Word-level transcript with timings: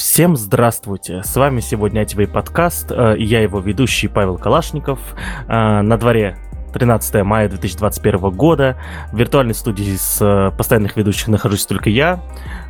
Всем 0.00 0.34
здравствуйте! 0.34 1.22
С 1.22 1.36
вами 1.36 1.60
сегодня 1.60 2.04
ITV 2.04 2.28
подкаст, 2.28 2.90
э, 2.90 3.16
я 3.18 3.42
его 3.42 3.60
ведущий 3.60 4.08
Павел 4.08 4.38
Калашников. 4.38 4.98
Э, 5.46 5.82
на 5.82 5.98
дворе 5.98 6.38
13 6.72 7.22
мая 7.22 7.50
2021 7.50 8.30
года. 8.30 8.78
В 9.12 9.18
виртуальной 9.18 9.52
студии 9.52 9.96
с 9.96 10.16
э, 10.22 10.56
постоянных 10.56 10.96
ведущих 10.96 11.28
нахожусь 11.28 11.66
только 11.66 11.90
я. 11.90 12.22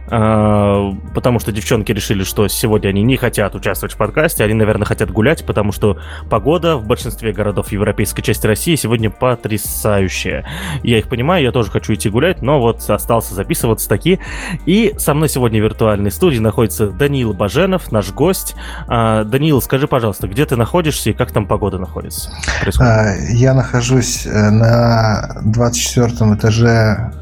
А, 0.09 0.93
потому 1.15 1.39
что 1.39 1.53
девчонки 1.53 1.93
решили, 1.93 2.25
что 2.25 2.49
сегодня 2.49 2.89
они 2.89 3.03
не 3.03 3.16
хотят 3.16 3.55
участвовать 3.55 3.95
в 3.95 3.96
подкасте, 3.96 4.45
они, 4.45 4.55
наверное, 4.55 4.87
хотят 4.87 5.11
гулять, 5.11 5.45
потому 5.45 5.73
что 5.73 5.98
погода 6.29 6.77
в 6.77 6.87
большинстве 6.87 7.33
городов 7.33 7.73
европейской 7.73 8.23
части 8.23 8.47
России 8.47 8.75
сегодня 8.75 9.11
потрясающая. 9.11 10.45
Я 10.83 10.98
их 10.98 11.09
понимаю, 11.09 11.45
я 11.45 11.52
тоже 11.52 11.71
хочу 11.71 11.95
идти 11.95 12.09
гулять, 12.09 12.43
но 12.43 12.61
вот 12.61 12.89
остался 12.89 13.34
записываться 13.34 13.89
таки. 13.89 14.19
И 14.66 14.95
со 14.98 15.15
мной 15.15 15.29
сегодня 15.29 15.61
в 15.61 15.65
виртуальной 15.65 16.11
студии 16.11 16.39
находится 16.39 16.89
Даниил 16.89 17.32
Баженов, 17.32 17.93
наш 17.93 18.11
гость. 18.12 18.55
А, 18.88 19.24
Даниил, 19.24 19.62
скажи, 19.62 19.87
пожалуйста, 19.87 20.29
где 20.29 20.45
ты 20.46 20.57
находишься 20.57 21.10
и 21.10 21.12
как 21.12 21.30
там 21.32 21.46
погода 21.46 21.79
находится? 21.79 22.30
Происходит? 22.60 22.93
А, 22.93 23.15
я 23.30 23.55
нахожусь 23.55 24.27
э, 24.27 24.51
на 24.51 25.41
24 25.45 26.35
этаже 26.35 27.12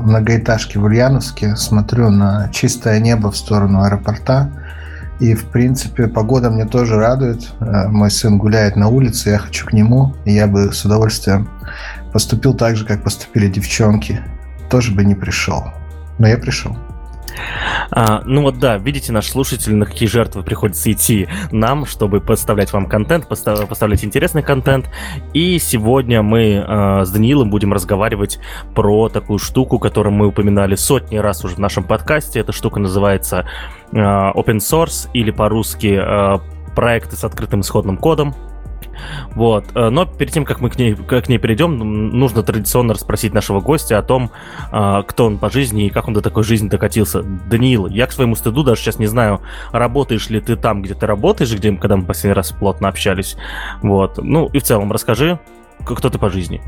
многоэтажки 0.00 0.78
в 0.78 0.84
Ульяновске, 0.84 1.54
смотрю 1.56 2.08
на 2.20 2.48
чистое 2.52 3.00
небо 3.00 3.30
в 3.30 3.36
сторону 3.36 3.82
аэропорта. 3.82 4.50
И, 5.20 5.34
в 5.34 5.46
принципе, 5.46 6.06
погода 6.06 6.50
мне 6.50 6.64
тоже 6.64 6.96
радует. 6.96 7.50
Э, 7.60 7.88
мой 7.88 8.10
сын 8.10 8.38
гуляет 8.38 8.76
на 8.76 8.88
улице, 8.88 9.30
я 9.30 9.38
хочу 9.38 9.66
к 9.66 9.72
нему, 9.72 10.14
и 10.24 10.32
я 10.32 10.46
бы 10.46 10.72
с 10.72 10.84
удовольствием 10.84 11.48
поступил 12.12 12.54
так 12.54 12.76
же, 12.76 12.86
как 12.86 13.02
поступили 13.02 13.48
девчонки. 13.48 14.20
Тоже 14.70 14.92
бы 14.92 15.04
не 15.04 15.14
пришел. 15.14 15.64
Но 16.18 16.28
я 16.28 16.38
пришел. 16.38 16.76
А, 17.90 18.22
ну 18.24 18.42
вот 18.42 18.58
да, 18.58 18.78
видите, 18.78 19.12
наш 19.12 19.28
слушатель, 19.28 19.74
на 19.74 19.86
какие 19.86 20.08
жертвы 20.08 20.42
приходится 20.42 20.90
идти 20.90 21.28
нам, 21.50 21.86
чтобы 21.86 22.20
поставлять 22.20 22.72
вам 22.72 22.86
контент, 22.86 23.28
постав, 23.28 23.68
поставлять 23.68 24.04
интересный 24.04 24.42
контент. 24.42 24.90
И 25.34 25.58
сегодня 25.58 26.22
мы 26.22 26.64
э, 26.66 27.04
с 27.04 27.10
Даниилом 27.10 27.50
будем 27.50 27.72
разговаривать 27.72 28.38
про 28.74 29.08
такую 29.08 29.38
штуку, 29.38 29.78
которую 29.78 30.12
мы 30.12 30.26
упоминали 30.26 30.74
сотни 30.74 31.16
раз 31.16 31.44
уже 31.44 31.56
в 31.56 31.58
нашем 31.58 31.84
подкасте. 31.84 32.40
Эта 32.40 32.52
штука 32.52 32.80
называется 32.80 33.46
э, 33.92 33.96
open 33.96 34.58
source 34.58 35.08
или 35.12 35.30
по-русски 35.30 36.00
э, 36.00 36.38
проекты 36.74 37.16
с 37.16 37.24
открытым 37.24 37.60
исходным 37.60 37.96
кодом. 37.96 38.34
Вот. 39.34 39.64
Э, 39.74 39.90
но 39.90 40.06
перед 40.06 40.32
тем, 40.32 40.44
как 40.44 40.60
мы 40.60 40.70
к 40.70 40.78
ней, 40.78 40.94
к 40.94 41.28
ней 41.28 41.38
перейдем, 41.38 41.78
нужно 41.78 42.42
традиционно 42.42 42.94
расспросить 42.94 43.34
нашего 43.34 43.60
гостя 43.60 43.98
о 43.98 44.02
том, 44.02 44.30
э, 44.72 45.02
кто 45.06 45.26
он 45.26 45.38
по 45.38 45.50
жизни 45.50 45.86
и 45.86 45.90
как 45.90 46.08
он 46.08 46.14
до 46.14 46.22
такой 46.22 46.44
жизни 46.44 46.68
докатился. 46.68 47.22
Даниил, 47.22 47.86
я 47.86 48.06
к 48.06 48.12
своему 48.12 48.34
стыду 48.34 48.62
даже 48.62 48.80
сейчас 48.80 48.98
не 48.98 49.06
знаю, 49.06 49.40
работаешь 49.72 50.28
ли 50.30 50.40
ты 50.40 50.56
там, 50.56 50.82
где 50.82 50.94
ты 50.94 51.06
работаешь, 51.06 51.52
где, 51.52 51.72
когда 51.76 51.96
мы 51.96 52.04
последний 52.04 52.34
раз 52.34 52.52
плотно 52.52 52.88
общались. 52.88 53.36
Вот. 53.82 54.18
Ну 54.22 54.48
и 54.52 54.58
в 54.58 54.62
целом 54.62 54.92
расскажи, 54.92 55.38
кто 55.84 56.10
ты 56.10 56.18
по 56.18 56.30
жизни. 56.30 56.60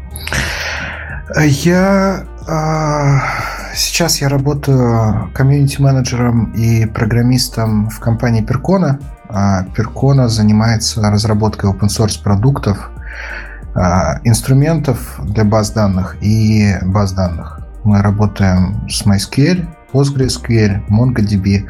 Я 1.38 2.24
э, 2.46 3.74
сейчас 3.74 4.20
я 4.20 4.28
работаю 4.28 5.30
комьюнити-менеджером 5.34 6.52
и 6.52 6.86
программистом 6.86 7.88
в 7.88 8.00
компании 8.00 8.42
Перкона. 8.42 8.98
Перкона 9.74 10.28
занимается 10.28 11.00
разработкой 11.00 11.70
open 11.70 11.88
source 11.88 12.22
продуктов, 12.22 12.90
а, 13.74 14.20
инструментов 14.24 15.18
для 15.22 15.44
баз 15.44 15.70
данных 15.70 16.16
и 16.20 16.74
баз 16.82 17.12
данных. 17.12 17.60
Мы 17.84 18.02
работаем 18.02 18.86
с 18.88 19.06
MySQL, 19.06 19.66
PostgreSQL, 19.92 20.86
MongoDB 20.88 21.66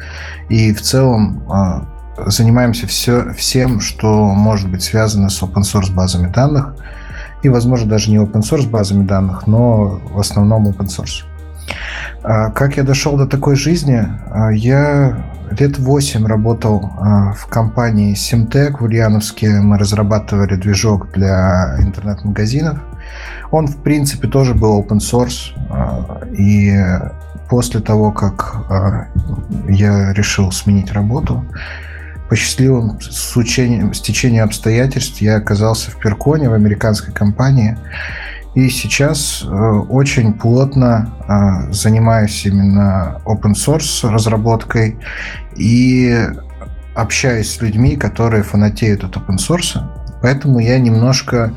и 0.49 0.73
в 0.73 0.81
целом 0.81 1.43
а, 1.49 1.87
занимаемся 2.25 2.87
все, 2.87 3.31
всем, 3.33 3.79
что 3.79 4.33
может 4.33 4.69
быть 4.69 4.83
связано 4.83 5.29
с 5.29 5.41
open 5.41 5.61
source 5.61 5.93
базами 5.93 6.31
данных 6.31 6.75
и, 7.41 7.49
возможно, 7.49 7.89
даже 7.89 8.11
не 8.11 8.17
open 8.17 8.41
source 8.41 8.69
базами 8.69 9.05
данных, 9.05 9.47
но 9.47 10.01
в 10.11 10.19
основном 10.19 10.67
open 10.67 10.87
source. 10.87 11.23
А, 12.21 12.49
как 12.51 12.75
я 12.75 12.83
дошел 12.83 13.15
до 13.15 13.27
такой 13.27 13.55
жизни? 13.55 14.05
Я 14.53 15.23
лет 15.51 15.77
8 15.77 16.25
работал 16.25 16.91
а, 16.99 17.33
в 17.33 17.47
компании 17.47 18.15
Simtech 18.15 18.77
в 18.79 18.83
Ульяновске. 18.83 19.49
Мы 19.49 19.77
разрабатывали 19.77 20.55
движок 20.55 21.11
для 21.11 21.75
интернет-магазинов. 21.79 22.79
Он, 23.51 23.67
в 23.67 23.77
принципе, 23.77 24.27
тоже 24.27 24.53
был 24.53 24.81
open 24.81 24.99
source. 24.99 25.53
А, 25.69 26.21
и 26.31 26.73
после 27.49 27.79
того, 27.79 28.11
как 28.11 28.55
а, 28.69 29.07
я 29.67 30.13
решил 30.13 30.51
сменить 30.51 30.91
работу, 30.91 31.45
по 32.29 32.35
счастливым 32.35 32.99
стечению 33.01 34.45
обстоятельств 34.45 35.21
я 35.21 35.37
оказался 35.37 35.91
в 35.91 35.97
Перконе, 35.97 36.49
в 36.49 36.53
американской 36.53 37.13
компании. 37.13 37.77
И 38.55 38.69
сейчас 38.69 39.43
э, 39.43 39.47
очень 39.47 40.33
плотно 40.33 41.09
э, 41.27 41.71
занимаюсь 41.71 42.45
именно 42.45 43.19
open 43.25 43.53
source 43.53 44.07
разработкой 44.07 44.99
и 45.55 46.15
общаюсь 46.93 47.49
с 47.49 47.61
людьми, 47.61 47.95
которые 47.95 48.43
фанатеют 48.43 49.03
от 49.03 49.15
open 49.15 49.37
source. 49.37 49.81
Поэтому 50.21 50.59
я 50.59 50.77
немножко 50.77 51.51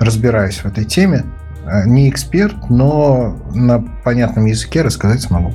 разбираюсь 0.00 0.58
в 0.58 0.66
этой 0.66 0.84
теме. 0.84 1.24
Э, 1.66 1.86
не 1.86 2.10
эксперт, 2.10 2.68
но 2.68 3.36
на 3.54 3.80
понятном 4.02 4.46
языке 4.46 4.82
рассказать 4.82 5.22
смогу. 5.22 5.54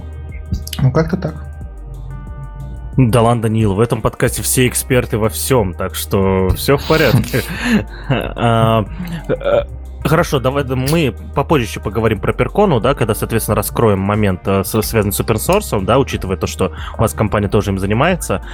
Ну, 0.81 0.91
как-то 0.93 1.17
так. 1.17 1.45
Да 2.95 3.21
ладно, 3.21 3.43
Даниил, 3.43 3.73
в 3.73 3.81
этом 3.81 4.01
подкасте 4.01 4.41
все 4.41 4.65
эксперты 4.69 5.17
во 5.17 5.27
всем, 5.27 5.73
так 5.73 5.95
что 5.95 6.47
все 6.55 6.77
в 6.77 6.87
порядке. 6.87 7.41
Хорошо, 10.05 10.39
давай 10.39 10.63
мы 10.65 11.15
попозже 11.33 11.65
еще 11.65 11.79
поговорим 11.79 12.19
про 12.19 12.31
Перкону, 12.31 12.79
да, 12.79 12.93
когда, 12.93 13.15
соответственно, 13.15 13.55
раскроем 13.55 13.99
момент, 13.99 14.41
э, 14.45 14.63
связанный 14.63 15.11
с 15.11 15.19
source, 15.19 15.83
да, 15.83 15.97
учитывая 15.97 16.37
то, 16.37 16.45
что 16.45 16.73
у 16.95 17.01
вас 17.01 17.13
компания 17.13 17.47
тоже 17.47 17.71
им 17.71 17.79
занимается. 17.79 18.45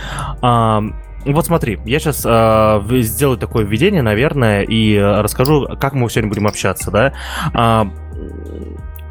А, 0.41 0.81
вот 1.25 1.45
смотри, 1.45 1.77
я 1.85 1.99
сейчас 1.99 2.25
э, 2.25 3.01
сделаю 3.01 3.37
такое 3.37 3.65
введение, 3.65 4.01
наверное, 4.01 4.61
и 4.61 4.97
расскажу, 4.97 5.67
как 5.77 5.93
мы 5.93 6.09
сегодня 6.09 6.29
будем 6.29 6.47
общаться, 6.47 6.89
да. 6.89 7.13
А, 7.53 7.91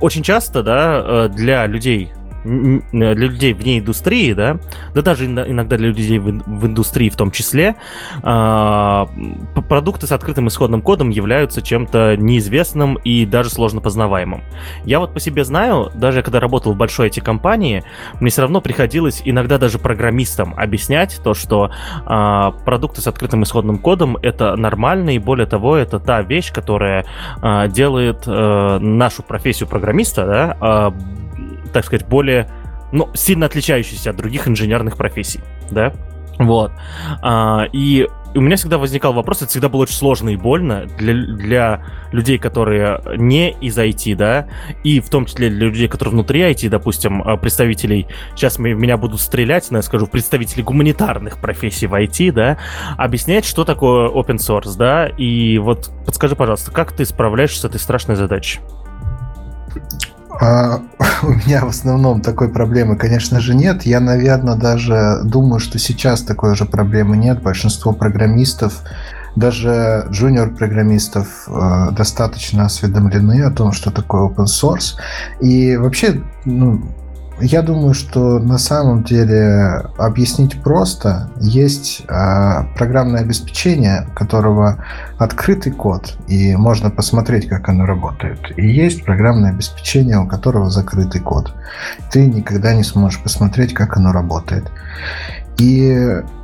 очень 0.00 0.22
часто, 0.22 0.62
да, 0.62 1.02
э, 1.04 1.28
для 1.28 1.66
людей, 1.66 2.10
для 2.44 3.14
людей 3.14 3.52
вне 3.52 3.78
индустрии, 3.78 4.32
да, 4.32 4.58
да 4.94 5.02
даже 5.02 5.26
иногда 5.26 5.76
для 5.76 5.88
людей 5.88 6.18
в, 6.18 6.66
индустрии 6.66 7.08
в 7.08 7.16
том 7.16 7.30
числе, 7.30 7.76
э, 8.22 9.06
продукты 9.68 10.06
с 10.06 10.12
открытым 10.12 10.48
исходным 10.48 10.82
кодом 10.82 11.10
являются 11.10 11.62
чем-то 11.62 12.16
неизвестным 12.16 12.96
и 12.96 13.26
даже 13.26 13.50
сложно 13.50 13.80
познаваемым. 13.80 14.42
Я 14.84 15.00
вот 15.00 15.12
по 15.12 15.20
себе 15.20 15.44
знаю, 15.44 15.90
даже 15.94 16.22
когда 16.22 16.40
работал 16.40 16.72
в 16.72 16.76
большой 16.76 17.08
IT-компании, 17.08 17.84
мне 18.20 18.30
все 18.30 18.42
равно 18.42 18.60
приходилось 18.60 19.22
иногда 19.24 19.58
даже 19.58 19.78
программистам 19.78 20.54
объяснять 20.56 21.20
то, 21.22 21.34
что 21.34 21.70
э, 22.06 22.52
продукты 22.64 23.00
с 23.00 23.06
открытым 23.06 23.42
исходным 23.42 23.78
кодом 23.78 24.16
это 24.22 24.56
нормально, 24.56 25.14
и 25.14 25.18
более 25.18 25.46
того, 25.46 25.76
это 25.76 25.98
та 25.98 26.22
вещь, 26.22 26.52
которая 26.52 27.04
э, 27.42 27.68
делает 27.68 28.24
э, 28.26 28.78
нашу 28.78 29.22
профессию 29.22 29.68
программиста, 29.68 30.26
да, 30.26 30.92
э, 30.96 31.20
так 31.72 31.84
сказать, 31.84 32.06
более, 32.06 32.48
ну, 32.92 33.08
сильно 33.14 33.46
отличающийся 33.46 34.10
от 34.10 34.16
других 34.16 34.48
инженерных 34.48 34.96
профессий, 34.96 35.40
да? 35.70 35.92
Вот. 36.38 36.72
А, 37.22 37.66
и 37.72 38.08
у 38.34 38.40
меня 38.40 38.56
всегда 38.56 38.78
возникал 38.78 39.12
вопрос, 39.12 39.38
это 39.42 39.48
всегда 39.48 39.68
было 39.68 39.82
очень 39.82 39.94
сложно 39.94 40.30
и 40.30 40.36
больно 40.36 40.86
для, 40.98 41.14
для 41.14 41.84
людей, 42.12 42.38
которые 42.38 43.00
не 43.16 43.50
из 43.50 43.76
IT, 43.76 44.14
да, 44.14 44.46
и 44.84 45.00
в 45.00 45.10
том 45.10 45.26
числе 45.26 45.50
для 45.50 45.66
людей, 45.66 45.88
которые 45.88 46.12
внутри 46.12 46.40
IT, 46.40 46.68
допустим, 46.68 47.22
а, 47.22 47.36
представителей, 47.36 48.06
сейчас 48.34 48.58
меня 48.58 48.96
будут 48.96 49.20
стрелять, 49.20 49.70
но 49.70 49.78
я 49.78 49.82
скажу, 49.82 50.06
представителей 50.06 50.62
гуманитарных 50.62 51.40
профессий 51.40 51.86
в 51.86 51.94
IT, 51.94 52.32
да, 52.32 52.58
объяснять, 52.96 53.44
что 53.44 53.64
такое 53.64 54.08
open 54.08 54.36
source, 54.36 54.76
да, 54.76 55.08
и 55.08 55.58
вот 55.58 55.90
подскажи, 56.06 56.36
пожалуйста, 56.36 56.70
как 56.70 56.92
ты 56.92 57.04
справляешься 57.04 57.60
с 57.60 57.64
этой 57.64 57.80
страшной 57.80 58.16
задачей? 58.16 58.60
У 61.22 61.32
меня 61.32 61.64
в 61.64 61.68
основном 61.68 62.20
такой 62.20 62.48
проблемы, 62.48 62.96
конечно 62.96 63.40
же, 63.40 63.54
нет. 63.54 63.82
Я, 63.84 64.00
наверное, 64.00 64.56
даже 64.56 65.20
думаю, 65.24 65.60
что 65.60 65.78
сейчас 65.78 66.22
такой 66.22 66.54
же 66.56 66.64
проблемы 66.64 67.16
нет. 67.16 67.42
Большинство 67.42 67.92
программистов, 67.92 68.82
даже 69.36 70.06
джуниор-программистов 70.10 71.48
э, 71.48 71.88
достаточно 71.92 72.64
осведомлены 72.64 73.42
о 73.42 73.50
том, 73.50 73.72
что 73.72 73.90
такое 73.90 74.28
open 74.28 74.46
source. 74.46 74.96
И 75.40 75.76
вообще, 75.76 76.22
ну, 76.44 76.82
я 77.40 77.62
думаю, 77.62 77.94
что 77.94 78.38
на 78.38 78.58
самом 78.58 79.04
деле 79.04 79.82
объяснить 79.98 80.62
просто. 80.62 81.30
Есть 81.40 82.02
э, 82.08 82.64
программное 82.76 83.20
обеспечение, 83.20 84.06
которого 84.14 84.84
открытый 85.18 85.72
код, 85.72 86.16
и 86.28 86.54
можно 86.56 86.90
посмотреть, 86.90 87.48
как 87.48 87.68
оно 87.68 87.86
работает. 87.86 88.38
И 88.56 88.66
есть 88.66 89.04
программное 89.04 89.50
обеспечение, 89.50 90.18
у 90.18 90.26
которого 90.26 90.70
закрытый 90.70 91.20
код. 91.20 91.54
Ты 92.10 92.26
никогда 92.26 92.74
не 92.74 92.84
сможешь 92.84 93.22
посмотреть, 93.22 93.74
как 93.74 93.96
оно 93.96 94.12
работает. 94.12 94.70
И 95.60 95.94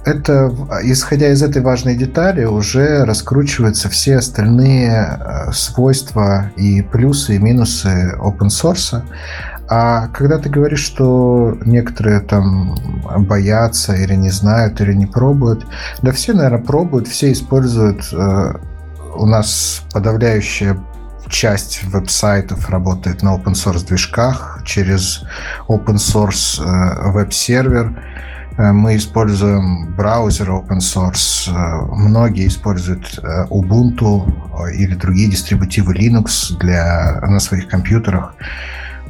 это, 0.05 0.55
исходя 0.83 1.31
из 1.31 1.43
этой 1.43 1.63
важной 1.63 1.97
детали, 1.97 2.45
уже 2.45 3.05
раскручиваются 3.05 3.89
все 3.89 4.19
остальные 4.19 4.91
э, 4.91 5.53
свойства 5.53 6.51
и 6.57 6.83
плюсы 6.83 7.37
и 7.37 7.39
минусы 7.39 8.15
open 8.19 8.49
source. 8.49 9.03
А 9.69 10.09
когда 10.09 10.39
ты 10.39 10.49
говоришь, 10.49 10.85
что 10.85 11.59
некоторые 11.65 12.21
там 12.21 12.77
боятся 13.27 13.95
или 13.95 14.15
не 14.15 14.31
знают, 14.31 14.81
или 14.81 14.93
не 14.93 15.07
пробуют, 15.07 15.67
да 16.03 16.13
все, 16.13 16.35
наверное, 16.35 16.63
пробуют, 16.63 17.09
все 17.09 17.33
используют. 17.33 18.09
Э, 18.13 18.55
у 19.17 19.27
нас 19.27 19.83
подавляющая 19.93 20.79
часть 21.29 21.83
веб-сайтов 21.83 22.71
работает 22.71 23.23
на 23.23 23.35
open 23.35 23.55
source 23.55 23.85
движках 23.85 24.61
через 24.65 25.25
open 25.69 25.97
source 25.97 26.63
э, 26.63 27.11
веб-сервер. 27.11 28.01
Э, 28.59 28.71
мы 28.71 28.95
используем 28.95 29.97
браузер 29.97 30.49
open 30.51 30.79
source. 30.79 31.51
Многие 31.91 32.47
используют 32.47 33.19
Ubuntu 33.51 34.73
или 34.73 34.95
другие 34.95 35.29
дистрибутивы 35.29 35.93
Linux 35.93 36.57
для, 36.61 37.21
на 37.21 37.41
своих 37.41 37.67
компьютерах. 37.67 38.37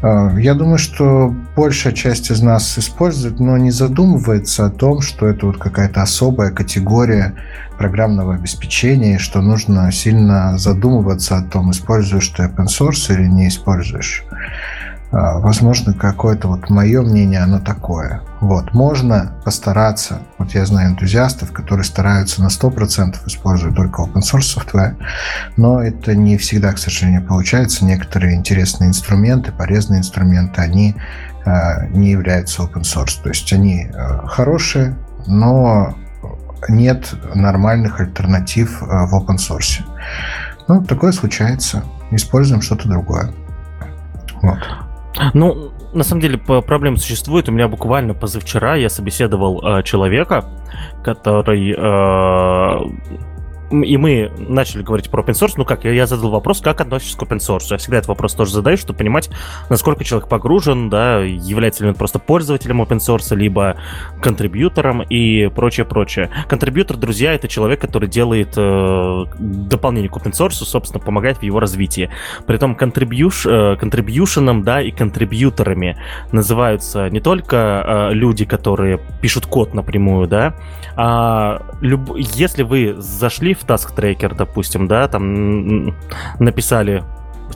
А, 0.03 0.33
я 0.39 0.55
думаю, 0.55 0.79
что 0.79 1.35
большая 1.57 1.93
часть 1.93 2.31
из 2.31 2.43
нас 2.43 2.79
использует, 2.79 3.41
но 3.41 3.57
не 3.57 3.71
задумывается 3.71 4.67
о 4.67 4.71
том, 4.71 5.01
что 5.01 5.27
это 5.27 5.47
вот 5.47 5.59
какая-то 5.59 6.03
особая 6.03 6.51
категория 6.51 7.35
программного 7.79 8.35
обеспечения, 8.35 9.17
и 9.17 9.19
что 9.19 9.41
нужно 9.41 9.91
сильно 9.93 10.59
задумываться 10.59 11.39
о 11.39 11.43
том, 11.43 11.71
используешь 11.71 12.29
ты 12.29 12.45
open 12.45 12.67
source 12.67 13.13
или 13.15 13.27
не 13.27 13.49
используешь. 13.49 14.25
А, 15.12 15.38
возможно, 15.38 15.93
какое-то 15.93 16.49
вот 16.49 16.69
мое 16.69 17.00
мнение, 17.03 17.41
оно 17.41 17.61
такое. 17.61 18.23
Вот, 18.41 18.75
можно 18.75 19.37
постараться, 19.44 20.20
вот 20.38 20.53
я 20.53 20.67
знаю 20.67 20.91
энтузиастов, 20.91 21.53
которые 21.53 21.85
стараются 21.85 22.43
на 22.43 22.49
100% 22.49 23.17
использовать 23.26 23.76
только 23.76 24.03
open 24.03 24.20
source 24.20 24.56
software, 24.56 24.97
но 25.56 25.81
это 25.81 26.14
не 26.17 26.37
всегда, 26.37 26.73
к 26.73 26.79
сожалению, 26.79 27.25
получается. 27.25 27.85
Некоторые 27.85 28.35
интересные 28.35 28.88
инструменты, 28.88 29.53
полезные 29.53 30.00
инструменты, 30.00 30.61
они 30.61 30.97
э, 31.44 31.88
не 31.91 32.11
являются 32.11 32.62
open 32.62 32.82
source. 32.82 33.23
То 33.23 33.29
есть 33.29 33.52
они 33.52 33.88
э, 33.93 34.26
хорошие, 34.26 34.97
но 35.26 35.94
нет 36.69 37.14
нормальных 37.35 38.00
альтернатив 38.00 38.82
э, 38.82 38.87
в 38.87 39.14
open 39.14 39.37
source. 39.37 39.82
Ну, 40.67 40.82
такое 40.85 41.12
случается. 41.12 41.85
Используем 42.11 42.61
что-то 42.61 42.88
другое. 42.88 43.31
Вот. 44.43 44.59
Ну, 45.35 45.73
на 45.93 46.05
самом 46.05 46.21
деле 46.21 46.39
проблема 46.39 46.97
существует. 46.97 47.49
У 47.49 47.53
меня 47.53 47.69
буквально 47.69 48.15
позавчера 48.15 48.75
я 48.77 48.89
собеседовал 48.89 49.65
э, 49.65 49.83
человека, 49.83 50.45
который 51.03 51.73
э, 51.73 52.97
и 53.71 53.97
мы 53.97 54.31
начали 54.39 54.83
говорить 54.83 55.11
про 55.11 55.23
open 55.23 55.33
source, 55.33 55.55
ну 55.57 55.65
как, 55.65 55.85
я, 55.85 56.07
задал 56.07 56.31
вопрос, 56.31 56.61
как 56.61 56.81
относишься 56.81 57.19
к 57.19 57.23
open 57.23 57.39
source. 57.39 57.67
Я 57.71 57.79
всегда 57.79 57.99
этот 57.99 58.09
вопрос 58.09 58.35
тоже 58.35 58.53
задаю, 58.53 58.77
чтобы 58.77 58.99
понимать, 58.99 59.31
насколько 59.69 60.05
человек 60.05 60.29
погружен, 60.29 60.89
да, 60.89 61.21
является 61.21 61.83
ли 61.83 61.91
он 61.91 61.97
просто 61.97 62.19
пользователем 62.19 62.81
open 62.81 62.99
source, 62.99 63.35
либо 63.35 63.77
контрибьютором 64.21 65.03
и 65.03 65.49
прочее, 65.49 65.85
прочее. 65.85 66.31
Контрибьютор, 66.49 66.97
друзья, 66.97 67.33
это 67.33 67.49
человек, 67.49 67.81
который 67.81 68.09
делает 68.09 68.55
э, 68.57 69.25
дополнение 69.39 70.11
к 70.11 70.17
open 70.17 70.33
source, 70.33 70.65
собственно, 70.65 71.03
помогает 71.03 71.39
в 71.39 71.43
его 71.43 71.59
развитии. 71.59 72.11
При 72.47 72.57
этом 72.57 72.77
контрибьюш, 72.77 73.47
э, 73.47 73.77
контрибьюшеном, 73.77 74.62
да, 74.62 74.81
и 74.81 74.91
контрибьюторами 74.91 76.01
называются 76.31 77.11
не 77.11 77.21
только 77.21 78.11
э, 78.11 78.15
люди, 78.15 78.45
которые 78.45 79.01
пишут 79.21 79.47
код 79.47 79.75
напрямую, 79.75 80.29
да, 80.29 80.55
а 80.97 81.62
люб... 81.81 82.17
если 82.17 82.62
вы 82.62 82.95
зашли 82.99 83.56
в 83.56 83.64
Task 83.64 83.94
Tracker, 83.97 84.35
допустим, 84.35 84.87
да, 84.87 85.08
там 85.08 85.94
написали 86.38 87.03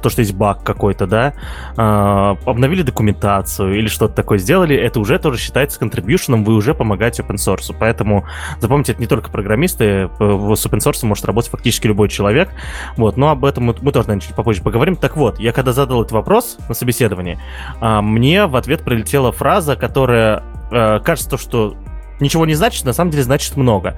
то, 0.00 0.08
что 0.08 0.20
есть 0.20 0.35
баг 0.35 0.62
какой-то, 0.62 1.06
да, 1.06 1.35
э, 1.76 2.37
обновили 2.47 2.82
документацию 2.82 3.79
или 3.79 3.88
что-то 3.88 4.14
такое 4.14 4.38
сделали, 4.38 4.76
это 4.76 5.00
уже 5.00 5.19
тоже 5.19 5.38
считается 5.38 5.79
контрибьюшеном, 5.79 6.44
вы 6.44 6.55
уже 6.55 6.75
помогаете 6.75 7.23
open 7.23 7.37
source. 7.37 7.75
Поэтому 7.79 8.26
запомните, 8.61 8.93
это 8.93 9.00
не 9.00 9.06
только 9.06 9.31
программисты, 9.31 10.08
с 10.19 10.67
open 10.67 10.79
source 10.79 11.05
может 11.05 11.25
работать 11.25 11.50
фактически 11.50 11.87
любой 11.87 12.08
человек. 12.08 12.50
Вот, 12.96 13.17
но 13.17 13.31
об 13.31 13.44
этом 13.44 13.64
мы, 13.64 13.76
мы 13.81 13.93
тоже, 13.93 14.08
наверное, 14.08 14.26
чуть 14.26 14.37
попозже 14.37 14.62
поговорим. 14.62 14.96
Так 14.96 15.17
вот, 15.17 15.38
я 15.38 15.53
когда 15.53 15.73
задал 15.73 16.00
этот 16.03 16.12
вопрос 16.12 16.58
на 16.69 16.75
собеседовании, 16.75 17.38
э, 17.81 18.00
мне 18.00 18.46
в 18.46 18.56
ответ 18.56 18.82
прилетела 18.82 19.32
фраза, 19.32 19.76
которая 19.76 20.43
э, 20.70 21.00
кажется, 21.00 21.37
что 21.37 21.76
ничего 22.20 22.46
не 22.46 22.55
значит, 22.55 22.85
на 22.85 22.93
самом 22.93 23.11
деле 23.11 23.25
значит 23.25 23.56
много. 23.56 23.96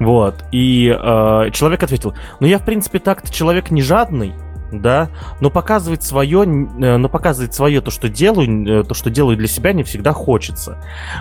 Вот. 0.00 0.44
И 0.52 0.88
э, 0.88 1.50
человек 1.52 1.82
ответил, 1.82 2.14
ну 2.40 2.46
я, 2.46 2.58
в 2.58 2.64
принципе, 2.64 2.98
так-то 2.98 3.32
человек 3.32 3.70
не 3.70 3.82
жадный, 3.82 4.34
да, 4.72 5.08
но 5.40 5.50
показывать 5.50 6.02
свое, 6.02 6.42
э, 6.42 6.96
но 6.96 7.08
показывать 7.08 7.54
свое 7.54 7.80
то, 7.80 7.90
что 7.90 8.08
делаю, 8.08 8.80
э, 8.80 8.84
то, 8.84 8.94
что 8.94 9.10
делаю 9.10 9.36
для 9.36 9.48
себя, 9.48 9.72
не 9.72 9.82
всегда 9.82 10.12
хочется. 10.12 10.78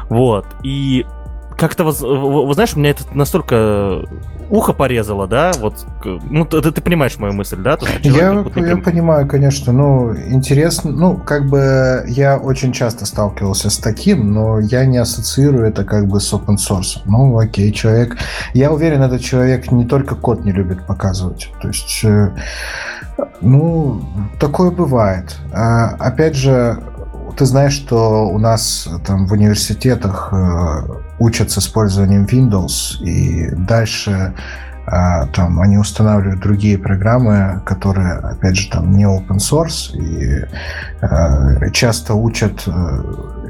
Вот. 0.10 0.46
И 0.64 1.06
как-то, 1.68 1.86
вы 1.86 2.54
знаешь, 2.56 2.74
у 2.76 2.80
меня 2.80 2.90
это 2.90 3.04
настолько 3.14 4.04
ухо 4.50 4.74
порезало, 4.74 5.28
да, 5.28 5.54
вот, 5.60 5.86
ну, 6.04 6.44
ты, 6.44 6.62
ты 6.62 6.82
понимаешь 6.82 7.18
мою 7.18 7.32
мысль, 7.32 7.56
да? 7.56 7.78
То, 7.78 7.88
я, 8.02 8.34
вот, 8.34 8.58
я 8.58 8.76
понимаю, 8.76 9.30
конечно, 9.30 9.72
ну, 9.72 10.14
интересно, 10.14 10.92
ну, 10.92 11.16
как 11.16 11.48
бы 11.48 12.04
я 12.08 12.38
очень 12.38 12.74
часто 12.74 13.06
сталкивался 13.06 13.70
с 13.70 13.78
таким, 13.78 14.34
но 14.34 14.60
я 14.60 14.86
не 14.86 14.98
ассоциирую 14.98 15.66
это 15.66 15.86
как 15.86 16.08
бы 16.08 16.20
с 16.20 16.34
open 16.34 16.58
source. 16.58 17.00
Ну, 17.06 17.38
окей, 17.40 17.72
человек, 17.72 18.18
я 18.54 18.70
уверен, 18.70 19.02
этот 19.02 19.22
человек 19.22 19.72
не 19.72 19.86
только 19.86 20.16
код 20.16 20.44
не 20.44 20.52
любит 20.52 20.86
показывать, 20.86 21.50
то 21.62 21.70
есть, 21.70 22.02
э, 22.04 22.36
ну, 23.40 24.02
такое 24.38 24.70
бывает. 24.70 25.38
А, 25.54 25.96
опять 25.98 26.36
же, 26.36 26.78
ты 27.36 27.46
знаешь, 27.46 27.74
что 27.74 28.28
у 28.28 28.38
нас 28.38 28.88
там 29.06 29.28
в 29.28 29.34
университетах 29.34 30.30
э, 30.32 30.82
учат 31.20 31.52
с 31.52 31.58
использованием 31.58 32.26
Windows, 32.26 33.02
и 33.02 33.50
дальше 33.56 34.34
э, 34.86 35.28
там 35.34 35.60
они 35.60 35.78
устанавливают 35.78 36.42
другие 36.42 36.78
программы, 36.78 37.62
которые, 37.66 38.14
опять 38.14 38.56
же, 38.56 38.70
там 38.70 38.92
не 38.96 39.06
open 39.06 39.38
source, 39.38 39.96
и 39.96 40.46
э, 41.02 41.72
часто 41.72 42.14
учат 42.14 42.68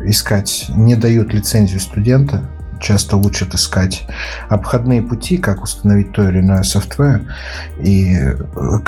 искать, 0.06 0.66
не 0.70 0.96
дают 0.96 1.34
лицензию 1.34 1.80
студента, 1.80 2.42
часто 2.84 3.18
учат 3.18 3.54
искать 3.54 4.06
обходные 4.50 5.02
пути, 5.02 5.38
как 5.38 5.64
установить 5.64 6.12
то 6.12 6.28
или 6.28 6.40
иное 6.40 6.64
софтвер. 6.64 7.22
И 7.80 8.14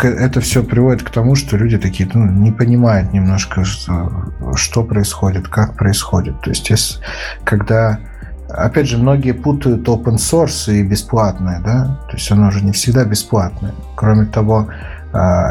это 0.03 0.41
все 0.41 0.63
приводит 0.63 1.03
к 1.03 1.09
тому, 1.09 1.35
что 1.35 1.57
люди 1.57 1.77
такие 1.77 2.09
ну, 2.13 2.25
не 2.25 2.51
понимают 2.51 3.13
немножко, 3.13 3.63
что, 3.63 4.31
что 4.55 4.83
происходит, 4.83 5.47
как 5.47 5.75
происходит. 5.75 6.39
То 6.41 6.49
есть, 6.49 6.69
если, 6.69 7.01
когда 7.43 7.99
Опять 8.47 8.87
же, 8.87 8.99
многие 8.99 9.33
путают 9.33 9.87
open 9.87 10.17
source 10.17 10.71
и 10.71 10.83
бесплатное, 10.83 11.59
да, 11.61 11.99
то 12.07 12.15
есть 12.15 12.31
оно 12.31 12.49
уже 12.49 12.63
не 12.63 12.71
всегда 12.73 13.03
бесплатное. 13.03 13.73
Кроме 13.95 14.25
того, 14.25 14.67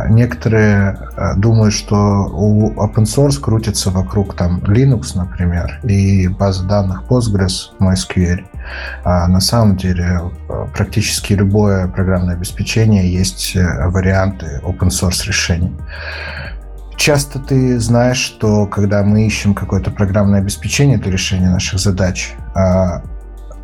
некоторые 0.08 0.98
а, 1.16 1.34
думают, 1.34 1.72
что 1.72 1.96
у 1.96 2.72
open 2.72 3.04
source 3.04 3.40
крутится 3.40 3.90
вокруг 3.90 4.34
там 4.34 4.58
Linux, 4.58 5.16
например, 5.16 5.80
и 5.82 6.28
база 6.28 6.64
данных 6.64 7.04
Postgres, 7.08 7.70
MySQL. 7.80 8.44
А 9.04 9.26
на 9.26 9.40
самом 9.40 9.76
деле 9.76 10.20
а, 10.48 10.66
практически 10.74 11.32
любое 11.32 11.88
программное 11.88 12.34
обеспечение 12.34 13.10
есть 13.10 13.56
э, 13.56 13.88
варианты 13.88 14.60
open 14.64 14.88
source 14.88 15.26
решений. 15.26 15.74
Часто 16.96 17.38
ты 17.38 17.78
знаешь, 17.80 18.18
что 18.18 18.66
когда 18.66 19.02
мы 19.02 19.26
ищем 19.26 19.54
какое-то 19.54 19.90
программное 19.90 20.40
обеспечение 20.40 20.98
для 20.98 21.10
решения 21.10 21.48
наших 21.48 21.80
задач, 21.80 22.34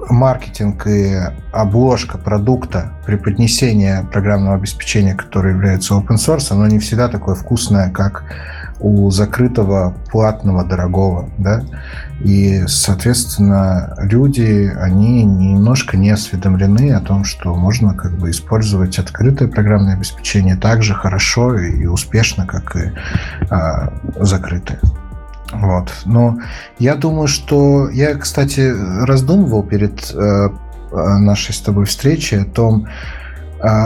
маркетинг 0.08 0.86
и 0.86 1.16
обложка 1.52 2.18
продукта, 2.18 2.92
преподнесение 3.06 4.06
программного 4.10 4.56
обеспечения, 4.56 5.14
которое 5.14 5.54
является 5.54 5.94
open 5.94 6.16
source, 6.16 6.48
оно 6.50 6.66
не 6.66 6.78
всегда 6.78 7.08
такое 7.08 7.34
вкусное, 7.34 7.90
как 7.90 8.24
у 8.80 9.10
закрытого, 9.10 9.94
платного, 10.10 10.64
дорогого, 10.64 11.28
да, 11.36 11.62
и, 12.20 12.64
соответственно, 12.66 13.94
люди, 13.98 14.72
они 14.80 15.22
немножко 15.24 15.96
не 15.96 16.10
осведомлены 16.10 16.92
о 16.92 17.00
том, 17.00 17.24
что 17.24 17.54
можно 17.54 17.94
как 17.94 18.12
бы 18.16 18.30
использовать 18.30 18.98
открытое 18.98 19.48
программное 19.48 19.94
обеспечение 19.94 20.56
так 20.56 20.82
же 20.82 20.94
хорошо 20.94 21.58
и 21.58 21.86
успешно, 21.86 22.46
как 22.46 22.76
и 22.76 22.92
а, 23.50 23.92
закрытое. 24.18 24.80
Вот. 25.52 25.92
Но 26.04 26.38
я 26.78 26.94
думаю, 26.94 27.28
что 27.28 27.88
я, 27.90 28.14
кстати, 28.14 28.72
раздумывал 29.04 29.62
перед 29.62 30.12
э, 30.14 30.48
нашей 30.92 31.54
с 31.54 31.60
тобой 31.60 31.84
встречей 31.84 32.42
о 32.42 32.44
том, 32.44 32.88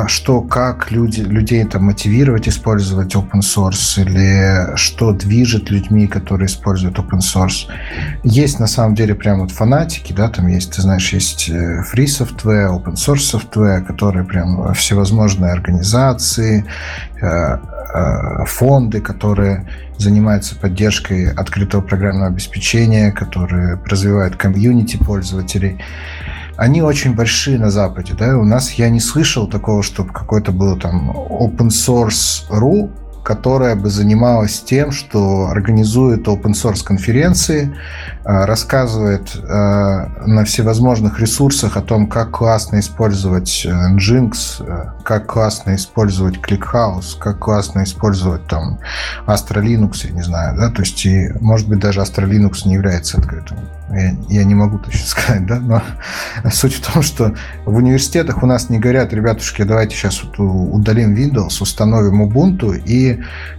что 0.06 0.40
как 0.40 0.92
люди, 0.92 1.20
людей 1.20 1.64
там 1.64 1.84
мотивировать 1.84 2.48
использовать 2.48 3.14
open 3.14 3.40
source 3.40 4.00
или 4.00 4.76
что 4.76 5.12
движет 5.12 5.70
людьми, 5.70 6.06
которые 6.06 6.46
используют 6.46 6.98
open 6.98 7.18
source. 7.18 7.66
Есть 8.22 8.60
на 8.60 8.66
самом 8.66 8.94
деле 8.94 9.14
прям 9.14 9.40
вот 9.40 9.50
фанатики, 9.50 10.12
да, 10.12 10.28
там 10.28 10.46
есть, 10.46 10.74
ты 10.74 10.82
знаешь, 10.82 11.12
есть 11.12 11.48
э, 11.48 11.82
free 11.92 12.06
software, 12.06 12.70
open 12.70 12.94
source 12.94 13.34
software, 13.34 13.84
которые 13.84 14.24
прям 14.24 14.72
всевозможные 14.74 15.52
организации, 15.52 16.64
э, 17.20 17.26
э, 17.26 18.44
фонды, 18.46 19.00
которые 19.00 19.66
занимаются 19.98 20.56
поддержкой 20.56 21.32
открытого 21.32 21.80
программного 21.80 22.28
обеспечения, 22.28 23.12
которые 23.12 23.80
развивают 23.84 24.36
комьюнити 24.36 24.96
пользователей 24.96 25.80
они 26.56 26.82
очень 26.82 27.14
большие 27.14 27.58
на 27.58 27.70
Западе, 27.70 28.14
да, 28.18 28.38
у 28.38 28.44
нас 28.44 28.72
я 28.72 28.88
не 28.90 29.00
слышал 29.00 29.46
такого, 29.46 29.82
чтобы 29.82 30.12
какой-то 30.12 30.52
был 30.52 30.78
там 30.78 31.10
open 31.10 31.68
source.ru, 31.68 32.90
которая 33.24 33.74
бы 33.74 33.88
занималась 33.88 34.60
тем, 34.60 34.92
что 34.92 35.48
организует 35.48 36.28
open 36.28 36.52
source 36.52 36.84
конференции, 36.84 37.74
а, 38.22 38.46
рассказывает 38.46 39.34
а, 39.36 40.10
на 40.26 40.44
всевозможных 40.44 41.18
ресурсах 41.20 41.78
о 41.78 41.80
том, 41.80 42.06
как 42.06 42.32
классно 42.32 42.80
использовать 42.80 43.64
э, 43.64 43.70
Nginx, 43.70 44.32
э, 44.60 44.84
как 45.04 45.26
классно 45.26 45.74
использовать 45.74 46.36
ClickHouse, 46.36 47.18
как 47.18 47.38
классно 47.38 47.84
использовать 47.84 48.46
там 48.46 48.78
Astra 49.26 49.62
Linux, 49.62 50.06
я 50.06 50.10
не 50.10 50.22
знаю, 50.22 50.56
да, 50.58 50.68
то 50.68 50.82
есть 50.82 51.04
и, 51.06 51.32
может 51.40 51.66
быть, 51.66 51.78
даже 51.78 52.00
Astra 52.00 52.28
Linux 52.28 52.66
не 52.66 52.74
является 52.74 53.18
открытым. 53.18 53.58
Я, 53.90 54.16
я 54.28 54.44
не 54.44 54.54
могу 54.54 54.78
точно 54.78 55.06
сказать, 55.06 55.46
да, 55.46 55.60
но 55.60 55.82
суть 56.50 56.74
в 56.74 56.92
том, 56.92 57.02
что 57.02 57.34
в 57.64 57.74
университетах 57.74 58.42
у 58.42 58.46
нас 58.46 58.68
не 58.68 58.78
говорят, 58.78 59.14
ребятушки, 59.14 59.62
давайте 59.62 59.96
сейчас 59.96 60.22
вот 60.22 60.38
удалим 60.38 61.14
Windows, 61.14 61.62
установим 61.62 62.22
Ubuntu 62.22 62.76
и 62.84 63.13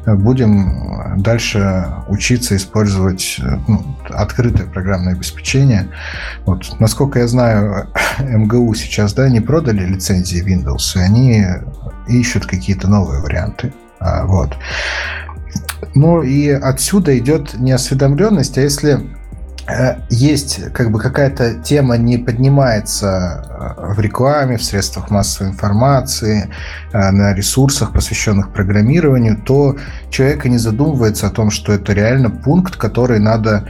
будем 0.05 1.21
дальше 1.21 1.87
учиться 2.07 2.55
использовать 2.55 3.39
ну, 3.67 3.97
открытое 4.09 4.65
программное 4.67 5.13
обеспечение. 5.13 5.89
Вот, 6.45 6.79
насколько 6.79 7.19
я 7.19 7.27
знаю, 7.27 7.87
МГУ 8.19 8.73
сейчас, 8.75 9.13
да, 9.13 9.29
не 9.29 9.41
продали 9.41 9.85
лицензии 9.85 10.43
Windows, 10.43 10.95
и 10.95 10.99
они 10.99 11.45
ищут 12.07 12.45
какие-то 12.45 12.87
новые 12.87 13.21
варианты. 13.21 13.73
А, 13.99 14.25
вот. 14.25 14.55
Ну 15.93 16.21
и 16.21 16.49
отсюда 16.49 17.17
идет 17.17 17.57
неосведомленность, 17.57 18.57
а 18.57 18.61
если 18.61 18.99
Э, 18.99 19.24
есть 20.09 20.71
как 20.73 20.91
бы 20.91 20.99
какая-то 20.99 21.55
тема 21.55 21.97
не 21.97 22.17
поднимается 22.17 23.75
э, 23.77 23.93
в 23.93 23.99
рекламе, 23.99 24.57
в 24.57 24.63
средствах 24.63 25.09
массовой 25.09 25.51
информации, 25.51 26.49
э, 26.93 27.11
на 27.11 27.33
ресурсах, 27.33 27.91
посвященных 27.91 28.53
программированию, 28.53 29.41
то 29.41 29.75
человек 30.11 30.45
и 30.45 30.49
не 30.49 30.59
задумывается 30.59 31.27
о 31.27 31.31
том, 31.31 31.49
что 31.49 31.73
это 31.73 31.93
реально 31.93 32.29
пункт, 32.29 32.75
который 32.75 33.19
надо 33.19 33.67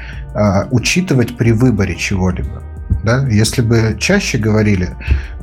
учитывать 0.69 1.37
при 1.37 1.53
выборе 1.53 1.95
чего-либо. 1.95 2.61
Да? 3.05 3.27
Если 3.27 3.61
бы 3.61 3.95
чаще 3.99 4.39
говорили, 4.39 4.89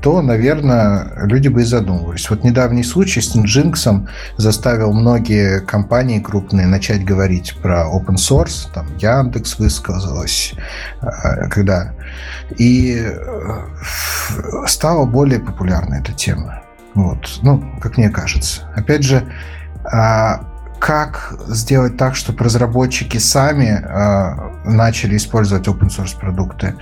то, 0.00 0.20
наверное, 0.20 1.12
люди 1.26 1.46
бы 1.46 1.62
и 1.62 1.64
задумывались. 1.64 2.28
Вот 2.28 2.42
недавний 2.42 2.82
случай 2.82 3.20
с 3.20 3.36
Nginx 3.36 4.08
заставил 4.36 4.92
многие 4.92 5.60
компании 5.60 6.18
крупные 6.18 6.66
начать 6.66 7.04
говорить 7.04 7.54
про 7.62 7.84
open 7.84 8.16
source. 8.16 8.68
Там 8.74 8.86
Яндекс 8.98 9.60
высказалась, 9.60 10.54
а, 11.00 11.48
когда... 11.48 11.94
И 12.58 13.00
э, 13.00 14.66
стала 14.66 15.06
более 15.06 15.38
популярна 15.38 15.94
эта 15.94 16.12
тема. 16.12 16.64
Вот. 16.94 17.38
Ну, 17.42 17.62
как 17.80 17.96
мне 17.96 18.10
кажется. 18.10 18.62
Опять 18.74 19.04
же, 19.04 19.22
а, 19.84 20.48
как 20.80 21.34
сделать 21.46 21.96
так, 21.96 22.16
чтобы 22.16 22.42
разработчики 22.42 23.18
сами 23.18 23.70
а, 23.70 24.50
начали 24.64 25.16
использовать 25.16 25.68
open 25.68 25.88
source 25.88 26.18
продукты? 26.18 26.74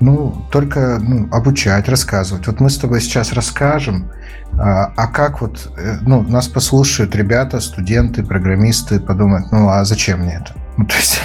Ну, 0.00 0.46
только 0.50 0.98
ну, 1.00 1.28
обучать, 1.32 1.88
рассказывать. 1.88 2.46
Вот 2.46 2.60
мы 2.60 2.68
с 2.68 2.76
тобой 2.76 3.00
сейчас 3.00 3.32
расскажем, 3.32 4.10
а, 4.58 4.92
а 4.96 5.06
как 5.06 5.40
вот, 5.40 5.72
э, 5.76 5.98
ну, 6.02 6.22
нас 6.22 6.48
послушают 6.48 7.14
ребята, 7.14 7.60
студенты, 7.60 8.22
программисты, 8.22 9.00
подумают, 9.00 9.52
ну, 9.52 9.68
а 9.68 9.84
зачем 9.84 10.20
мне 10.20 10.34
это? 10.34 10.52
Ну, 10.76 10.84
то 10.86 10.94
есть 10.96 11.20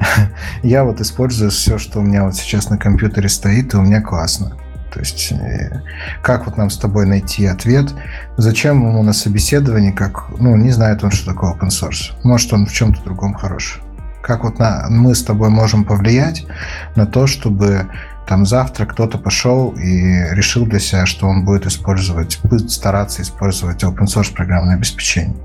я 0.62 0.84
вот 0.84 1.00
использую 1.00 1.50
все, 1.50 1.78
что 1.78 2.00
у 2.00 2.02
меня 2.02 2.24
вот 2.24 2.36
сейчас 2.36 2.70
на 2.70 2.78
компьютере 2.78 3.28
стоит, 3.28 3.74
и 3.74 3.76
у 3.76 3.82
меня 3.82 4.00
классно. 4.00 4.56
То 4.92 5.00
есть 5.00 5.32
э, 5.32 5.80
как 6.22 6.46
вот 6.46 6.56
нам 6.56 6.70
с 6.70 6.76
тобой 6.76 7.06
найти 7.06 7.46
ответ? 7.46 7.94
Зачем 8.36 8.86
ему 8.88 9.02
на 9.02 9.12
собеседовании, 9.12 9.92
как, 9.92 10.26
ну, 10.38 10.56
не 10.56 10.70
знает 10.70 11.02
он, 11.02 11.10
что 11.10 11.32
такое 11.32 11.54
open 11.54 11.68
source. 11.68 12.12
Может, 12.24 12.52
он 12.52 12.66
в 12.66 12.72
чем-то 12.72 13.02
другом 13.02 13.34
хорош. 13.34 13.80
Как 14.22 14.44
вот 14.44 14.58
на, 14.58 14.86
мы 14.88 15.14
с 15.14 15.24
тобой 15.24 15.48
можем 15.48 15.84
повлиять 15.84 16.46
на 16.94 17.06
то, 17.06 17.26
чтобы 17.26 17.88
там 18.26 18.46
завтра 18.46 18.86
кто-то 18.86 19.18
пошел 19.18 19.70
и 19.70 20.34
решил 20.34 20.66
для 20.66 20.78
себя, 20.78 21.06
что 21.06 21.26
он 21.26 21.44
будет 21.44 21.66
использовать, 21.66 22.38
будет 22.44 22.70
стараться 22.70 23.22
использовать 23.22 23.82
open 23.82 24.06
source 24.06 24.32
программное 24.32 24.76
обеспечение. 24.76 25.36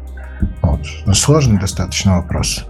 Вот. 0.62 0.82
Сложный 1.14 1.60
достаточно 1.60 2.18
вопрос. 2.18 2.66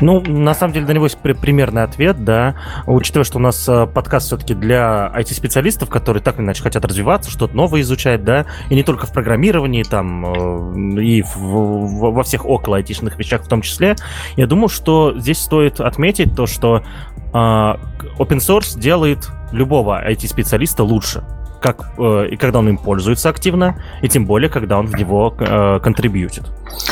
Ну, 0.00 0.20
на 0.20 0.54
самом 0.54 0.72
деле, 0.72 0.86
на 0.86 0.92
него 0.92 1.04
есть 1.04 1.18
примерный 1.18 1.84
ответ, 1.84 2.24
да. 2.24 2.56
Учитывая, 2.86 3.24
что 3.24 3.38
у 3.38 3.40
нас 3.40 3.68
э, 3.68 3.86
подкаст 3.86 4.26
все-таки 4.26 4.54
для 4.54 5.12
IT-специалистов, 5.16 5.88
которые 5.88 6.22
так 6.22 6.36
или 6.36 6.44
иначе 6.44 6.62
хотят 6.62 6.84
развиваться, 6.84 7.30
что-то 7.30 7.54
новое 7.54 7.82
изучать, 7.82 8.24
да, 8.24 8.46
и 8.68 8.74
не 8.74 8.82
только 8.82 9.06
в 9.06 9.12
программировании, 9.12 9.84
там, 9.84 10.96
э, 10.98 11.02
и 11.02 11.22
в, 11.22 11.36
во 11.36 12.22
всех 12.24 12.46
около 12.46 12.78
айтишных 12.78 13.18
вещах 13.18 13.42
в 13.42 13.48
том 13.48 13.62
числе, 13.62 13.96
я 14.36 14.46
думаю, 14.46 14.68
что 14.68 15.16
здесь 15.18 15.38
стоит 15.38 15.80
отметить 15.80 16.34
то, 16.34 16.46
что 16.46 16.82
open 17.32 18.38
source 18.38 18.78
делает 18.78 19.28
любого 19.52 20.02
IT-специалиста 20.10 20.84
лучше 20.84 21.22
как 21.60 21.92
э, 21.98 22.28
и 22.30 22.36
когда 22.36 22.58
он 22.58 22.68
им 22.68 22.78
пользуется 22.78 23.28
активно, 23.28 23.76
и 24.02 24.08
тем 24.08 24.26
более, 24.26 24.48
когда 24.48 24.78
он 24.78 24.86
в 24.86 24.94
него 24.94 25.34
э, 25.38 25.80
контрибьютит. 25.82 26.44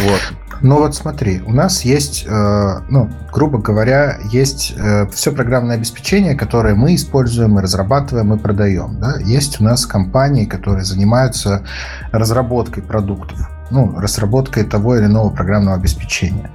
Вот. 0.03 0.21
Ну 0.61 0.79
вот 0.79 0.95
смотри, 0.95 1.41
у 1.47 1.53
нас 1.53 1.83
есть, 1.85 2.27
э, 2.29 2.81
ну, 2.91 3.09
грубо 3.33 3.59
говоря, 3.59 4.19
есть 4.33 4.75
все 5.13 5.33
программное 5.33 5.77
обеспечение, 5.77 6.35
которое 6.35 6.75
мы 6.75 6.95
используем, 6.97 7.53
мы 7.53 7.63
разрабатываем 7.63 8.35
и 8.35 8.39
продаем. 8.39 8.99
Да? 9.01 9.19
Есть 9.21 9.61
у 9.61 9.65
нас 9.65 9.87
компании, 9.87 10.45
которые 10.47 10.85
занимаются 10.85 11.65
разработкой 12.11 12.83
продуктов, 12.83 13.39
ну, 13.71 13.99
разработкой 13.99 14.65
того 14.65 14.97
или 14.97 15.07
иного 15.07 15.31
программного 15.31 15.77
обеспечения. 15.77 16.51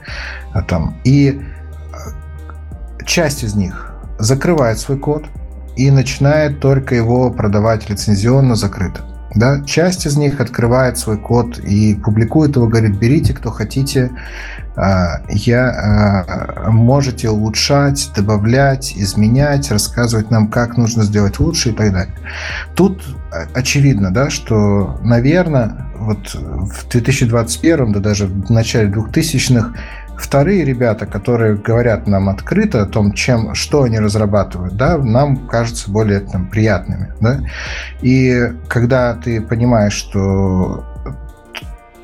А 0.52 0.62
там. 0.62 0.96
И 1.06 1.42
часть 3.06 3.44
из 3.44 3.56
них 3.56 3.94
закрывает 4.20 4.80
свой 4.80 4.98
код 4.98 5.26
и 5.76 5.90
начинает 5.92 6.60
только 6.60 6.96
его 6.96 7.32
продавать 7.32 7.90
лицензионно 7.90 8.56
закрыто. 8.56 9.02
Да? 9.36 9.64
Часть 9.64 10.06
из 10.06 10.16
них 10.16 10.40
открывает 10.40 10.98
свой 10.98 11.18
код 11.18 11.58
и 11.58 11.96
публикует 11.96 12.56
его, 12.56 12.68
говорит, 12.68 13.00
берите, 13.00 13.34
кто 13.34 13.50
хотите, 13.50 14.12
а, 14.76 15.22
я, 15.28 16.26
а, 16.68 16.72
можете 16.72 17.30
улучшать, 17.30 18.12
добавлять, 18.16 18.94
изменять, 18.96 19.72
рассказывать 19.72 20.30
нам, 20.30 20.50
как 20.50 20.78
нужно 20.78 21.04
сделать 21.04 21.40
лучше 21.40 21.70
и 21.70 21.74
так 21.74 21.92
далее. 21.92 22.16
Тут 22.76 23.04
очевидно, 23.56 24.12
да, 24.12 24.30
что, 24.30 25.00
наверное, 25.04 25.88
вот 25.96 26.36
в 26.36 26.88
2021, 26.90 27.92
да 27.92 28.00
даже 28.00 28.28
в 28.28 28.52
начале 28.52 28.92
2000-х 28.92 29.74
Вторые 30.18 30.64
ребята, 30.64 31.06
которые 31.06 31.56
говорят 31.56 32.08
нам 32.08 32.30
открыто 32.30 32.84
о 32.84 32.86
том, 32.86 33.14
чем, 33.14 33.56
что 33.56 33.84
они 33.84 34.00
разрабатывают, 34.00 34.76
да, 34.76 34.98
нам 34.98 35.48
кажутся 35.48 35.92
более 35.92 36.20
там, 36.22 36.50
приятными. 36.50 37.14
Да? 37.20 37.40
И 38.02 38.52
когда 38.68 39.16
ты 39.16 39.42
понимаешь, 39.42 39.94
что 39.94 40.86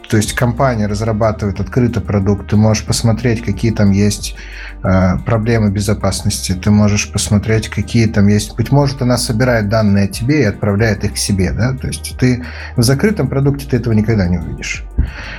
то 0.10 0.18
есть 0.18 0.34
компания 0.34 0.88
разрабатывает 0.88 1.60
открытый 1.60 2.02
продукт, 2.02 2.50
ты 2.50 2.58
можешь 2.58 2.84
посмотреть, 2.84 3.44
какие 3.44 3.72
там 3.72 3.92
есть 3.92 4.36
э, 4.84 5.18
проблемы 5.24 5.70
безопасности, 5.70 6.54
ты 6.54 6.72
можешь 6.72 7.12
посмотреть, 7.12 7.70
какие 7.70 8.08
там 8.08 8.28
есть. 8.28 8.56
Быть 8.56 8.72
может, 8.72 9.04
она 9.04 9.20
собирает 9.20 9.70
данные 9.70 10.06
о 10.06 10.08
тебе 10.08 10.42
и 10.42 10.46
отправляет 10.46 11.04
их 11.04 11.14
к 11.14 11.18
себе, 11.18 11.52
да. 11.52 11.74
То 11.74 11.88
есть 11.88 12.18
ты 12.18 12.44
в 12.76 12.82
закрытом 12.82 13.28
продукте 13.28 13.68
ты 13.70 13.78
этого 13.78 13.94
никогда 13.94 14.28
не 14.28 14.40
увидишь. 14.40 14.84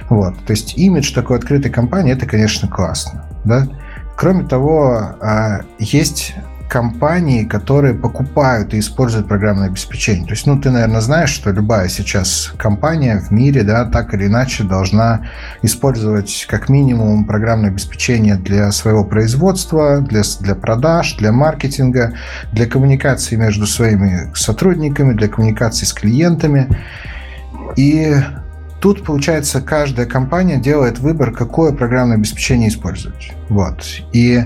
Вот. 0.09 0.39
То 0.47 0.53
есть 0.53 0.79
имидж 0.79 1.13
такой 1.13 1.39
открытой 1.39 1.73
компании 1.73 2.13
это, 2.13 2.27
конечно, 2.27 2.69
классно, 2.69 3.25
да. 3.45 3.67
Кроме 4.17 4.45
того, 4.45 5.17
э, 5.21 5.63
есть 5.81 6.35
компании, 6.71 7.45
которые 7.45 7.95
покупают 7.95 8.73
и 8.75 8.79
используют 8.79 9.27
программное 9.27 9.67
обеспечение. 9.67 10.25
То 10.25 10.35
есть, 10.35 10.47
ну, 10.47 10.59
ты, 10.59 10.71
наверное, 10.71 11.01
знаешь, 11.01 11.31
что 11.31 11.51
любая 11.51 11.89
сейчас 11.89 12.55
компания 12.57 13.19
в 13.19 13.33
мире, 13.33 13.65
да, 13.65 13.85
так 13.87 14.15
или 14.15 14.27
иначе 14.27 14.63
должна 14.63 15.27
использовать 15.63 16.47
как 16.49 16.69
минимум 16.69 17.25
программное 17.25 17.71
обеспечение 17.71 18.37
для 18.37 18.71
своего 18.71 19.05
производства, 19.05 20.01
для, 20.01 20.23
для 20.41 20.55
продаж, 20.55 21.17
для 21.17 21.33
маркетинга, 21.33 22.15
для 22.53 22.67
коммуникации 22.67 23.35
между 23.35 23.67
своими 23.67 24.31
сотрудниками, 24.35 25.15
для 25.15 25.27
коммуникации 25.27 25.87
с 25.87 25.93
клиентами. 25.93 26.69
И 27.75 28.15
тут, 28.81 29.05
получается, 29.05 29.61
каждая 29.61 30.07
компания 30.07 30.57
делает 30.57 31.01
выбор, 31.01 31.33
какое 31.33 31.73
программное 31.73 32.17
обеспечение 32.17 32.69
использовать. 32.69 33.33
Вот. 33.49 33.85
И 34.13 34.45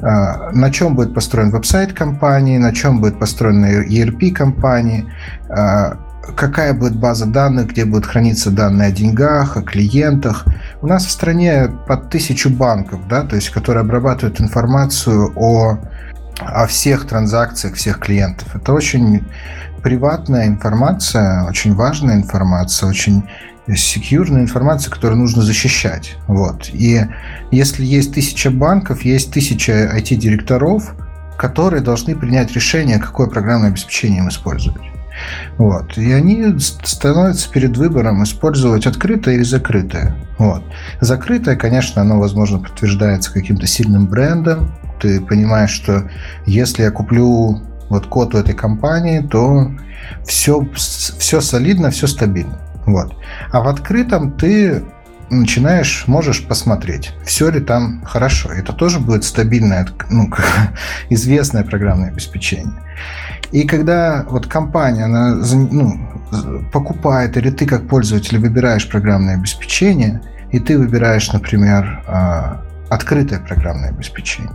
на 0.00 0.70
чем 0.70 0.96
будет 0.96 1.14
построен 1.14 1.50
веб-сайт 1.50 1.92
компании, 1.92 2.58
на 2.58 2.72
чем 2.72 3.00
будет 3.00 3.18
построена 3.18 3.84
ERP 3.84 4.32
компании, 4.32 5.06
а, 5.48 5.96
какая 6.36 6.74
будет 6.74 6.96
база 6.96 7.26
данных, 7.26 7.68
где 7.68 7.84
будут 7.84 8.06
храниться 8.06 8.50
данные 8.50 8.88
о 8.88 8.92
деньгах, 8.92 9.56
о 9.56 9.62
клиентах. 9.62 10.44
У 10.80 10.86
нас 10.86 11.06
в 11.06 11.10
стране 11.10 11.70
под 11.86 12.10
тысячу 12.10 12.50
банков, 12.50 13.06
да, 13.08 13.22
то 13.22 13.36
есть, 13.36 13.50
которые 13.50 13.82
обрабатывают 13.82 14.40
информацию 14.40 15.32
о, 15.36 15.78
о 16.40 16.66
всех 16.66 17.06
транзакциях 17.06 17.74
всех 17.74 17.98
клиентов. 17.98 18.54
Это 18.54 18.72
очень 18.72 19.24
приватная 19.82 20.46
информация, 20.46 21.44
очень 21.44 21.74
важная 21.74 22.16
информация, 22.16 22.88
очень 22.88 23.24
секьюрная 23.68 24.42
информация, 24.42 24.90
которую 24.90 25.18
нужно 25.18 25.42
защищать. 25.42 26.16
Вот. 26.26 26.68
И 26.72 27.00
если 27.50 27.84
есть 27.84 28.14
тысяча 28.14 28.50
банков, 28.50 29.02
есть 29.02 29.32
тысяча 29.32 29.90
IT-директоров, 29.96 30.94
которые 31.36 31.82
должны 31.82 32.14
принять 32.14 32.52
решение, 32.52 32.98
какое 32.98 33.26
программное 33.26 33.70
обеспечение 33.70 34.20
им 34.20 34.28
использовать. 34.28 34.82
Вот. 35.58 35.96
И 35.96 36.12
они 36.12 36.58
становятся 36.58 37.50
перед 37.50 37.76
выбором 37.76 38.22
использовать 38.22 38.86
открытое 38.86 39.36
или 39.36 39.44
закрытое. 39.44 40.14
Вот. 40.38 40.62
Закрытое, 41.00 41.56
конечно, 41.56 42.02
оно, 42.02 42.18
возможно, 42.18 42.58
подтверждается 42.58 43.32
каким-то 43.32 43.66
сильным 43.66 44.06
брендом. 44.06 44.74
Ты 45.00 45.20
понимаешь, 45.20 45.70
что 45.70 46.10
если 46.46 46.82
я 46.82 46.90
куплю 46.90 47.62
вот 47.88 48.06
код 48.06 48.34
у 48.34 48.38
этой 48.38 48.54
компании, 48.54 49.20
то 49.20 49.70
все, 50.26 50.66
все 50.74 51.40
солидно, 51.40 51.90
все 51.90 52.06
стабильно. 52.06 52.58
Вот. 52.86 53.14
А 53.50 53.60
в 53.60 53.68
открытом 53.68 54.32
ты 54.32 54.84
начинаешь, 55.30 56.04
можешь 56.06 56.46
посмотреть, 56.46 57.12
все 57.24 57.50
ли 57.50 57.60
там 57.60 58.02
хорошо. 58.04 58.50
Это 58.52 58.72
тоже 58.72 59.00
будет 59.00 59.24
стабильное, 59.24 59.86
ну, 60.10 60.30
известное 61.10 61.64
программное 61.64 62.10
обеспечение. 62.10 62.82
И 63.52 63.66
когда 63.66 64.24
вот 64.28 64.46
компания 64.46 65.04
она, 65.04 65.36
ну, 65.52 65.98
покупает, 66.72 67.36
или 67.36 67.50
ты 67.50 67.66
как 67.66 67.88
пользователь 67.88 68.38
выбираешь 68.38 68.88
программное 68.88 69.36
обеспечение, 69.36 70.20
и 70.50 70.58
ты 70.58 70.78
выбираешь, 70.78 71.32
например, 71.32 72.02
а, 72.06 72.62
открытое 72.88 73.40
программное 73.40 73.90
обеспечение, 73.90 74.52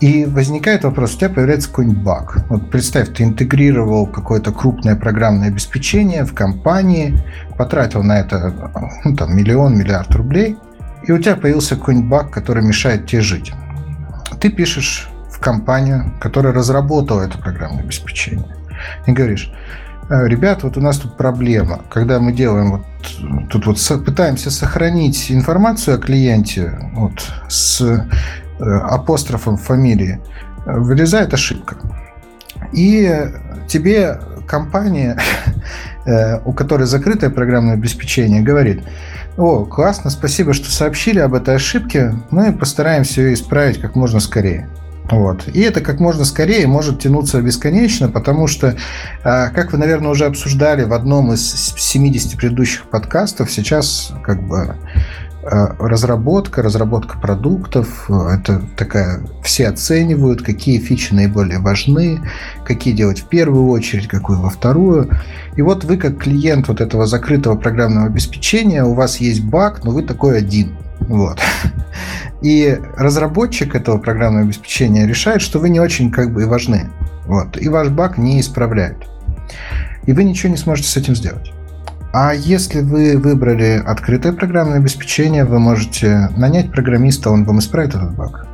и 0.00 0.26
возникает 0.26 0.84
вопрос, 0.84 1.14
у 1.14 1.18
тебя 1.18 1.30
появляется 1.30 1.68
какой-нибудь 1.68 2.02
баг. 2.02 2.38
Вот 2.48 2.70
представь, 2.70 3.14
ты 3.14 3.24
интегрировал 3.24 4.06
какое-то 4.06 4.52
крупное 4.52 4.94
программное 4.94 5.48
обеспечение 5.48 6.24
в 6.24 6.34
компании, 6.34 7.18
потратил 7.56 8.02
на 8.02 8.18
это 8.18 8.54
ну, 9.04 9.16
там, 9.16 9.34
миллион, 9.34 9.76
миллиард 9.78 10.14
рублей, 10.14 10.56
и 11.06 11.12
у 11.12 11.18
тебя 11.18 11.36
появился 11.36 11.76
какой-нибудь 11.76 12.10
баг, 12.10 12.30
который 12.30 12.62
мешает 12.62 13.06
тебе 13.06 13.22
жить. 13.22 13.52
Ты 14.40 14.50
пишешь 14.50 15.08
в 15.30 15.38
компанию, 15.38 16.12
которая 16.20 16.52
разработала 16.52 17.22
это 17.22 17.38
программное 17.38 17.82
обеспечение, 17.82 18.54
и 19.06 19.12
говоришь, 19.12 19.50
«Э, 20.10 20.28
ребят, 20.28 20.62
вот 20.62 20.76
у 20.76 20.80
нас 20.80 20.98
тут 20.98 21.16
проблема. 21.16 21.80
Когда 21.90 22.20
мы 22.20 22.32
делаем 22.32 22.70
вот 22.70 22.82
тут 23.50 23.66
вот 23.66 24.04
пытаемся 24.04 24.50
сохранить 24.50 25.30
информацию 25.30 25.96
о 25.96 25.98
клиенте 25.98 26.78
вот, 26.92 27.32
с 27.48 28.06
апострофом 28.58 29.56
фамилии, 29.56 30.20
вылезает 30.66 31.32
ошибка. 31.34 31.76
И 32.72 33.30
тебе 33.68 34.18
компания, 34.46 35.18
э, 36.06 36.38
у 36.44 36.52
которой 36.52 36.86
закрытое 36.86 37.30
программное 37.30 37.74
обеспечение, 37.74 38.42
говорит, 38.42 38.82
о, 39.36 39.64
классно, 39.64 40.10
спасибо, 40.10 40.54
что 40.54 40.70
сообщили 40.70 41.18
об 41.18 41.34
этой 41.34 41.56
ошибке, 41.56 42.14
мы 42.30 42.52
постараемся 42.52 43.20
ее 43.20 43.34
исправить 43.34 43.80
как 43.80 43.94
можно 43.94 44.20
скорее. 44.20 44.68
Вот. 45.10 45.46
И 45.46 45.60
это 45.60 45.82
как 45.82 46.00
можно 46.00 46.24
скорее 46.24 46.66
может 46.66 47.00
тянуться 47.00 47.40
бесконечно, 47.40 48.08
потому 48.08 48.48
что, 48.48 48.76
а, 49.22 49.50
как 49.50 49.72
вы, 49.72 49.78
наверное, 49.78 50.10
уже 50.10 50.24
обсуждали 50.24 50.82
в 50.82 50.92
одном 50.92 51.32
из 51.32 51.48
70 51.76 52.36
предыдущих 52.36 52.86
подкастов, 52.86 53.52
сейчас 53.52 54.12
как 54.24 54.42
бы 54.42 54.74
Э, 54.76 55.25
разработка, 55.78 56.62
разработка 56.62 57.18
продуктов, 57.18 58.06
э, 58.08 58.38
это 58.38 58.62
такая, 58.76 59.20
все 59.42 59.68
оценивают, 59.68 60.42
какие 60.42 60.78
фичи 60.78 61.14
наиболее 61.14 61.58
важны, 61.58 62.20
какие 62.64 62.94
делать 62.94 63.20
в 63.20 63.28
первую 63.28 63.68
очередь, 63.68 64.08
какую 64.08 64.40
во 64.40 64.50
вторую. 64.50 65.10
И 65.56 65.62
вот 65.62 65.84
вы 65.84 65.96
как 65.96 66.18
клиент 66.18 66.68
вот 66.68 66.80
этого 66.80 67.06
закрытого 67.06 67.56
программного 67.56 68.06
обеспечения, 68.06 68.84
у 68.84 68.94
вас 68.94 69.18
есть 69.18 69.44
баг, 69.44 69.84
но 69.84 69.92
вы 69.92 70.02
такой 70.02 70.38
один. 70.38 70.76
Вот. 71.00 71.38
И 72.42 72.78
разработчик 72.96 73.74
этого 73.74 73.98
программного 73.98 74.46
обеспечения 74.46 75.06
решает, 75.06 75.40
что 75.40 75.58
вы 75.58 75.68
не 75.68 75.80
очень 75.80 76.10
как 76.10 76.32
бы 76.32 76.42
и 76.42 76.46
важны. 76.46 76.90
Вот. 77.26 77.60
И 77.60 77.68
ваш 77.68 77.88
баг 77.88 78.18
не 78.18 78.40
исправляют. 78.40 79.08
И 80.06 80.12
вы 80.12 80.24
ничего 80.24 80.50
не 80.50 80.58
сможете 80.58 80.88
с 80.88 80.96
этим 80.96 81.14
сделать. 81.14 81.52
А 82.18 82.32
если 82.32 82.80
вы 82.80 83.18
выбрали 83.18 83.82
открытое 83.84 84.32
программное 84.32 84.78
обеспечение, 84.78 85.44
вы 85.44 85.58
можете 85.58 86.30
нанять 86.34 86.72
программиста, 86.72 87.28
он 87.30 87.44
вам 87.44 87.58
исправит 87.58 87.94
этот 87.94 88.16
баг. 88.16 88.46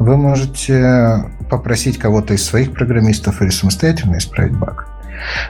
Вы 0.00 0.16
можете 0.16 1.24
попросить 1.48 1.96
кого-то 1.96 2.34
из 2.34 2.44
своих 2.44 2.72
программистов 2.72 3.40
или 3.40 3.50
самостоятельно 3.50 4.18
исправить 4.18 4.58
баг. 4.58 4.88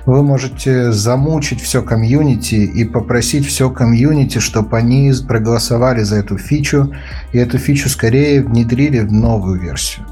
Вы 0.04 0.22
можете 0.22 0.92
замучить 0.92 1.62
все 1.62 1.82
комьюнити 1.82 2.56
и 2.56 2.84
попросить 2.84 3.46
все 3.46 3.70
комьюнити, 3.70 4.40
чтобы 4.40 4.76
они 4.76 5.10
проголосовали 5.26 6.02
за 6.02 6.16
эту 6.16 6.36
фичу, 6.36 6.92
и 7.32 7.38
эту 7.38 7.56
фичу 7.56 7.88
скорее 7.88 8.42
внедрили 8.42 9.00
в 9.00 9.10
новую 9.10 9.58
версию. 9.58 10.04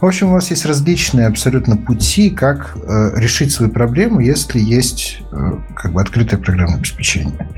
В 0.00 0.04
общем, 0.04 0.28
у 0.28 0.32
вас 0.32 0.50
есть 0.50 0.66
различные 0.66 1.26
абсолютно 1.26 1.76
пути, 1.76 2.30
как 2.30 2.76
э, 2.76 3.12
решить 3.16 3.52
свою 3.52 3.72
проблему, 3.72 4.20
если 4.20 4.58
есть 4.58 5.22
э, 5.32 5.52
как 5.74 5.92
бы 5.92 6.00
открытое 6.00 6.36
программное 6.36 6.76
обеспечение. 6.78 7.48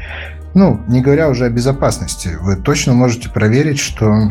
Ну, 0.55 0.81
не 0.89 1.03
говоря 1.03 1.29
уже 1.29 1.47
о 1.47 1.51
безопасности, 1.51 2.37
вы 2.41 2.57
точно 2.57 2.95
можете 2.95 3.29
проверить, 3.29 3.81
что 3.81 4.31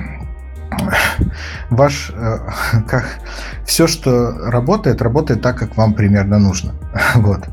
ваш 1.70 2.12
э, 2.14 2.38
как 2.88 3.20
все, 3.66 3.88
что 3.88 4.32
работает, 4.50 5.02
работает 5.02 5.42
так, 5.42 5.58
как 5.58 5.76
вам 5.76 5.94
примерно 5.94 6.40
нужно. 6.40 6.74
Вот. 7.16 7.46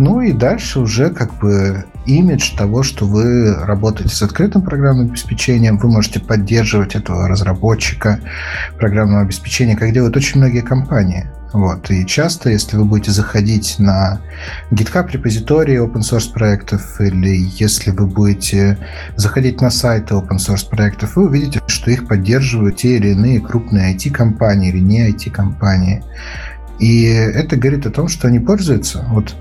Ну 0.00 0.22
и 0.22 0.32
дальше 0.32 0.80
уже 0.80 1.10
как 1.10 1.34
бы 1.40 1.84
имидж 2.06 2.56
того, 2.56 2.82
что 2.82 3.04
вы 3.04 3.54
работаете 3.54 4.14
с 4.14 4.22
открытым 4.22 4.62
программным 4.62 5.10
обеспечением, 5.10 5.76
вы 5.76 5.90
можете 5.90 6.20
поддерживать 6.20 6.94
этого 6.94 7.28
разработчика 7.28 8.18
программного 8.78 9.20
обеспечения, 9.20 9.76
как 9.76 9.92
делают 9.92 10.16
очень 10.16 10.40
многие 10.40 10.62
компании. 10.62 11.30
Вот. 11.52 11.90
И 11.90 12.06
часто, 12.06 12.48
если 12.48 12.78
вы 12.78 12.86
будете 12.86 13.10
заходить 13.10 13.76
на 13.78 14.22
GitHub 14.70 15.10
репозитории 15.10 15.78
open 15.78 16.00
source 16.00 16.32
проектов, 16.32 16.98
или 17.00 17.50
если 17.58 17.90
вы 17.90 18.06
будете 18.06 18.78
заходить 19.16 19.60
на 19.60 19.68
сайты 19.68 20.14
open 20.14 20.38
source 20.38 20.66
проектов, 20.66 21.16
вы 21.16 21.26
увидите, 21.26 21.60
что 21.66 21.90
их 21.90 22.08
поддерживают 22.08 22.76
те 22.76 22.96
или 22.96 23.08
иные 23.08 23.40
крупные 23.40 23.94
IT-компании 23.94 24.70
или 24.70 24.78
не 24.78 25.10
IT-компании. 25.10 26.02
И 26.80 27.04
это 27.04 27.56
говорит 27.56 27.86
о 27.86 27.90
том, 27.90 28.08
что 28.08 28.26
они 28.26 28.40
пользуются. 28.40 29.04
Вот 29.10 29.36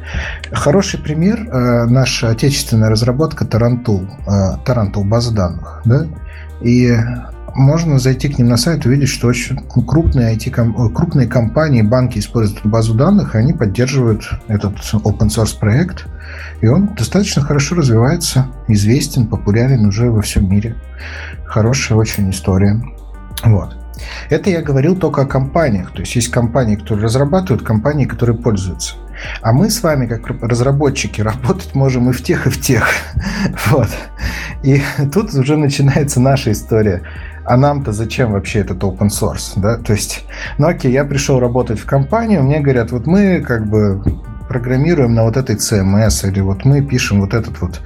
хороший 0.52 1.00
пример 1.00 1.48
э, 1.48 1.86
наша 1.86 2.30
отечественная 2.30 2.90
разработка 2.90 3.46
Tarantul, 3.46 4.10
э, 4.28 4.58
Tarantul 4.66 5.06
база 5.06 5.34
данных, 5.34 5.82
да, 5.86 6.06
и 6.62 6.94
можно 7.56 7.98
зайти 7.98 8.28
к 8.30 8.38
ним 8.38 8.50
на 8.50 8.58
сайт 8.58 8.86
и 8.86 8.90
увидеть, 8.90 9.10
что 9.10 9.28
очень 9.28 9.58
крупные, 9.58 10.36
IT 10.36 10.50
э, 10.50 10.94
крупные 10.94 11.28
компании, 11.28 11.82
банки 11.82 12.20
используют 12.20 12.66
базу 12.66 12.94
данных, 12.94 13.36
и 13.36 13.38
они 13.38 13.54
поддерживают 13.54 14.30
этот 14.48 14.76
open 14.94 15.30
source 15.30 15.58
проект, 15.58 16.08
и 16.60 16.68
он 16.68 16.94
достаточно 16.96 17.42
хорошо 17.42 17.76
развивается, 17.76 18.48
известен, 18.68 19.28
популярен 19.28 19.86
уже 19.86 20.12
во 20.12 20.22
всем 20.22 20.50
мире. 20.50 20.76
Хорошая 21.46 21.98
очень 21.98 22.30
история. 22.32 22.82
Вот. 23.44 23.79
Это 24.30 24.50
я 24.50 24.62
говорил 24.62 24.96
только 24.96 25.22
о 25.22 25.26
компаниях. 25.26 25.92
То 25.92 26.02
есть 26.02 26.16
есть 26.16 26.30
компании, 26.30 26.76
которые 26.76 27.06
разрабатывают, 27.06 27.64
компании, 27.64 28.06
которые 28.06 28.38
пользуются. 28.38 28.96
А 29.42 29.52
мы 29.52 29.70
с 29.70 29.84
вами, 29.84 30.08
как 30.08 30.28
разработчики, 30.42 31.22
работать 31.22 31.76
можем 31.76 32.10
и 32.10 32.14
в 32.14 32.24
тех, 32.24 32.48
и 32.48 32.50
в 32.50 32.60
тех. 32.60 32.88
Вот. 33.68 33.90
И 34.64 34.82
тут 35.14 35.34
уже 35.34 35.58
начинается 35.58 36.20
наша 36.20 36.52
история. 36.52 37.04
А 37.46 37.58
нам-то 37.58 37.94
зачем 37.94 38.34
вообще 38.34 38.60
этот 38.60 38.84
open 38.84 39.10
source? 39.10 39.54
Да? 39.56 39.78
То 39.78 39.94
есть, 39.94 40.26
ну 40.58 40.68
окей, 40.68 40.92
я 40.92 41.04
пришел 41.04 41.40
работать 41.40 41.80
в 41.80 41.86
компанию, 41.86 42.44
мне 42.44 42.60
говорят, 42.60 42.92
вот 42.92 43.08
мы 43.08 43.42
как 43.42 43.68
бы 43.68 44.04
программируем 44.48 45.14
на 45.14 45.24
вот 45.24 45.38
этой 45.38 45.56
CMS, 45.56 46.28
или 46.28 46.42
вот 46.42 46.66
мы 46.66 46.82
пишем 46.82 47.22
вот 47.22 47.34
этот 47.34 47.62
вот 47.62 47.82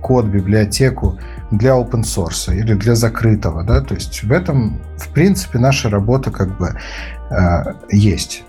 код, 0.00 0.26
библиотеку, 0.26 1.18
для 1.50 1.70
open 1.70 2.02
source 2.02 2.54
или 2.54 2.74
для 2.74 2.94
закрытого, 2.94 3.64
да, 3.64 3.80
то 3.80 3.94
есть 3.94 4.22
в 4.22 4.32
этом, 4.32 4.80
в 4.96 5.08
принципе, 5.08 5.58
наша 5.58 5.88
работа 5.88 6.30
как 6.30 6.56
бы 6.58 6.76
есть. 7.90 8.44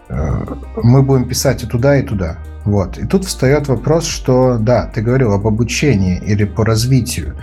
Мы 0.84 1.02
будем 1.02 1.28
писать 1.28 1.64
и 1.64 1.68
туда, 1.68 1.98
и 1.98 2.02
туда. 2.02 2.38
Вот. 2.66 2.98
И 2.98 3.06
тут 3.06 3.26
встает 3.26 3.68
вопрос, 3.68 4.06
что 4.06 4.58
да, 4.58 4.86
ты 4.86 5.02
говорил 5.02 5.34
об 5.34 5.48
обучении 5.48 6.18
или 6.18 6.44
по 6.44 6.66
развитию. 6.66 7.36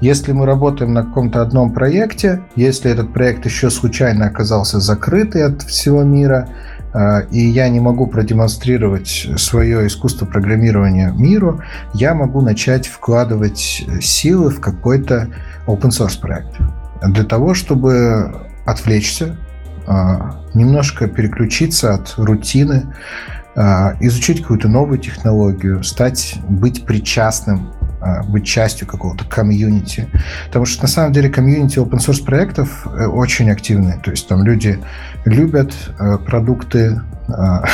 Если 0.00 0.32
мы 0.32 0.46
работаем 0.46 0.92
на 0.92 1.04
каком-то 1.04 1.42
одном 1.42 1.72
проекте, 1.72 2.42
если 2.56 2.90
этот 2.90 3.12
проект 3.12 3.44
еще 3.46 3.70
случайно 3.70 4.26
оказался 4.26 4.80
закрытый 4.80 5.44
от 5.44 5.62
всего 5.62 6.02
мира, 6.02 6.48
и 7.30 7.38
я 7.38 7.68
не 7.68 7.80
могу 7.80 8.06
продемонстрировать 8.06 9.26
свое 9.36 9.86
искусство 9.86 10.26
программирования 10.26 11.12
миру, 11.16 11.60
я 11.92 12.14
могу 12.14 12.40
начать 12.40 12.86
вкладывать 12.86 13.84
силы 14.00 14.50
в 14.50 14.60
какой-то 14.60 15.28
open 15.66 15.90
source 15.90 16.20
проект. 16.20 16.56
Для 17.02 17.24
того, 17.24 17.54
чтобы 17.54 18.32
отвлечься, 18.64 19.36
а, 19.86 20.40
немножко 20.54 21.06
переключиться 21.06 21.94
от 21.94 22.14
рутины, 22.16 22.94
а, 23.56 23.94
изучить 24.00 24.40
какую-то 24.40 24.68
новую 24.68 24.98
технологию, 24.98 25.84
стать, 25.84 26.36
быть 26.48 26.86
причастным, 26.86 27.72
а, 28.00 28.22
быть 28.22 28.46
частью 28.46 28.86
какого-то 28.86 29.24
комьюнити. 29.24 30.08
Потому 30.46 30.64
что 30.64 30.82
на 30.82 30.88
самом 30.88 31.12
деле 31.12 31.28
комьюнити 31.28 31.78
open 31.78 31.98
source 31.98 32.24
проектов 32.24 32.86
э, 32.86 33.06
очень 33.06 33.50
активные. 33.50 33.98
То 34.02 34.10
есть 34.10 34.26
там 34.26 34.42
люди 34.42 34.78
любят 35.24 35.72
э, 35.98 36.18
продукты, 36.18 37.00
а, 37.26 37.64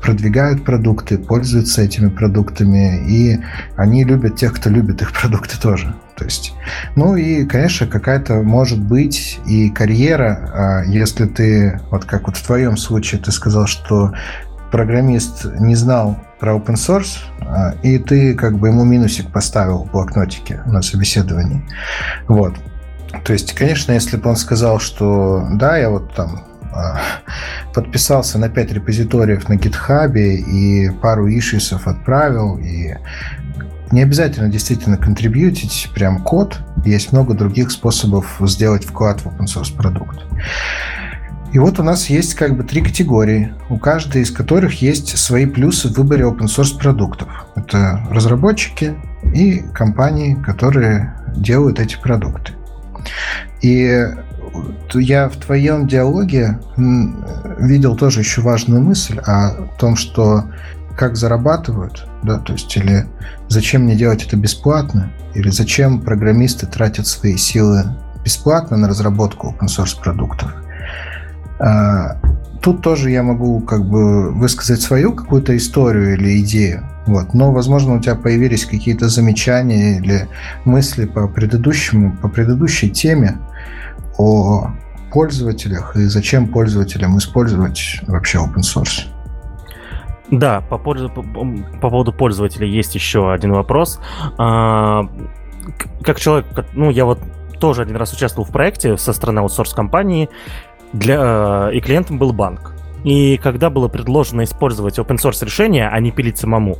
продвигают 0.00 0.64
продукты, 0.64 1.18
пользуются 1.18 1.82
этими 1.82 2.08
продуктами, 2.08 3.02
и 3.08 3.40
они 3.76 4.04
любят 4.04 4.36
тех, 4.36 4.54
кто 4.54 4.70
любит 4.70 5.02
их 5.02 5.12
продукты 5.12 5.60
тоже. 5.60 5.92
То 6.16 6.24
есть, 6.24 6.52
ну 6.94 7.16
и, 7.16 7.44
конечно, 7.44 7.88
какая-то 7.88 8.34
может 8.42 8.78
быть 8.80 9.40
и 9.46 9.70
карьера, 9.70 10.84
если 10.86 11.26
ты, 11.26 11.80
вот 11.90 12.04
как 12.04 12.28
вот 12.28 12.36
в 12.36 12.46
твоем 12.46 12.76
случае, 12.76 13.20
ты 13.20 13.32
сказал, 13.32 13.66
что 13.66 14.12
программист 14.70 15.46
не 15.58 15.74
знал 15.74 16.18
про 16.38 16.54
open 16.54 16.74
source, 16.74 17.18
а, 17.40 17.74
и 17.82 17.98
ты 17.98 18.34
как 18.34 18.58
бы 18.58 18.68
ему 18.68 18.84
минусик 18.84 19.30
поставил 19.32 19.84
в 19.84 19.90
блокнотике 19.90 20.62
на 20.66 20.82
собеседовании. 20.82 21.64
Вот. 22.28 22.54
То 23.24 23.32
есть, 23.32 23.54
конечно, 23.54 23.92
если 23.92 24.16
бы 24.16 24.30
он 24.30 24.36
сказал, 24.36 24.80
что 24.80 25.46
да, 25.52 25.76
я 25.76 25.90
вот 25.90 26.14
там 26.14 26.44
а, 26.72 27.00
подписался 27.74 28.38
на 28.38 28.48
5 28.48 28.72
репозиториев 28.72 29.48
на 29.48 29.54
GitHub 29.54 30.16
и 30.16 30.90
пару 31.00 31.28
ишисов 31.28 31.86
отправил, 31.86 32.58
и 32.58 32.94
не 33.90 34.02
обязательно 34.02 34.48
действительно 34.48 34.96
контрибьютить 34.96 35.90
прям 35.94 36.22
код, 36.22 36.60
есть 36.84 37.12
много 37.12 37.34
других 37.34 37.70
способов 37.70 38.36
сделать 38.40 38.84
вклад 38.84 39.20
в 39.20 39.26
open 39.26 39.46
source 39.46 39.74
продукт. 39.74 40.20
И 41.52 41.58
вот 41.58 41.78
у 41.80 41.82
нас 41.82 42.10
есть 42.10 42.34
как 42.34 42.56
бы 42.56 42.62
три 42.62 42.82
категории, 42.82 43.54
у 43.70 43.78
каждой 43.78 44.22
из 44.22 44.30
которых 44.30 44.82
есть 44.82 45.16
свои 45.16 45.46
плюсы 45.46 45.88
в 45.88 45.96
выборе 45.96 46.24
open 46.24 46.46
source 46.46 46.78
продуктов. 46.78 47.28
Это 47.56 48.06
разработчики 48.10 48.94
и 49.34 49.60
компании, 49.72 50.34
которые 50.34 51.14
делают 51.34 51.80
эти 51.80 51.96
продукты. 51.96 52.52
И 53.60 54.06
я 54.94 55.28
в 55.28 55.36
твоем 55.36 55.86
диалоге 55.86 56.58
видел 56.76 57.96
тоже 57.96 58.20
еще 58.20 58.40
важную 58.40 58.82
мысль 58.82 59.18
о 59.18 59.68
том, 59.78 59.96
что 59.96 60.44
как 60.96 61.16
зарабатывают, 61.16 62.08
да, 62.22 62.38
то 62.38 62.54
есть 62.54 62.76
или 62.76 63.06
зачем 63.48 63.82
мне 63.82 63.94
делать 63.94 64.26
это 64.26 64.36
бесплатно, 64.36 65.12
или 65.34 65.50
зачем 65.50 66.00
программисты 66.00 66.66
тратят 66.66 67.06
свои 67.06 67.36
силы 67.36 67.84
бесплатно 68.24 68.76
на 68.76 68.88
разработку 68.88 69.54
open 69.58 69.68
source 69.68 70.00
продуктов. 70.00 70.52
Тут 72.60 72.82
тоже 72.82 73.10
я 73.10 73.22
могу 73.22 73.60
как 73.60 73.84
бы 73.84 74.32
высказать 74.32 74.80
свою 74.80 75.12
какую-то 75.12 75.56
историю 75.56 76.14
или 76.14 76.40
идею. 76.40 76.88
Вот. 77.06 77.32
Но, 77.32 77.52
возможно, 77.52 77.94
у 77.94 78.00
тебя 78.00 78.16
появились 78.16 78.66
какие-то 78.66 79.08
замечания 79.08 79.98
или 79.98 80.28
мысли 80.64 81.06
по 81.06 81.28
предыдущему, 81.28 82.16
по 82.16 82.28
предыдущей 82.28 82.90
теме 82.90 83.38
о 84.18 84.72
пользователях 85.12 85.96
и 85.96 86.04
зачем 86.04 86.48
пользователям 86.48 87.16
использовать 87.16 88.00
вообще 88.06 88.38
open 88.38 88.60
source. 88.60 89.06
Да, 90.30 90.60
по, 90.60 90.76
пользу, 90.76 91.08
по, 91.08 91.22
по 91.22 91.90
поводу 91.90 92.12
пользователей 92.12 92.68
есть 92.68 92.94
еще 92.94 93.32
один 93.32 93.52
вопрос. 93.52 93.98
А, 94.36 95.08
как 96.02 96.20
человек, 96.20 96.46
ну, 96.74 96.90
я 96.90 97.06
вот 97.06 97.20
тоже 97.58 97.82
один 97.82 97.96
раз 97.96 98.12
участвовал 98.12 98.46
в 98.46 98.52
проекте 98.52 98.96
со 98.98 99.12
стороны 99.12 99.40
аутсорс 99.40 99.72
компании, 99.72 100.28
для, 100.92 101.70
э, 101.70 101.74
и 101.74 101.80
клиентом 101.80 102.18
был 102.18 102.32
банк. 102.32 102.74
И 103.04 103.38
когда 103.38 103.70
было 103.70 103.88
предложено 103.88 104.44
использовать 104.44 104.98
open 104.98 105.16
source 105.16 105.44
решение, 105.44 105.88
а 105.88 105.98
не 106.00 106.10
пилить 106.10 106.38
самому, 106.38 106.76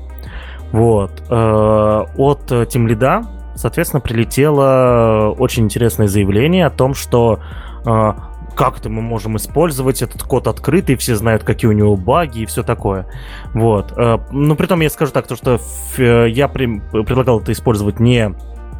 вот, 0.72 1.22
э, 1.28 1.34
от 1.34 2.50
Team 2.50 2.86
Lead, 2.86 3.26
соответственно, 3.54 4.00
прилетело 4.00 5.34
очень 5.38 5.64
интересное 5.64 6.08
заявление 6.08 6.66
о 6.66 6.70
том, 6.70 6.94
что 6.94 7.40
э, 7.86 8.12
как 8.56 8.78
это 8.78 8.88
мы 8.88 9.02
можем 9.02 9.36
использовать, 9.36 10.02
этот 10.02 10.24
код 10.24 10.48
открытый, 10.48 10.96
все 10.96 11.14
знают, 11.14 11.44
какие 11.44 11.68
у 11.68 11.72
него 11.72 11.96
баги 11.96 12.40
и 12.40 12.46
все 12.46 12.64
такое. 12.64 13.06
Вот. 13.54 13.96
Но 13.96 14.56
при 14.56 14.66
том 14.66 14.80
я 14.80 14.90
скажу 14.90 15.12
так, 15.12 15.28
то, 15.28 15.36
что 15.36 15.60
я 15.96 16.48
предлагал 16.48 17.38
это 17.40 17.52
использовать 17.52 18.00
не 18.00 18.34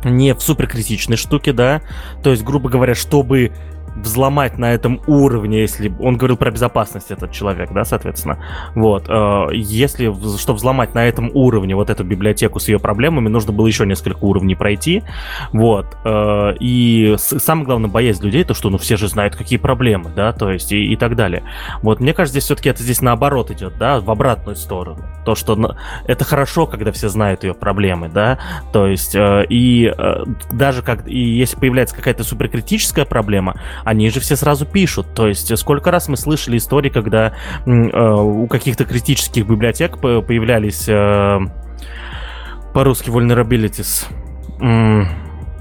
не 0.05 0.35
в 0.35 0.41
суперкритичной 0.41 1.17
штуке, 1.17 1.53
да, 1.53 1.83
то 2.23 2.31
есть, 2.31 2.45
грубо 2.45 2.69
говоря, 2.69 2.95
чтобы 2.95 3.53
взломать 4.03 4.59
на 4.59 4.73
этом 4.73 5.01
уровне, 5.07 5.61
если 5.61 5.93
он 6.01 6.17
говорил 6.17 6.37
про 6.37 6.51
безопасность 6.51 7.11
этот 7.11 7.33
человек, 7.33 7.73
да, 7.73 7.85
соответственно, 7.85 8.43
вот, 8.75 9.07
э, 9.09 9.47
если, 9.53 10.13
чтобы 10.39 10.57
взломать 10.57 10.95
на 10.95 11.07
этом 11.07 11.31
уровне 11.35 11.75
вот 11.75 11.91
эту 11.91 12.05
библиотеку 12.05 12.61
с 12.61 12.69
ее 12.69 12.79
проблемами, 12.79 13.29
нужно 13.29 13.53
было 13.53 13.67
еще 13.67 13.87
несколько 13.87 14.25
уровней 14.25 14.55
пройти, 14.55 15.03
вот, 15.53 15.87
э, 16.05 16.55
и 16.61 17.17
самое 17.19 17.67
главное 17.67 17.91
боязнь 17.91 18.25
людей, 18.25 18.45
то, 18.45 18.55
что, 18.55 18.71
ну, 18.71 18.79
все 18.79 18.97
же 18.97 19.09
знают, 19.09 19.37
какие 19.37 19.59
проблемы, 19.59 20.11
да, 20.15 20.33
то 20.33 20.51
есть, 20.51 20.73
и, 20.73 20.93
и 20.93 20.97
так 20.97 21.17
далее. 21.17 21.43
Вот, 21.83 22.01
мне 22.01 22.13
кажется, 22.13 22.33
здесь 22.33 22.45
все-таки 22.45 22.69
это 22.69 22.83
здесь 22.83 23.01
наоборот 23.01 23.51
идет, 23.51 23.79
да, 23.79 24.01
в 24.01 24.11
обратную 24.11 24.57
сторону, 24.57 25.05
то, 25.25 25.35
что 25.35 25.77
это 26.07 26.25
хорошо, 26.25 26.67
когда 26.67 26.93
все 26.93 27.09
знают 27.09 27.45
ее 27.45 27.55
проблемы, 27.55 28.09
да, 28.09 28.39
то 28.73 28.87
есть, 28.87 29.15
э, 29.15 29.45
и 29.49 29.93
даже 30.53 30.83
как, 30.83 31.07
и 31.09 31.19
если 31.19 31.57
появляется 31.57 31.95
какая-то 31.95 32.25
суперкритическая 32.25 33.05
проблема, 33.05 33.61
они 33.89 34.11
же 34.11 34.21
все 34.21 34.37
сразу 34.37 34.67
пишут. 34.67 35.15
То 35.15 35.29
есть 35.29 35.57
сколько 35.57 35.91
раз 35.91 36.09
мы 36.09 36.19
слышали 36.19 36.59
истории, 36.59 36.91
когда 36.91 37.33
э, 37.65 37.71
у 37.71 38.47
каких-то 38.47 38.85
критических 38.85 39.47
библиотек 39.47 39.99
появлялись 39.99 40.87
э, 40.89 41.39
по-русски 42.75 43.09
vulnerabilities, 43.09 44.05
э, 44.61 45.05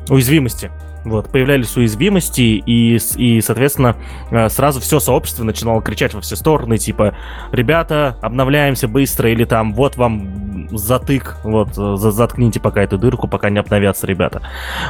уязвимости. 0.10 0.70
Вот, 1.08 1.32
появлялись 1.32 1.76
уязвимости, 1.78 2.42
и, 2.66 2.98
и, 3.16 3.42
соответственно, 3.42 3.96
э, 4.30 4.50
сразу 4.50 4.82
все 4.82 5.00
сообщество 5.00 5.46
начинало 5.46 5.82
кричать 5.82 6.14
во 6.14 6.20
все 6.20 6.36
стороны, 6.36 6.78
типа, 6.78 7.16
ребята, 7.52 8.18
обновляемся 8.22 8.90
быстро, 8.90 9.32
или 9.32 9.46
там, 9.46 9.74
вот 9.74 9.96
вам 9.96 10.68
затык, 10.72 11.38
вот, 11.44 11.70
э, 11.78 11.96
заткните 11.98 12.60
пока 12.60 12.84
эту 12.84 12.98
дырку, 12.98 13.28
пока 13.28 13.50
не 13.50 13.60
обновятся 13.60 14.06
ребята. 14.06 14.42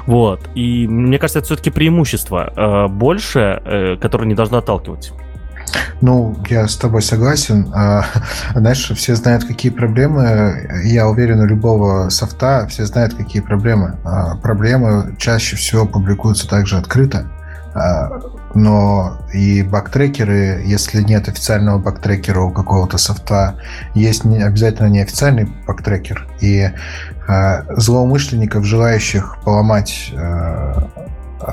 Вот, 0.07 0.41
и 0.55 0.87
мне 0.87 1.19
кажется, 1.19 1.39
это 1.39 1.45
все-таки 1.45 1.69
преимущество 1.69 2.51
э, 2.55 2.87
больше, 2.87 3.97
которое 4.01 4.25
не 4.25 4.35
должно 4.35 4.57
отталкивать. 4.57 5.13
Ну, 6.01 6.37
я 6.49 6.67
с 6.67 6.77
тобой 6.77 7.01
согласен. 7.01 7.71
А, 7.73 8.05
знаешь, 8.53 8.91
все 8.95 9.15
знают, 9.15 9.45
какие 9.45 9.71
проблемы. 9.71 10.81
Я 10.83 11.07
уверен, 11.07 11.39
у 11.39 11.45
любого 11.45 12.09
софта 12.09 12.67
все 12.69 12.85
знают, 12.85 13.15
какие 13.15 13.41
проблемы. 13.41 13.97
А, 14.03 14.35
проблемы 14.35 15.15
чаще 15.17 15.55
всего 15.55 15.85
публикуются 15.85 16.47
также 16.47 16.77
открыто. 16.77 17.25
А, 17.73 18.09
но 18.53 19.19
и 19.33 19.63
бактрекеры, 19.63 20.61
если 20.65 21.01
нет 21.01 21.27
официального 21.27 21.79
бактрекера 21.79 22.41
у 22.41 22.51
какого-то 22.51 22.97
софта, 22.97 23.55
есть 23.93 24.23
не, 24.23 24.41
обязательно 24.41 24.87
неофициальный 24.87 25.51
бактрекер. 25.67 26.27
И 26.41 26.69
злоумышленников, 27.75 28.63
желающих 28.63 29.35
поломать 29.43 30.13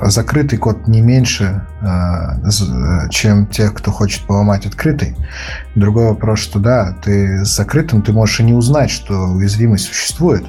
закрытый 0.03 0.57
код 0.57 0.87
не 0.87 1.01
меньше, 1.01 1.65
э, 1.81 3.09
чем 3.09 3.47
тех, 3.47 3.73
кто 3.73 3.91
хочет 3.91 4.25
поломать 4.25 4.65
открытый. 4.65 5.15
Другой 5.75 6.05
вопрос, 6.05 6.39
что 6.39 6.59
да, 6.59 6.95
ты 7.03 7.45
с 7.45 7.55
закрытым 7.55 8.01
ты 8.01 8.11
можешь 8.11 8.39
и 8.39 8.43
не 8.43 8.53
узнать, 8.53 8.89
что 8.89 9.13
уязвимость 9.13 9.85
существует. 9.85 10.45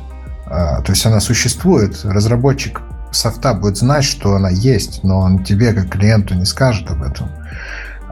А, 0.47 0.81
то 0.81 0.93
есть 0.93 1.05
она 1.05 1.21
существует. 1.21 2.05
Разработчик 2.05 2.81
софта 3.11 3.55
будет 3.55 3.77
знать, 3.77 4.05
что 4.05 4.35
она 4.35 4.49
есть, 4.49 5.03
но 5.03 5.19
он 5.21 5.45
тебе, 5.45 5.73
как 5.73 5.91
клиенту, 5.91 6.35
не 6.35 6.45
скажет 6.45 6.91
об 6.91 7.03
этом. 7.03 7.29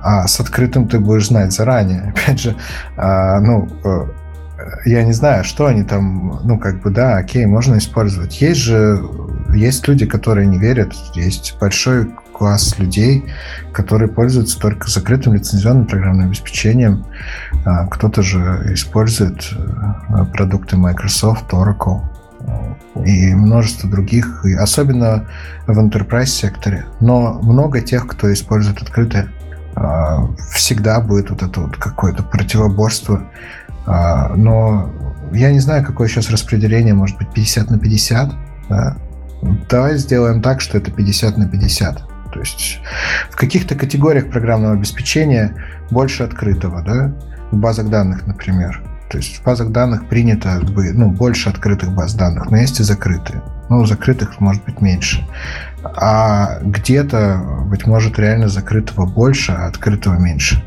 А 0.02 0.26
с 0.26 0.38
открытым 0.40 0.88
ты 0.88 0.98
будешь 0.98 1.28
знать 1.28 1.52
заранее. 1.52 2.14
Опять 2.16 2.40
же, 2.40 2.56
а, 2.96 3.40
ну, 3.40 3.68
э, 3.84 4.06
я 4.84 5.02
не 5.04 5.12
знаю, 5.12 5.44
что 5.44 5.66
они 5.66 5.84
там, 5.84 6.40
ну, 6.44 6.58
как 6.58 6.82
бы, 6.82 6.90
да, 6.90 7.16
окей, 7.16 7.46
можно 7.46 7.78
использовать. 7.78 8.40
Есть 8.40 8.60
же 8.60 9.02
есть 9.54 9.86
люди, 9.88 10.06
которые 10.06 10.46
не 10.46 10.58
верят, 10.58 10.94
есть 11.14 11.56
большой 11.60 12.10
класс 12.32 12.78
людей, 12.78 13.24
которые 13.72 14.08
пользуются 14.08 14.58
только 14.58 14.90
закрытым 14.90 15.34
лицензионным 15.34 15.86
программным 15.86 16.26
обеспечением. 16.26 17.06
А, 17.64 17.86
кто-то 17.86 18.22
же 18.22 18.72
использует 18.72 19.48
э, 19.52 20.24
продукты 20.32 20.76
Microsoft, 20.76 21.52
Oracle 21.52 22.02
и 23.04 23.34
множество 23.34 23.88
других, 23.88 24.44
и 24.44 24.52
особенно 24.54 25.26
в 25.66 25.78
enterprise 25.78 26.26
секторе. 26.26 26.86
Но 27.00 27.40
много 27.42 27.80
тех, 27.80 28.06
кто 28.06 28.32
использует 28.32 28.82
открытое, 28.82 29.28
а, 29.74 30.28
всегда 30.52 31.00
будет 31.00 31.30
вот 31.30 31.42
это 31.42 31.60
вот 31.60 31.76
какое-то 31.76 32.22
противоборство. 32.22 33.24
А, 33.86 34.34
но 34.36 34.92
я 35.32 35.50
не 35.52 35.60
знаю, 35.60 35.84
какое 35.84 36.08
сейчас 36.08 36.30
распределение, 36.30 36.94
может 36.94 37.18
быть, 37.18 37.32
50 37.32 37.70
на 37.70 37.78
50. 37.78 38.32
Да? 38.68 38.96
Давай 39.68 39.96
сделаем 39.96 40.42
так, 40.42 40.61
что 40.61 40.78
это 40.78 40.90
50 40.90 41.37
на 41.37 41.48
50. 41.48 42.02
То 42.33 42.40
есть 42.40 42.80
в 43.30 43.37
каких-то 43.37 43.74
категориях 43.74 44.30
программного 44.30 44.74
обеспечения 44.74 45.54
больше 45.90 46.24
открытого, 46.24 46.83
да, 46.83 47.14
в 47.50 47.57
базах 47.57 47.88
данных, 47.88 48.26
например. 48.26 48.83
То 49.11 49.18
есть 49.18 49.38
в 49.38 49.44
базах 49.44 49.70
данных 49.70 50.09
принято 50.09 50.61
ну, 50.61 51.11
больше 51.11 51.48
открытых 51.48 51.92
баз 51.92 52.14
данных, 52.14 52.50
но 52.50 52.57
есть 52.57 52.80
и 52.80 52.83
закрытые. 52.83 53.42
Ну, 53.68 53.87
закрытых 53.87 54.40
может 54.40 54.64
быть 54.64 54.80
меньше. 54.80 55.26
А 55.85 56.59
где-то, 56.62 57.64
быть 57.66 57.87
может, 57.87 58.18
реально 58.18 58.48
закрытого 58.48 59.07
больше, 59.07 59.52
а 59.52 59.66
открытого 59.66 60.18
меньше. 60.18 60.64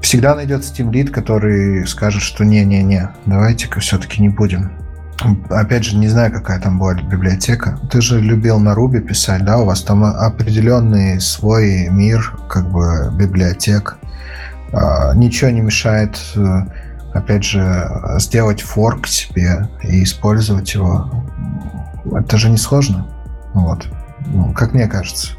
Всегда 0.00 0.34
найдется 0.34 0.72
Team 0.72 0.90
Lead, 0.90 1.10
который 1.10 1.86
скажет, 1.86 2.22
что 2.22 2.44
не-не-не, 2.44 3.10
давайте-ка 3.26 3.80
все-таки 3.80 4.22
не 4.22 4.28
будем. 4.28 4.70
Опять 5.50 5.84
же, 5.84 5.96
не 5.96 6.08
знаю, 6.08 6.32
какая 6.32 6.60
там 6.60 6.78
была 6.78 6.94
библиотека. 6.94 7.78
Ты 7.90 8.00
же 8.00 8.20
любил 8.20 8.58
на 8.60 8.74
Руби 8.74 9.00
писать, 9.00 9.44
да? 9.44 9.58
У 9.58 9.64
вас 9.64 9.82
там 9.82 10.04
определенный 10.04 11.20
свой 11.20 11.88
мир, 11.88 12.36
как 12.48 12.70
бы 12.70 13.10
библиотек. 13.12 13.98
А, 14.72 15.14
ничего 15.14 15.50
не 15.50 15.60
мешает 15.60 16.20
э, 16.36 16.62
опять 17.14 17.44
же, 17.44 17.90
сделать 18.18 18.62
форк 18.62 19.06
себе 19.06 19.68
и 19.82 20.02
использовать 20.02 20.74
его, 20.74 21.10
это 22.12 22.36
же 22.36 22.50
не 22.50 22.58
сложно. 22.58 23.06
Вот. 23.54 23.86
Ну, 24.26 24.52
как 24.52 24.72
мне 24.72 24.86
кажется. 24.86 25.32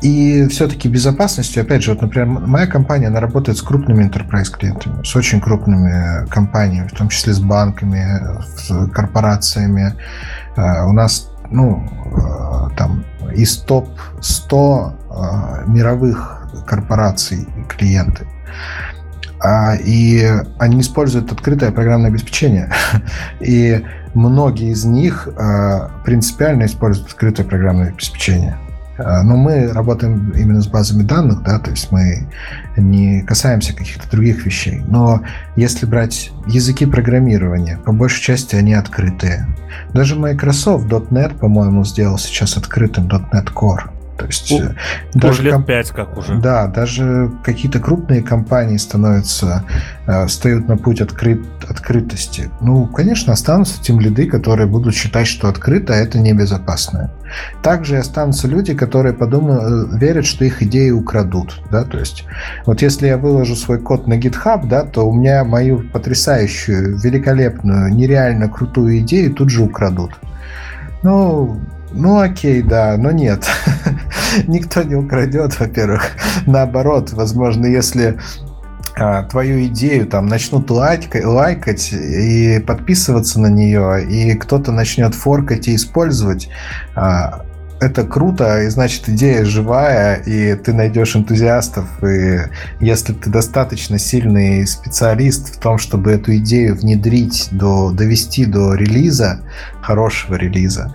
И 0.00 0.46
все-таки 0.46 0.88
безопасностью, 0.88 1.62
опять 1.62 1.82
же, 1.82 1.92
вот, 1.92 2.02
например, 2.02 2.28
моя 2.28 2.68
компания, 2.68 3.08
она 3.08 3.18
работает 3.18 3.58
с 3.58 3.62
крупными 3.62 4.04
enterprise 4.04 4.50
клиентами, 4.50 5.04
с 5.04 5.16
очень 5.16 5.40
крупными 5.40 6.24
компаниями, 6.28 6.86
в 6.86 6.92
том 6.92 7.08
числе 7.08 7.32
с 7.32 7.40
банками, 7.40 8.06
с 8.56 8.88
корпорациями. 8.92 9.94
А, 10.56 10.86
у 10.86 10.92
нас, 10.92 11.32
ну, 11.50 11.82
а, 12.16 12.70
там, 12.76 13.04
из 13.34 13.56
топ-100 13.58 15.68
мировых 15.68 16.48
корпораций 16.64 17.48
клиенты. 17.68 18.24
А, 19.40 19.74
и 19.74 20.24
они 20.58 20.80
используют 20.80 21.32
открытое 21.32 21.72
программное 21.72 22.10
обеспечение. 22.10 22.70
И 23.40 23.84
многие 24.14 24.70
из 24.70 24.84
них 24.84 25.28
принципиально 26.04 26.66
используют 26.66 27.08
открытое 27.08 27.44
программное 27.44 27.88
обеспечение. 27.88 28.56
А, 28.98 29.22
но 29.22 29.36
мы 29.36 29.72
работаем 29.72 30.30
именно 30.30 30.60
с 30.60 30.66
базами 30.66 31.02
данных, 31.02 31.42
да, 31.42 31.58
то 31.58 31.70
есть 31.70 31.90
мы 31.92 32.28
не 32.76 33.22
касаемся 33.22 33.74
каких-то 33.74 34.10
других 34.10 34.44
вещей. 34.44 34.82
Но 34.88 35.22
если 35.56 35.86
брать 35.86 36.30
языки 36.46 36.86
программирования, 36.86 37.78
по 37.84 37.92
большей 37.92 38.22
части 38.22 38.56
они 38.56 38.74
открытые. 38.74 39.46
Даже 39.92 40.16
Microsoft 40.16 40.86
.NET, 40.86 41.38
по-моему, 41.38 41.84
сделал 41.84 42.18
сейчас 42.18 42.56
открытым 42.56 43.06
.NET 43.08 43.52
Core. 43.54 43.90
То 44.18 44.26
есть 44.26 44.50
У, 44.50 44.60
даже 45.14 45.42
лет 45.42 45.52
комп... 45.52 45.66
5 45.66 45.90
как 45.92 46.18
уже. 46.18 46.34
Да, 46.34 46.66
даже 46.66 47.30
какие-то 47.44 47.78
крупные 47.78 48.20
компании 48.20 48.76
становятся, 48.76 49.64
э, 50.06 50.26
встают 50.26 50.66
на 50.66 50.76
путь 50.76 51.00
открыт, 51.00 51.40
открытости. 51.68 52.50
Ну, 52.60 52.86
конечно, 52.86 53.32
останутся 53.32 53.80
тем 53.80 54.00
лиды, 54.00 54.26
которые 54.26 54.66
будут 54.66 54.94
считать, 54.94 55.28
что 55.28 55.48
открыто, 55.48 55.94
а 55.94 55.96
это 55.96 56.18
небезопасно. 56.18 57.12
Также 57.62 57.96
останутся 57.96 58.48
люди, 58.48 58.74
которые 58.74 59.14
подумают, 59.14 59.94
э, 59.94 59.98
верят, 59.98 60.26
что 60.26 60.44
их 60.44 60.62
идеи 60.62 60.90
украдут. 60.90 61.60
Да? 61.70 61.84
То 61.84 61.98
есть, 61.98 62.24
вот 62.66 62.82
если 62.82 63.06
я 63.06 63.18
выложу 63.18 63.54
свой 63.54 63.78
код 63.78 64.08
на 64.08 64.18
GitHub, 64.18 64.66
да, 64.66 64.82
то 64.82 65.08
у 65.08 65.12
меня 65.12 65.44
мою 65.44 65.88
потрясающую, 65.92 66.98
великолепную, 66.98 67.94
нереально 67.94 68.48
крутую 68.48 68.98
идею 68.98 69.32
тут 69.32 69.50
же 69.50 69.62
украдут. 69.62 70.10
Ну, 71.04 71.60
ну 71.92 72.20
окей, 72.20 72.62
да, 72.62 72.96
но 72.98 73.10
нет. 73.10 73.46
Никто 74.46 74.82
не 74.82 74.94
украдет, 74.94 75.58
во-первых. 75.58 76.12
Наоборот, 76.46 77.12
возможно, 77.12 77.66
если 77.66 78.18
а, 78.96 79.22
твою 79.24 79.64
идею 79.66 80.06
там 80.06 80.26
начнут 80.26 80.70
лайкать, 80.70 81.24
лайкать 81.24 81.92
и 81.92 82.58
подписываться 82.66 83.40
на 83.40 83.46
нее, 83.46 84.04
и 84.04 84.34
кто-то 84.34 84.72
начнет 84.72 85.14
форкать 85.14 85.68
и 85.68 85.76
использовать, 85.76 86.48
а, 86.94 87.44
это 87.80 88.04
круто, 88.04 88.62
и 88.62 88.68
значит 88.68 89.08
идея 89.08 89.44
живая, 89.44 90.16
и 90.16 90.54
ты 90.54 90.72
найдешь 90.72 91.16
энтузиастов, 91.16 91.86
и 92.02 92.40
если 92.80 93.12
ты 93.12 93.30
достаточно 93.30 93.98
сильный 93.98 94.66
специалист 94.66 95.56
в 95.56 95.60
том, 95.60 95.78
чтобы 95.78 96.10
эту 96.12 96.36
идею 96.36 96.74
внедрить, 96.74 97.48
до, 97.52 97.90
довести 97.90 98.46
до 98.46 98.74
релиза, 98.74 99.40
хорошего 99.80 100.34
релиза, 100.34 100.94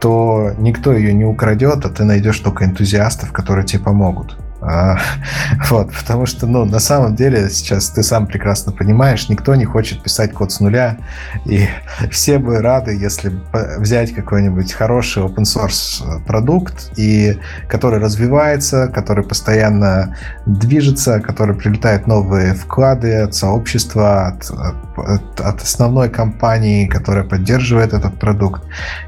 то 0.00 0.52
никто 0.58 0.92
ее 0.92 1.14
не 1.14 1.24
украдет, 1.24 1.84
а 1.84 1.88
ты 1.88 2.04
найдешь 2.04 2.38
только 2.40 2.64
энтузиастов, 2.64 3.32
которые 3.32 3.64
тебе 3.64 3.82
помогут. 3.82 4.36
А, 4.66 4.96
вот, 5.68 5.92
потому 5.92 6.24
что, 6.26 6.46
ну, 6.46 6.64
на 6.64 6.78
самом 6.78 7.14
деле, 7.14 7.50
сейчас 7.50 7.90
ты 7.90 8.02
сам 8.02 8.26
прекрасно 8.26 8.72
понимаешь, 8.72 9.28
никто 9.28 9.54
не 9.54 9.64
хочет 9.64 10.02
писать 10.02 10.32
код 10.32 10.52
с 10.52 10.60
нуля, 10.60 10.96
и 11.44 11.68
все 12.10 12.38
бы 12.38 12.60
рады, 12.60 12.96
если 12.96 13.32
взять 13.78 14.14
какой-нибудь 14.14 14.72
хороший 14.72 15.22
open 15.22 15.44
source 15.44 16.02
продукт, 16.26 16.92
и 16.96 17.38
который 17.68 18.00
развивается, 18.00 18.88
который 18.88 19.24
постоянно 19.24 20.16
движется, 20.46 21.20
который 21.20 21.54
прилетает 21.54 22.06
новые 22.06 22.54
вклады 22.54 23.14
от 23.16 23.34
сообщества, 23.34 24.28
от, 24.28 24.50
от, 24.96 25.40
от 25.40 25.62
основной 25.62 26.08
компании, 26.08 26.86
которая 26.86 27.24
поддерживает 27.24 27.92
этот 27.92 28.18
продукт, 28.18 28.62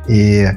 и 0.07 0.51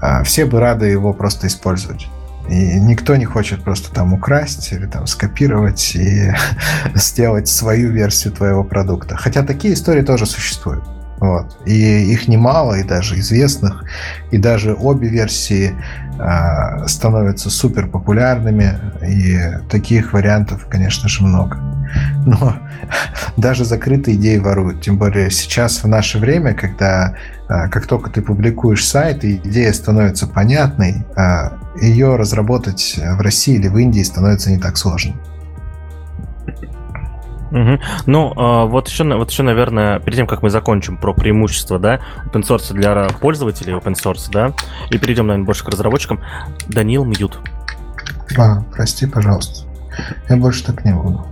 а, 0.00 0.24
все 0.24 0.44
бы 0.44 0.58
рады 0.58 0.86
его 0.86 1.12
просто 1.12 1.46
использовать. 1.46 2.08
И 2.50 2.80
никто 2.80 3.14
не 3.14 3.24
хочет 3.24 3.62
просто 3.62 3.92
там 3.92 4.12
украсть 4.12 4.72
или 4.72 4.86
там 4.86 5.06
скопировать 5.06 5.94
и 5.94 6.32
сделать 6.94 7.46
свою 7.46 7.92
версию 7.92 8.32
твоего 8.32 8.64
продукта. 8.64 9.16
Хотя 9.16 9.44
такие 9.44 9.74
истории 9.74 10.02
тоже 10.02 10.26
существуют. 10.26 10.84
Вот. 11.20 11.58
И 11.66 12.12
их 12.12 12.28
немало, 12.28 12.74
и 12.74 12.82
даже 12.82 13.18
известных, 13.20 13.84
и 14.30 14.38
даже 14.38 14.74
обе 14.74 15.08
версии 15.08 15.74
э, 16.18 16.86
становятся 16.88 17.50
супер 17.50 17.86
популярными, 17.88 18.78
и 19.06 19.38
таких 19.70 20.14
вариантов, 20.14 20.66
конечно 20.68 21.08
же, 21.08 21.22
много. 21.22 21.58
Но 22.24 22.56
даже 23.36 23.64
закрытые 23.64 24.16
идеи 24.16 24.38
воруют. 24.38 24.80
Тем 24.80 24.96
более 24.96 25.30
сейчас 25.30 25.84
в 25.84 25.86
наше 25.86 26.18
время, 26.18 26.54
когда 26.54 27.14
э, 27.48 27.68
как 27.68 27.86
только 27.86 28.10
ты 28.10 28.22
публикуешь 28.22 28.86
сайт, 28.86 29.22
и 29.22 29.36
идея 29.36 29.72
становится 29.74 30.26
понятной, 30.26 31.04
э, 31.16 31.50
ее 31.80 32.16
разработать 32.16 32.98
в 32.98 33.20
России 33.20 33.56
или 33.56 33.68
в 33.68 33.76
Индии 33.76 34.02
становится 34.02 34.50
не 34.50 34.58
так 34.58 34.76
сложно. 34.76 35.14
Угу. 37.50 37.80
Ну, 38.06 38.32
а, 38.36 38.66
вот 38.66 38.88
еще, 38.88 39.04
вот 39.16 39.30
еще, 39.30 39.42
наверное, 39.42 39.98
перед 39.98 40.16
тем, 40.16 40.26
как 40.26 40.42
мы 40.42 40.50
закончим 40.50 40.96
про 40.96 41.12
преимущества, 41.12 41.78
да, 41.78 42.00
open 42.26 42.42
source 42.42 42.72
для 42.72 43.08
пользователей 43.20 43.74
open 43.74 43.94
source, 43.94 44.30
да, 44.30 44.52
и 44.90 44.98
перейдем, 44.98 45.26
наверное, 45.26 45.46
больше 45.46 45.64
к 45.64 45.68
разработчикам, 45.68 46.20
Данил 46.68 47.04
мьют. 47.04 47.40
А, 48.38 48.62
прости, 48.72 49.06
пожалуйста. 49.06 49.66
Я 50.28 50.36
больше 50.36 50.64
так 50.64 50.84
не 50.84 50.94
буду. 50.94 51.26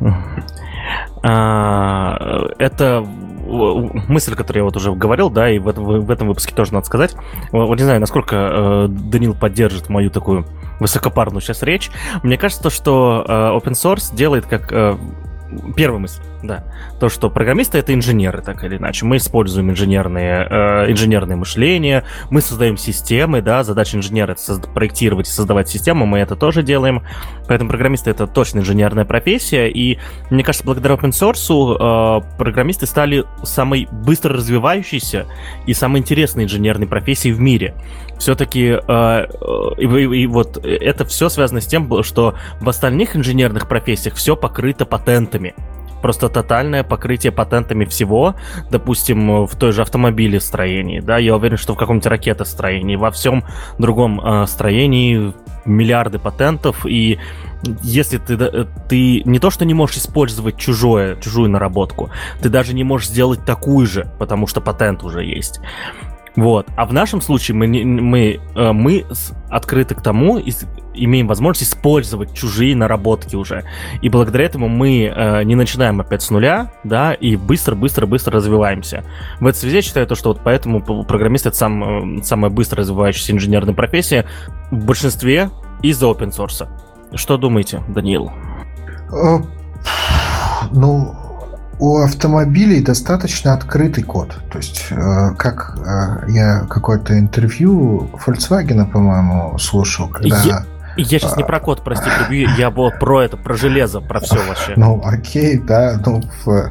А, 1.23 2.17
это 2.59 3.07
мысль, 3.49 4.35
которую 4.35 4.61
я 4.61 4.65
вот 4.65 4.77
уже 4.77 4.93
говорил, 4.93 5.31
да, 5.31 5.51
и 5.51 5.59
в 5.59 5.69
этом, 5.69 5.85
в 5.85 6.11
этом 6.11 6.29
выпуске 6.29 6.55
тоже 6.55 6.73
надо 6.75 6.87
сказать. 6.87 7.17
Вот 7.53 7.77
не 7.77 7.85
знаю, 7.85 8.01
насколько 8.01 8.37
э, 8.37 8.87
Данил 8.89 9.35
поддержит 9.35 9.89
мою 9.89 10.11
такую 10.11 10.47
высокопарную 10.81 11.41
сейчас 11.41 11.63
речь. 11.63 11.91
Мне 12.23 12.37
кажется, 12.37 12.71
что 12.71 13.25
э, 13.27 13.33
open 13.33 13.73
source 13.73 14.15
делает 14.15 14.47
как 14.47 14.73
э, 14.73 14.97
Первая 15.77 16.01
мысль, 16.01 16.21
да. 16.43 16.65
То, 17.01 17.09
что 17.09 17.31
программисты 17.31 17.79
это 17.79 17.95
инженеры, 17.95 18.43
так 18.43 18.63
или 18.65 18.77
иначе. 18.77 19.07
Мы 19.07 19.17
используем 19.17 19.71
инженерные, 19.71 20.47
э, 20.49 20.91
инженерное 20.91 21.37
мышление, 21.37 22.05
мы 22.31 22.41
создаем 22.41 22.77
системы, 22.77 23.41
да, 23.41 23.65
задача 23.65 23.97
инженера 23.97 24.33
это 24.33 24.69
проектировать 24.69 25.27
и 25.27 25.31
создавать 25.31 25.69
системы, 25.69 26.07
мы 26.07 26.19
это 26.19 26.37
тоже 26.37 26.63
делаем. 26.63 27.03
Поэтому 27.47 27.71
программисты 27.71 28.11
это 28.11 28.27
точно 28.27 28.59
инженерная 28.59 29.05
профессия. 29.05 29.69
И 29.69 29.99
мне 30.31 30.45
кажется, 30.45 30.67
благодаря 30.67 30.97
open 30.97 31.11
source 31.11 32.21
э, 32.21 32.37
программисты 32.37 32.87
стали 32.87 33.25
самой 33.43 33.89
быстро 33.91 34.35
развивающейся 34.35 35.27
и 35.67 35.73
самой 35.73 36.01
интересной 36.01 36.45
инженерной 36.45 36.87
профессией 36.87 37.33
в 37.33 37.41
мире. 37.41 37.75
Все-таки 38.19 38.79
э, 38.87 39.27
и, 39.79 39.85
и 39.85 40.27
вот 40.27 40.65
это 40.65 41.05
все 41.05 41.29
связано 41.29 41.61
с 41.61 41.67
тем, 41.67 42.03
что 42.03 42.35
в 42.61 42.69
остальных 42.69 43.17
инженерных 43.17 43.69
профессиях 43.69 44.15
все 44.15 44.37
покрыто 44.37 44.85
патентами. 44.87 45.55
Просто 46.03 46.29
тотальное 46.29 46.85
покрытие 46.85 47.33
патентами 47.33 47.85
всего, 47.85 48.37
допустим, 48.71 49.47
в 49.47 49.57
той 49.57 49.73
же 49.73 49.83
автомобилестроении, 49.83 51.01
да, 51.01 51.19
я 51.19 51.35
уверен, 51.35 51.57
что 51.57 51.75
в 51.75 51.77
каком-нибудь 51.77 52.07
ракетостроении, 52.07 52.95
во 52.95 53.11
всем 53.11 53.45
другом 53.79 54.21
э, 54.21 54.47
строении 54.47 55.35
миллиарды 55.65 56.21
патентов, 56.21 56.87
и 56.87 57.19
если 57.83 58.19
ты, 58.19 58.37
ты 58.89 59.23
не 59.25 59.39
то 59.39 59.51
что 59.51 59.65
не 59.65 59.75
можешь 59.75 59.99
использовать 59.99 60.57
чужое, 60.57 61.17
чужую 61.17 61.51
наработку, 61.51 62.11
ты 62.41 62.49
даже 62.49 62.75
не 62.75 62.85
можешь 62.85 63.09
сделать 63.09 63.45
такую 63.45 63.87
же, 63.87 64.09
потому 64.19 64.47
что 64.47 64.61
патент 64.61 65.03
уже 65.03 65.25
есть. 65.25 65.61
Вот. 66.39 66.69
А 66.77 66.87
в 66.87 66.93
нашем 66.93 67.21
случае 67.21 67.57
мы, 67.57 67.67
мы, 67.67 68.41
э, 68.55 68.73
мы 68.73 69.05
открыты 69.51 69.97
к 69.97 70.03
тому, 70.03 70.39
и 70.39 70.53
имеем 70.95 71.27
возможность 71.27 71.73
использовать 71.73 72.33
чужие 72.33 72.77
наработки 72.77 73.35
уже. 73.35 73.65
И 74.03 74.09
благодаря 74.09 74.45
этому 74.45 74.69
мы 74.69 75.13
э, 75.13 75.43
не 75.43 75.57
начинаем 75.57 76.01
опять 76.01 76.23
с 76.23 76.31
нуля, 76.31 76.73
да, 76.85 77.13
и 77.13 77.35
быстро-быстро-быстро 77.35 78.35
развиваемся. 78.35 79.05
В 79.41 79.49
этой 79.49 79.59
связи 79.59 79.77
я 79.77 79.83
считаю 79.83 80.07
то, 80.07 80.15
что 80.15 80.29
вот 80.29 80.41
поэтому 80.45 80.81
программист 80.81 81.47
это 81.47 81.57
сам, 81.57 82.19
э, 82.19 82.23
самая 82.23 82.53
быстро 82.53 82.83
развивающаяся 82.83 83.33
инженерная 83.33 83.75
профессия 83.75 84.25
в 84.71 84.85
большинстве 84.85 85.51
из-за 85.83 86.07
open 86.07 86.31
source. 86.31 86.69
Что 87.15 87.37
думаете, 87.37 87.83
Даниил? 87.89 88.31
Ну, 90.71 91.17
у 91.79 91.99
автомобилей 91.99 92.83
достаточно 92.83 93.55
открытый 93.55 94.05
код. 94.05 94.35
То 94.51 94.59
есть, 94.59 94.87
э, 94.91 95.35
как 95.37 95.77
э, 95.79 96.31
я 96.31 96.61
какое-то 96.69 97.19
интервью 97.19 98.11
Volkswagen, 98.27 98.91
по-моему, 98.91 99.59
слушал, 99.59 100.09
когда... 100.09 100.43
Я... 100.43 100.65
Я 100.97 101.05
сейчас 101.21 101.37
не 101.37 101.45
про 101.45 101.61
код, 101.61 101.85
прости, 101.85 102.11
прибью, 102.11 102.49
я 102.59 102.73
был 102.73 102.91
про 102.91 103.23
это, 103.23 103.37
про 103.37 103.55
железо, 103.55 104.01
про 104.01 104.19
все 104.19 104.35
вообще. 104.49 104.73
Ну, 104.75 105.01
окей, 105.05 105.57
да. 105.57 105.97
Ну, 106.05 106.21
э, 106.47 106.71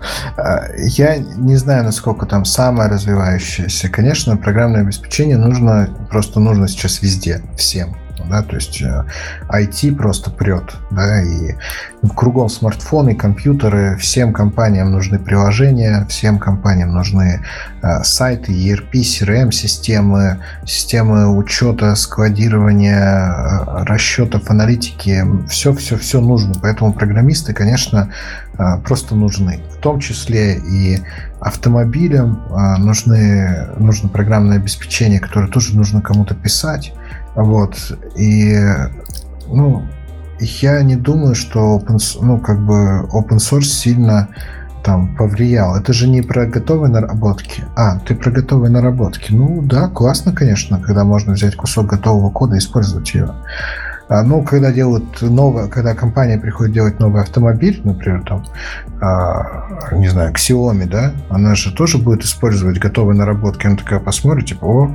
я 0.80 1.18
не 1.18 1.56
знаю, 1.56 1.86
насколько 1.86 2.26
там 2.26 2.44
самое 2.44 2.90
развивающееся. 2.90 3.88
Конечно, 3.88 4.36
программное 4.36 4.82
обеспечение 4.82 5.38
нужно, 5.38 5.90
просто 6.10 6.42
нужно 6.42 6.68
сейчас 6.68 7.02
везде, 7.02 7.42
всем 7.56 7.96
да, 8.26 8.42
то 8.42 8.56
есть 8.56 8.82
IT 8.82 9.92
э, 9.92 9.96
просто 9.96 10.32
прет, 10.32 10.76
да, 10.92 11.22
и 11.22 11.56
кругом 12.16 12.50
смартфоны, 12.50 13.16
компьютеры, 13.16 13.98
всем 13.98 14.34
компаниям 14.34 14.92
нужны 14.92 15.20
приложения, 15.20 16.06
всем 16.10 16.40
компаниям 16.40 16.94
нужны 16.94 17.44
э, 17.82 18.04
сайты, 18.04 18.52
ERP, 18.52 18.92
CRM-системы, 18.92 20.40
системы 20.66 21.36
учета, 21.36 21.96
складирования, 21.96 23.00
э, 23.00 23.84
расчетов, 23.86 24.50
аналитики, 24.50 25.24
все-все-все 25.50 26.22
нужно, 26.22 26.56
поэтому 26.62 26.94
программисты, 26.94 27.54
конечно, 27.54 28.12
просто 28.84 29.14
нужны, 29.14 29.62
в 29.72 29.78
том 29.78 30.00
числе 30.00 30.58
и 30.58 31.00
автомобилям 31.40 32.44
нужны, 32.80 33.68
нужно 33.78 34.10
программное 34.10 34.58
обеспечение, 34.58 35.20
которое 35.20 35.48
тоже 35.48 35.76
нужно 35.76 36.02
кому-то 36.02 36.34
писать, 36.34 36.92
вот. 37.38 37.76
И, 38.16 38.60
ну, 39.48 39.84
я 40.40 40.82
не 40.82 40.96
думаю, 40.96 41.36
что 41.36 41.78
open, 41.78 42.00
ну, 42.22 42.40
как 42.40 42.60
бы 42.66 43.08
open 43.14 43.38
source 43.38 43.62
сильно 43.64 44.30
там 44.84 45.16
повлиял. 45.16 45.76
Это 45.76 45.94
же 45.94 46.08
не 46.08 46.22
про 46.22 46.46
готовые 46.46 46.92
наработки. 46.92 47.64
А, 47.76 48.00
ты 48.00 48.16
про 48.16 48.32
готовые 48.32 48.72
наработки. 48.72 49.32
Ну 49.32 49.62
да, 49.62 49.88
классно, 49.88 50.34
конечно, 50.34 50.80
когда 50.80 51.04
можно 51.04 51.34
взять 51.34 51.56
кусок 51.56 51.88
готового 51.88 52.30
кода 52.32 52.56
и 52.56 52.60
использовать 52.60 53.14
его. 53.14 53.36
А, 54.10 54.24
ну, 54.24 54.44
когда 54.44 54.72
делают 54.72 55.22
новое, 55.22 55.68
когда 55.68 55.94
компания 55.94 56.38
приходит 56.38 56.74
делать 56.74 57.00
новый 57.00 57.22
автомобиль, 57.22 57.82
например, 57.84 58.24
там, 58.24 58.46
а, 59.02 59.68
не 59.92 60.08
знаю, 60.08 60.34
Xiaomi, 60.34 60.88
да, 60.88 61.14
она 61.30 61.56
же 61.56 61.74
тоже 61.74 61.98
будет 61.98 62.24
использовать 62.24 62.80
готовые 62.80 63.18
наработки. 63.18 63.68
Она 63.68 63.76
такая 63.76 64.00
посмотрит, 64.00 64.48
типа, 64.48 64.66
о, 64.66 64.92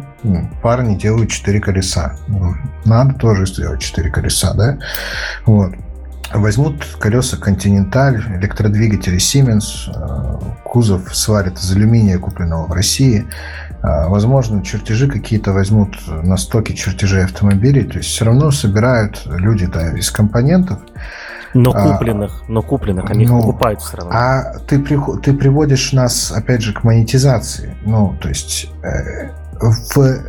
парни 0.63 0.97
делают 0.97 1.31
4 1.31 1.61
колеса. 1.61 2.17
Надо 2.85 3.15
тоже 3.15 3.47
сделать 3.47 3.81
4 3.81 4.11
колеса, 4.11 4.55
да? 4.55 4.79
Вот. 5.47 5.75
Возьмут 6.35 6.85
колеса 6.99 7.37
Continental, 7.37 8.39
электродвигатели 8.39 9.19
Siemens, 9.19 9.91
а, 9.95 10.39
кузов 10.65 11.15
сварят 11.15 11.59
из 11.59 11.71
алюминия, 11.73 12.19
купленного 12.19 12.67
в 12.67 12.73
России, 12.73 13.27
а, 13.83 14.09
возможно, 14.09 14.63
чертежи 14.63 15.09
какие-то 15.09 15.53
возьмут 15.53 15.97
на 16.07 16.37
стоке 16.37 16.75
чертежей 16.75 17.25
автомобилей, 17.25 17.85
то 17.85 17.99
есть 17.99 18.11
все 18.11 18.25
равно 18.25 18.51
собирают 18.51 19.23
люди 19.27 19.67
да, 19.67 19.93
из 19.93 20.11
компонентов. 20.11 20.79
Но 21.55 21.73
а, 21.75 21.93
купленных, 21.93 22.43
а, 22.43 22.53
но 22.53 22.63
купленных, 22.63 23.11
они 23.11 23.27
ну, 23.27 23.39
их 23.39 23.45
покупают 23.45 23.81
все 23.81 23.97
равно. 23.99 24.13
А 24.15 24.59
ты, 24.67 24.79
ты 24.79 25.35
приводишь 25.35 25.93
нас, 25.93 26.33
опять 26.33 26.63
же, 26.63 26.73
к 26.73 26.85
монетизации. 26.85 27.77
Ну, 27.85 28.17
то 28.21 28.29
есть 28.29 28.71
э, 28.83 29.29
в 29.61 30.23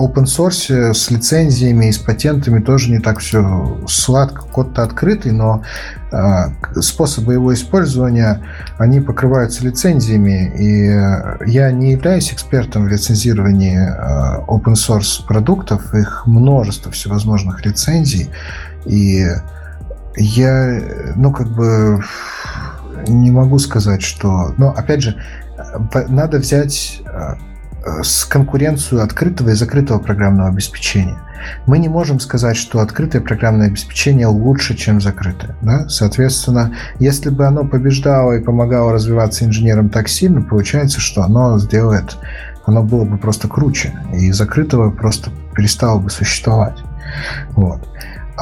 open 0.00 0.24
source 0.24 0.92
с 0.92 1.10
лицензиями 1.10 1.86
и 1.86 1.92
с 1.92 1.98
патентами 1.98 2.60
тоже 2.60 2.90
не 2.90 2.98
так 2.98 3.18
все 3.18 3.78
сладко. 3.86 4.42
Код-то 4.42 4.82
открытый, 4.82 5.32
но 5.32 5.62
э, 6.10 6.80
способы 6.80 7.34
его 7.34 7.52
использования, 7.52 8.42
они 8.78 9.00
покрываются 9.00 9.64
лицензиями. 9.64 10.52
И 10.56 10.88
э, 10.88 11.38
я 11.46 11.70
не 11.70 11.92
являюсь 11.92 12.32
экспертом 12.32 12.84
в 12.84 12.88
лицензировании 12.88 13.78
э, 13.78 14.44
open 14.48 14.74
source 14.74 15.24
продуктов. 15.26 15.94
Их 15.94 16.26
множество 16.26 16.90
всевозможных 16.90 17.64
лицензий. 17.64 18.30
И 18.86 19.26
я, 20.16 20.82
ну, 21.16 21.32
как 21.32 21.48
бы 21.48 22.02
не 23.06 23.30
могу 23.30 23.58
сказать, 23.58 24.02
что... 24.02 24.54
Но, 24.56 24.70
опять 24.70 25.02
же, 25.02 25.16
э, 25.56 26.06
надо 26.08 26.38
взять 26.38 27.02
э, 27.06 27.34
с 28.02 28.24
конкуренцию 28.24 29.02
открытого 29.02 29.50
и 29.50 29.54
закрытого 29.54 29.98
программного 29.98 30.48
обеспечения. 30.48 31.18
Мы 31.66 31.78
не 31.78 31.88
можем 31.88 32.20
сказать, 32.20 32.56
что 32.56 32.80
открытое 32.80 33.20
программное 33.20 33.68
обеспечение 33.68 34.26
лучше, 34.26 34.76
чем 34.76 35.00
закрытое. 35.00 35.56
Да? 35.62 35.88
Соответственно, 35.88 36.74
если 36.98 37.30
бы 37.30 37.46
оно 37.46 37.64
побеждало 37.64 38.32
и 38.32 38.42
помогало 38.42 38.92
развиваться 38.92 39.44
инженерам 39.44 39.88
так 39.88 40.08
сильно, 40.08 40.42
получается, 40.42 41.00
что 41.00 41.22
оно 41.22 41.58
сделает, 41.58 42.18
оно 42.66 42.82
было 42.82 43.04
бы 43.04 43.16
просто 43.16 43.48
круче, 43.48 43.94
и 44.12 44.32
закрытого 44.32 44.90
просто 44.90 45.30
перестало 45.54 45.98
бы 45.98 46.10
существовать. 46.10 46.78
Вот. 47.52 47.88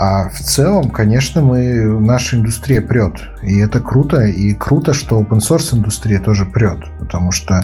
А 0.00 0.28
в 0.28 0.38
целом, 0.38 0.90
конечно, 0.90 1.40
мы, 1.40 1.82
наша 2.00 2.36
индустрия 2.36 2.80
прет. 2.80 3.14
И 3.42 3.58
это 3.58 3.80
круто. 3.80 4.20
И 4.20 4.54
круто, 4.54 4.94
что 4.94 5.20
open 5.20 5.38
source 5.38 5.76
индустрия 5.76 6.20
тоже 6.20 6.44
прет. 6.46 6.78
Потому 7.00 7.32
что 7.32 7.62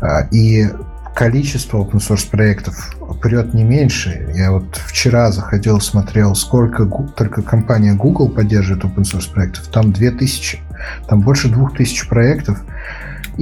э, 0.00 0.28
и 0.30 0.68
количество 1.14 1.78
open 1.78 1.98
source 1.98 2.30
проектов 2.30 2.96
прет 3.20 3.54
не 3.54 3.64
меньше. 3.64 4.28
Я 4.34 4.52
вот 4.52 4.76
вчера 4.76 5.30
заходил, 5.30 5.80
смотрел, 5.80 6.34
сколько 6.34 6.86
только 7.16 7.42
компания 7.42 7.94
Google 7.94 8.28
поддерживает 8.28 8.84
open 8.84 9.02
source 9.02 9.32
проектов. 9.32 9.68
Там 9.68 9.92
2000. 9.92 10.60
Там 11.08 11.20
больше 11.20 11.48
2000 11.48 12.08
проектов. 12.08 12.62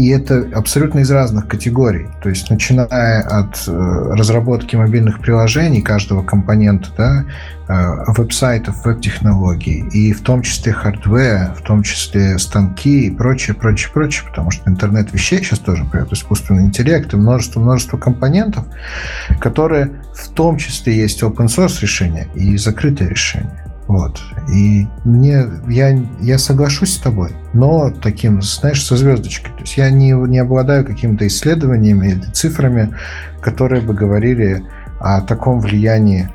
И 0.00 0.08
это 0.08 0.48
абсолютно 0.54 1.00
из 1.00 1.10
разных 1.10 1.46
категорий. 1.46 2.06
То 2.22 2.30
есть, 2.30 2.48
начиная 2.48 3.20
от 3.20 3.62
э, 3.68 3.70
разработки 4.16 4.74
мобильных 4.74 5.20
приложений 5.20 5.82
каждого 5.82 6.22
компонента, 6.22 6.88
да, 6.96 7.24
э, 7.68 8.04
веб-сайтов, 8.06 8.82
веб-технологий, 8.86 9.86
и 9.92 10.14
в 10.14 10.22
том 10.22 10.40
числе 10.40 10.72
hardware, 10.72 11.52
в 11.54 11.60
том 11.60 11.82
числе 11.82 12.38
станки 12.38 13.08
и 13.08 13.10
прочее, 13.10 13.54
прочее, 13.54 13.90
прочее, 13.92 14.26
потому 14.26 14.50
что 14.50 14.70
интернет 14.70 15.12
вещей 15.12 15.44
сейчас 15.44 15.58
тоже 15.58 15.84
придет, 15.84 16.10
искусственный 16.14 16.62
интеллект 16.62 17.12
и 17.12 17.18
множество-множество 17.18 17.98
компонентов, 17.98 18.64
которые 19.38 19.90
в 20.14 20.30
том 20.30 20.56
числе 20.56 20.96
есть 20.96 21.22
open 21.22 21.48
source 21.48 21.82
решения 21.82 22.26
и 22.34 22.56
закрытые 22.56 23.10
решения. 23.10 23.69
Вот. 23.90 24.20
И 24.48 24.86
мне, 25.04 25.46
я, 25.66 25.98
я 26.20 26.38
соглашусь 26.38 26.94
с 26.94 26.98
тобой, 26.98 27.32
но 27.52 27.90
таким, 27.90 28.40
знаешь, 28.40 28.86
со 28.86 28.96
звездочкой. 28.96 29.52
То 29.54 29.62
есть 29.62 29.76
я 29.76 29.90
не, 29.90 30.12
не 30.12 30.38
обладаю 30.38 30.86
какими-то 30.86 31.26
исследованиями 31.26 32.06
или 32.06 32.20
цифрами, 32.32 32.94
которые 33.40 33.82
бы 33.82 33.92
говорили 33.92 34.62
о 35.00 35.22
таком 35.22 35.58
влиянии 35.58 36.30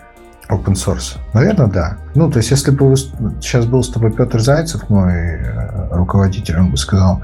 open 0.50 0.74
source. 0.74 1.18
Наверное, 1.34 1.68
да. 1.68 1.98
Ну, 2.14 2.30
то 2.30 2.40
есть, 2.40 2.52
если 2.52 2.72
бы 2.72 2.94
сейчас 3.40 3.66
был 3.66 3.82
с 3.82 3.90
тобой 3.90 4.12
Петр 4.12 4.42
Зайцев, 4.42 4.90
мой 4.90 5.14
э, 5.14 5.96
руководитель, 5.96 6.58
он 6.58 6.72
бы 6.72 6.78
сказал, 6.78 7.24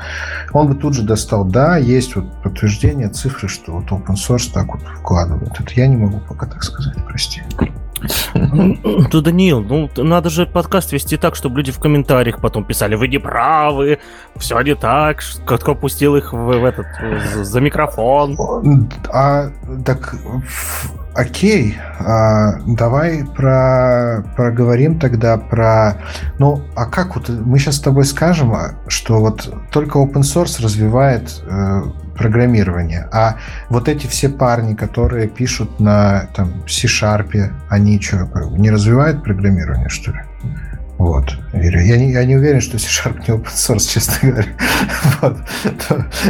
он 0.54 0.70
бы 0.70 0.76
тут 0.76 0.94
же 0.94 1.04
достал, 1.04 1.44
да, 1.44 1.76
есть 1.76 2.16
вот 2.16 2.42
подтверждение, 2.42 3.10
цифры, 3.10 3.50
что 3.50 3.74
вот 3.74 3.92
open 3.92 4.16
source 4.16 4.50
так 4.54 4.68
вот 4.68 4.82
вкладывает. 5.00 5.60
Это 5.60 5.74
я 5.76 5.88
не 5.88 5.98
могу 5.98 6.20
пока 6.20 6.46
так 6.46 6.64
сказать, 6.64 6.96
прости. 7.06 7.42
Ну, 8.34 9.22
Даниил, 9.22 9.62
ну 9.62 9.90
надо 9.98 10.30
же 10.30 10.46
подкаст 10.46 10.92
вести 10.92 11.18
так, 11.18 11.36
чтобы 11.36 11.58
люди 11.58 11.72
в 11.72 11.80
комментариях 11.80 12.40
потом 12.40 12.66
писали, 12.66 12.96
вы 12.96 13.08
не 13.08 13.20
правы, 13.20 14.00
все 14.38 14.60
не 14.62 14.76
так, 14.76 15.22
кто 15.46 15.76
пустил 15.76 16.16
их 16.16 16.34
в, 16.34 16.38
в 16.38 16.66
этот 16.66 16.88
за 17.46 17.62
микрофон. 17.62 18.38
А 19.12 19.52
так 19.86 20.16
окей, 21.14 21.78
а, 22.00 22.60
давай 22.66 23.26
про, 23.36 24.24
проговорим 24.36 25.00
тогда 25.00 25.38
про... 25.38 25.98
Ну, 26.40 26.62
а 26.76 26.86
как 26.86 27.16
вот 27.16 27.30
мы 27.30 27.60
сейчас 27.60 27.78
с 27.78 27.82
тобой 27.82 28.06
скажем, 28.06 28.56
что 28.88 29.20
вот 29.20 29.54
только 29.72 30.00
open 30.00 30.22
source 30.22 30.62
развивает 30.62 31.44
программирование, 32.22 33.08
а 33.12 33.38
вот 33.70 33.90
эти 33.90 34.06
все 34.08 34.30
парни, 34.30 34.76
которые 34.76 35.28
пишут 35.28 35.80
на 35.80 36.28
там 36.36 36.68
C-Sharp, 36.68 37.52
они 37.70 38.00
что, 38.00 38.58
не 38.58 38.70
развивают 38.70 39.24
программирование, 39.24 39.90
что 39.90 40.12
ли? 40.12 40.20
Вот. 41.02 41.36
Я 41.54 41.98
не, 41.98 42.12
я 42.12 42.24
не 42.26 42.36
уверен, 42.36 42.62
что 42.62 42.78
C-Sharp 42.78 43.24
не 43.28 43.34
open 43.34 43.48
source, 43.48 43.90
честно 43.92 44.30
говоря. 44.30 44.50
вот. 45.22 45.38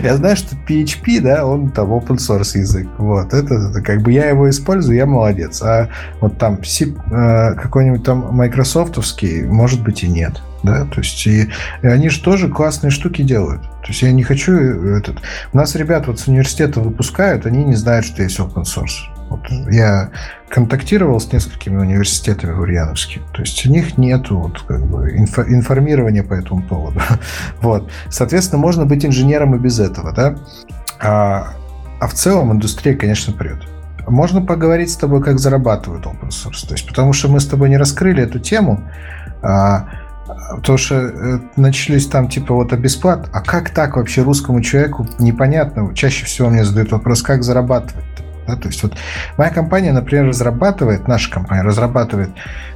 Я 0.02 0.16
знаю, 0.16 0.38
что 0.38 0.56
PHP, 0.56 1.20
да, 1.20 1.46
он 1.46 1.72
там 1.72 1.92
open 1.92 2.16
source 2.16 2.58
язык. 2.58 2.88
Вот. 2.98 3.34
Это, 3.34 3.54
это 3.56 3.82
как 3.82 4.02
бы 4.02 4.14
я 4.14 4.30
его 4.30 4.50
использую, 4.50 4.96
я 4.96 5.06
молодец. 5.06 5.62
А 5.62 5.90
вот 6.22 6.38
там 6.38 6.64
C, 6.64 6.86
э, 6.86 7.56
какой-нибудь 7.56 8.06
там 8.06 8.34
майкрософтовский, 8.34 9.44
может 9.44 9.84
быть, 9.84 10.04
и 10.04 10.08
нет. 10.08 10.42
Да, 10.64 10.86
то 10.86 11.02
есть 11.02 11.28
и, 11.28 11.50
и 11.82 11.88
они 11.88 12.08
же 12.08 12.22
тоже 12.22 12.48
классные 12.48 12.92
штуки 12.92 13.24
делают. 13.24 13.64
То 13.64 13.88
есть 13.88 14.04
я 14.04 14.12
не 14.14 14.24
хочу 14.24 14.54
этот. 14.54 15.18
У 15.52 15.58
нас 15.58 15.76
ребят 15.76 16.08
вот 16.08 16.20
с 16.20 16.28
университета 16.28 16.80
выпускают, 16.80 17.46
они 17.46 17.66
не 17.66 17.76
знают, 17.76 18.06
что 18.06 18.24
есть 18.24 18.40
open 18.40 18.64
source. 18.64 19.21
Вот 19.32 19.50
я 19.72 20.12
контактировал 20.50 21.22
с 21.22 21.32
несколькими 21.32 21.78
университетами 21.78 22.52
в 22.52 22.60
Ульяновске. 22.60 23.22
То 23.34 23.42
есть 23.42 23.66
у 23.66 23.70
них 23.70 23.98
нет 23.98 24.30
вот, 24.30 24.62
как 24.64 24.86
бы, 24.86 25.10
инфо- 25.16 25.48
информирования 25.48 26.22
по 26.22 26.34
этому 26.34 26.62
поводу. 26.64 27.00
вот. 27.62 27.90
Соответственно, 28.10 28.62
можно 28.62 28.86
быть 28.86 29.06
инженером 29.06 29.56
и 29.56 29.58
без 29.58 29.80
этого. 29.80 30.12
Да? 30.12 30.36
А, 31.00 31.54
а 32.02 32.08
в 32.08 32.14
целом 32.14 32.52
индустрия, 32.52 32.94
конечно, 32.94 33.32
прет. 33.32 33.64
Можно 34.06 34.42
поговорить 34.42 34.92
с 34.92 34.98
тобой, 34.98 35.24
как 35.24 35.40
зарабатывают 35.40 36.06
open 36.06 36.30
source. 36.30 36.68
То 36.68 36.74
есть, 36.74 36.86
потому 36.86 37.14
что 37.14 37.30
мы 37.30 37.40
с 37.40 37.48
тобой 37.48 37.70
не 37.70 37.78
раскрыли 37.78 38.24
эту 38.24 38.40
тему. 38.40 38.84
А, 39.42 39.88
то, 40.64 40.76
что 40.76 40.96
э, 40.96 41.40
начались 41.56 42.08
там 42.08 42.28
типа 42.28 42.54
вот 42.54 42.74
а 42.74 42.78
бесплат, 42.78 43.30
а 43.32 43.42
как 43.42 43.70
так 43.70 43.96
вообще 43.96 44.24
русскому 44.24 44.62
человеку 44.62 45.08
непонятно? 45.20 45.94
Чаще 45.96 46.26
всего 46.26 46.50
мне 46.50 46.66
задают 46.66 46.92
вопрос, 46.92 47.22
как 47.22 47.44
зарабатывать? 47.44 48.06
Да? 48.52 48.62
То 48.62 48.68
есть 48.68 48.84
вот 48.84 48.94
моя 49.38 49.50
компания, 49.50 49.92
например, 49.92 50.28
разрабатывает, 50.28 51.08
наша 51.08 51.32
компания 51.32 51.64
разрабатывает 51.64 52.32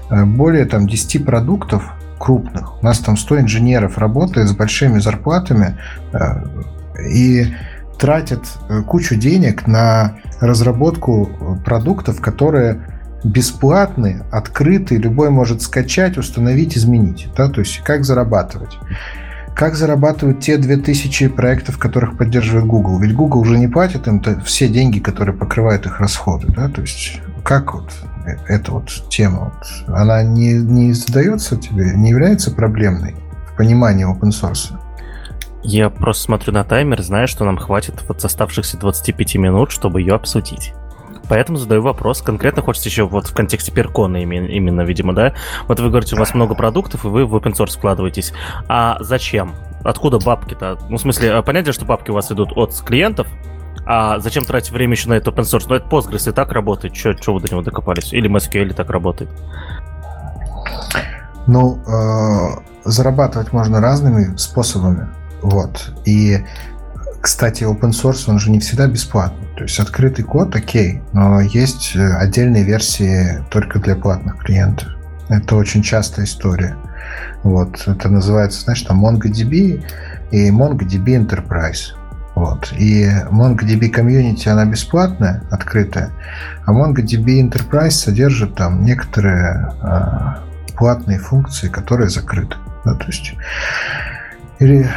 э, 0.10 0.24
более 0.26 0.66
там 0.66 0.88
10 0.88 1.26
продуктов 1.26 1.94
крупных. 2.20 2.82
У 2.82 2.86
нас 2.86 3.00
там 3.00 3.18
100 3.18 3.42
инженеров 3.42 3.98
работает 3.98 4.48
с 4.48 4.54
большими 4.54 5.00
зарплатами 5.00 5.78
э, 6.14 6.44
и 7.10 7.54
тратят 8.00 8.46
э, 8.70 8.82
кучу 8.82 9.16
денег 9.16 9.68
на 9.68 10.16
разработку 10.40 11.60
продуктов, 11.66 12.22
которые 12.22 12.82
бесплатные, 13.24 14.24
открытые, 14.32 15.00
любой 15.00 15.30
может 15.30 15.62
скачать, 15.62 16.18
установить, 16.18 16.78
изменить. 16.78 17.28
Да? 17.36 17.50
То 17.50 17.62
есть 17.62 17.82
как 17.84 18.06
зарабатывать. 18.06 18.78
Как 19.56 19.76
зарабатывают 19.76 20.42
те 20.42 20.58
2000 20.58 21.30
проектов, 21.30 21.78
которых 21.78 22.18
поддерживает 22.18 22.66
Google? 22.68 23.00
Ведь 23.00 23.16
Google 23.16 23.40
уже 23.40 23.58
не 23.58 23.70
платит 23.70 24.06
им 24.06 24.22
все 24.44 24.68
деньги, 24.68 25.00
которые 25.00 25.34
покрывают 25.34 25.86
их 25.86 26.02
расходы. 26.02 26.48
Да? 26.48 26.68
То 26.68 26.82
есть 26.82 27.22
как 27.46 27.74
вот 27.74 27.90
эта 28.50 28.72
вот 28.72 28.90
тема, 29.10 29.54
вот, 29.56 29.96
она 29.96 30.24
не, 30.24 30.56
не 30.56 30.92
задается 30.92 31.56
тебе, 31.56 31.94
не 31.96 32.10
является 32.10 32.52
проблемной 32.52 33.16
в 33.48 33.56
понимании 33.56 34.06
open 34.06 34.32
source? 34.32 34.78
Я 35.64 35.90
просто 35.90 36.24
смотрю 36.24 36.52
на 36.52 36.66
таймер, 36.66 37.02
знаю, 37.02 37.28
что 37.30 37.46
нам 37.46 37.58
хватит 37.58 38.04
вот 38.10 38.26
оставшихся 38.26 38.78
25 38.78 39.36
минут, 39.36 39.72
чтобы 39.72 40.02
ее 40.02 40.16
обсудить. 40.16 40.74
Поэтому 41.30 41.58
задаю 41.58 41.82
вопрос. 41.82 42.22
Конкретно 42.22 42.62
хочется 42.62 42.90
еще 42.90 43.08
вот 43.08 43.28
в 43.28 43.34
контексте 43.34 43.72
перкона 43.72 44.18
именно, 44.18 44.82
видимо, 44.82 45.14
да? 45.14 45.34
Вот 45.68 45.80
вы 45.80 45.90
говорите, 45.90 46.16
у 46.16 46.20
вас 46.20 46.34
много 46.34 46.56
продуктов, 46.56 47.06
и 47.06 47.08
вы 47.08 47.26
в 47.26 47.36
open 47.36 47.54
source 47.54 47.78
вкладываетесь. 47.78 48.34
А 48.68 48.98
зачем? 49.00 49.56
Откуда 49.84 50.20
бабки-то? 50.20 50.78
Ну, 50.90 50.98
в 50.98 51.02
смысле, 51.02 51.34
а, 51.34 51.42
понятно, 51.42 51.74
что 51.74 51.86
бабки 51.86 52.12
у 52.12 52.14
вас 52.14 52.32
идут 52.32 52.52
от 52.56 52.74
клиентов, 52.82 53.28
а 53.86 54.20
зачем 54.20 54.46
тратить 54.46 54.72
время 54.72 54.94
еще 54.94 55.10
на 55.10 55.14
это 55.14 55.32
open 55.32 55.44
source? 55.44 55.66
Ну, 55.70 55.76
это 55.76 55.88
Postgres 55.88 56.30
и 56.30 56.34
так 56.34 56.52
работает. 56.52 56.96
Что 56.96 57.34
вы 57.34 57.40
до 57.40 57.52
него 57.52 57.62
докопались? 57.62 58.14
Или 58.14 58.30
MySQL 58.30 58.74
так 58.74 58.90
работает? 58.90 59.30
Ну, 61.48 61.80
э, 61.86 62.62
зарабатывать 62.86 63.54
можно 63.54 63.80
разными 63.80 64.36
способами. 64.38 65.08
Вот. 65.44 65.92
И 66.06 66.44
кстати, 67.26 67.64
open 67.64 67.90
source, 67.90 68.30
он 68.30 68.38
же 68.38 68.52
не 68.52 68.60
всегда 68.60 68.86
бесплатный. 68.86 69.48
То 69.58 69.64
есть 69.64 69.80
открытый 69.80 70.24
код, 70.24 70.56
окей, 70.56 71.02
но 71.12 71.42
есть 71.42 71.96
э, 71.96 72.18
отдельные 72.18 72.64
версии 72.64 73.44
только 73.50 73.80
для 73.80 73.96
платных 73.96 74.38
клиентов. 74.44 74.90
Это 75.28 75.56
очень 75.56 75.82
частая 75.82 76.26
история. 76.26 76.78
Вот. 77.42 77.82
Это 77.88 78.10
называется, 78.10 78.62
знаешь, 78.62 78.84
там 78.84 79.04
MongoDB 79.04 79.84
и 80.30 80.52
MongoDB 80.52 81.26
Enterprise. 81.26 81.96
Вот. 82.36 82.72
И 82.78 83.10
MongoDB 83.32 83.92
Community, 83.92 84.48
она 84.48 84.66
бесплатная, 84.66 85.42
открытая, 85.50 86.12
а 86.68 86.74
MongoDB 86.74 87.42
Enterprise 87.42 87.90
содержит 87.90 88.54
там 88.54 88.84
некоторые 88.84 89.74
а, 89.82 90.44
платные 90.78 91.18
функции, 91.18 91.70
которые 91.70 92.10
закрыты. 92.10 92.56
Да, 92.86 92.94
то 92.94 93.08
есть 93.08 93.34
или 94.60 94.90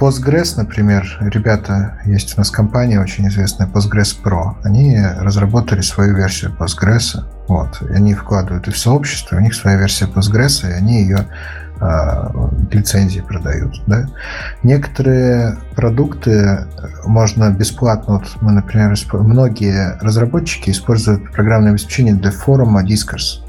Postgres, 0.00 0.56
например, 0.56 1.18
ребята, 1.20 1.98
есть 2.04 2.36
у 2.36 2.40
нас 2.40 2.50
компания 2.50 3.00
очень 3.00 3.28
известная, 3.28 3.66
Postgres 3.68 4.16
Pro. 4.22 4.56
Они 4.64 4.98
разработали 5.20 5.82
свою 5.82 6.16
версию 6.16 6.54
Postgres. 6.58 7.24
Вот, 7.46 7.82
и 7.82 7.92
они 7.92 8.14
вкладывают 8.14 8.66
и 8.68 8.70
в 8.70 8.78
сообщество, 8.78 9.36
у 9.36 9.40
них 9.40 9.54
своя 9.54 9.76
версия 9.76 10.06
Postgres, 10.06 10.68
и 10.68 10.72
они 10.72 11.02
ее 11.02 11.26
а, 11.80 12.32
лицензии 12.70 13.20
продают. 13.20 13.82
Да? 13.86 14.06
Некоторые 14.62 15.58
продукты 15.76 16.66
можно 17.04 17.50
бесплатно, 17.50 18.14
вот 18.14 18.36
мы, 18.40 18.52
например, 18.52 18.94
многие 19.12 19.98
разработчики 20.00 20.70
используют 20.70 21.32
программное 21.32 21.72
обеспечение 21.72 22.14
для 22.14 22.30
форума 22.30 22.82
Discourse 22.82 23.42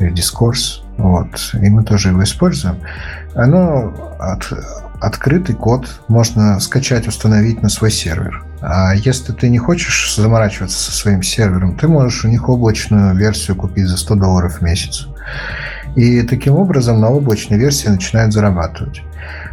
или 0.00 0.12
Discourse, 0.12 0.82
вот, 0.98 1.50
и 1.54 1.70
мы 1.70 1.84
тоже 1.84 2.10
его 2.10 2.22
используем. 2.22 2.78
Оно 3.34 3.94
от, 4.18 4.52
открытый 5.00 5.54
код 5.54 6.00
можно 6.08 6.58
скачать, 6.60 7.06
установить 7.06 7.62
на 7.62 7.68
свой 7.68 7.90
сервер. 7.90 8.44
А 8.60 8.94
если 8.94 9.32
ты 9.32 9.48
не 9.48 9.58
хочешь 9.58 10.14
заморачиваться 10.16 10.78
со 10.78 10.92
своим 10.92 11.22
сервером, 11.22 11.76
ты 11.76 11.86
можешь 11.86 12.24
у 12.24 12.28
них 12.28 12.48
облачную 12.48 13.14
версию 13.14 13.56
купить 13.56 13.86
за 13.86 13.96
100 13.96 14.14
долларов 14.16 14.58
в 14.58 14.62
месяц. 14.62 15.06
И 15.94 16.22
таким 16.22 16.54
образом 16.54 17.00
на 17.00 17.10
облачной 17.10 17.58
версии 17.58 17.88
начинают 17.88 18.32
зарабатывать. 18.32 19.02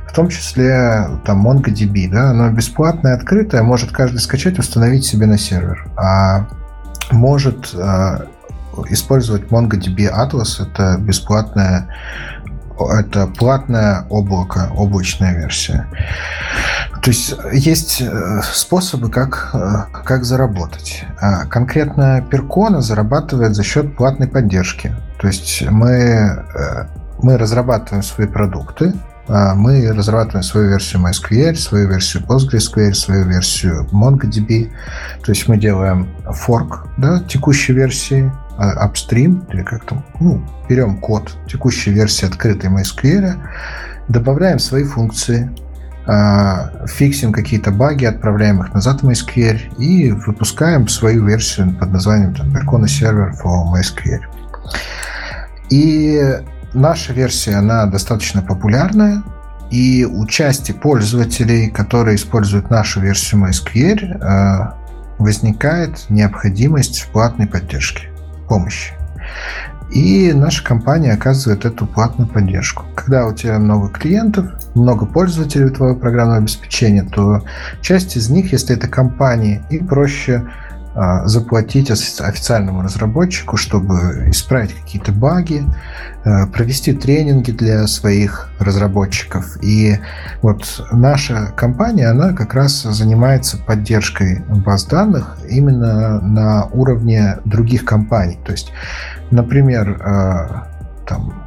В 0.07 0.13
том 0.13 0.29
числе 0.29 1.07
там 1.25 1.45
MongoDB, 1.45 2.09
да, 2.09 2.31
оно 2.31 2.49
бесплатное, 2.49 3.15
открытое, 3.15 3.63
может 3.63 3.91
каждый 3.91 4.19
скачать, 4.19 4.57
установить 4.59 5.05
себе 5.05 5.25
на 5.25 5.37
сервер. 5.37 5.87
А 5.97 6.47
может 7.11 7.71
э, 7.73 8.25
использовать 8.89 9.49
MongoDB 9.49 10.09
Atlas, 10.11 10.61
это 10.61 10.97
бесплатная 10.99 11.87
это 12.79 13.27
платное 13.27 14.05
облако, 14.09 14.69
облачная 14.75 15.35
версия. 15.35 15.87
То 17.01 17.11
есть 17.11 17.35
есть 17.53 18.01
э, 18.01 18.41
способы, 18.51 19.11
как, 19.11 19.51
э, 19.53 19.99
как 20.03 20.23
заработать. 20.23 21.05
А 21.21 21.45
конкретно 21.45 22.25
Перкона 22.29 22.81
зарабатывает 22.81 23.55
за 23.55 23.63
счет 23.63 23.95
платной 23.95 24.27
поддержки. 24.27 24.95
То 25.19 25.27
есть 25.27 25.63
мы, 25.69 25.89
э, 25.91 26.87
мы 27.21 27.37
разрабатываем 27.37 28.03
свои 28.03 28.25
продукты, 28.25 28.93
а 29.27 29.55
мы 29.55 29.91
разрабатываем 29.91 30.43
свою 30.43 30.69
версию 30.69 31.03
MySQL, 31.03 31.55
свою 31.55 31.89
версию 31.89 32.23
PostgreSQL, 32.23 32.93
свою 32.93 33.25
версию 33.25 33.87
MongoDB. 33.91 34.71
То 35.23 35.31
есть 35.31 35.47
мы 35.47 35.57
делаем 35.57 36.07
форк 36.25 36.87
да, 36.97 37.19
текущей 37.27 37.73
версии, 37.73 38.31
upstream, 38.57 39.51
или 39.53 39.63
как 39.63 39.85
там, 39.85 40.05
ну, 40.19 40.41
берем 40.69 40.97
код 40.97 41.35
текущей 41.47 41.91
версии 41.91 42.25
открытой 42.25 42.69
MySQL, 42.69 43.35
добавляем 44.07 44.59
свои 44.59 44.83
функции, 44.83 45.49
а, 46.07 46.85
фиксим 46.87 47.31
какие-то 47.31 47.71
баги, 47.71 48.05
отправляем 48.05 48.61
их 48.61 48.73
назад 48.73 49.01
в 49.01 49.09
MySQL 49.09 49.75
и 49.77 50.11
выпускаем 50.11 50.87
свою 50.87 51.25
версию 51.25 51.75
под 51.75 51.91
названием 51.91 52.35
там, 52.35 52.55
Percona 52.55 52.85
Server 52.85 53.31
for 53.31 53.63
MySQL. 53.73 54.21
И 55.69 56.21
наша 56.73 57.13
версия, 57.13 57.55
она 57.55 57.87
достаточно 57.87 58.43
популярная, 58.43 59.23
и 59.71 60.05
у 60.05 60.27
части 60.27 60.71
пользователей, 60.71 61.71
которые 61.71 62.17
используют 62.17 62.69
нашу 62.69 63.01
версию 63.01 63.47
MySQL, 63.47 64.21
а, 64.21 64.77
возникает 65.17 66.09
необходимость 66.09 67.01
в 67.01 67.07
платной 67.07 67.47
поддержке 67.47 68.09
помощи. 68.47 68.93
И 69.91 70.33
наша 70.33 70.63
компания 70.63 71.13
оказывает 71.13 71.63
эту 71.63 71.85
платную 71.85 72.27
поддержку. 72.27 72.85
Когда 72.95 73.27
у 73.27 73.33
тебя 73.33 73.59
много 73.59 73.89
клиентов, 73.89 74.51
много 74.73 75.05
пользователей 75.05 75.69
твоего 75.69 75.95
программного 75.95 76.39
обеспечения, 76.39 77.03
то 77.03 77.43
часть 77.81 78.17
из 78.17 78.29
них, 78.29 78.51
если 78.51 78.75
это 78.75 78.87
компании, 78.87 79.61
им 79.69 79.87
проще 79.87 80.43
заплатить 81.25 81.91
официальному 81.91 82.81
разработчику, 82.81 83.57
чтобы 83.57 84.29
исправить 84.29 84.73
какие-то 84.73 85.11
баги, 85.11 85.63
а, 86.23 86.47
провести 86.47 86.93
тренинги 86.93 87.51
для 87.51 87.85
своих 87.87 88.49
разработчиков. 88.59 89.61
И 89.61 89.99
вот 90.41 90.85
наша 90.91 91.47
компания, 91.55 92.07
она 92.07 92.33
как 92.33 92.53
раз 92.53 92.81
занимается 92.83 93.57
поддержкой 93.57 94.43
баз 94.47 94.85
данных 94.85 95.37
именно 95.49 96.21
на 96.21 96.65
уровне 96.67 97.39
других 97.45 97.83
компаний. 97.83 98.39
То 98.45 98.53
есть, 98.53 98.71
например, 99.31 100.01
а, 100.01 100.67
там 101.07 101.43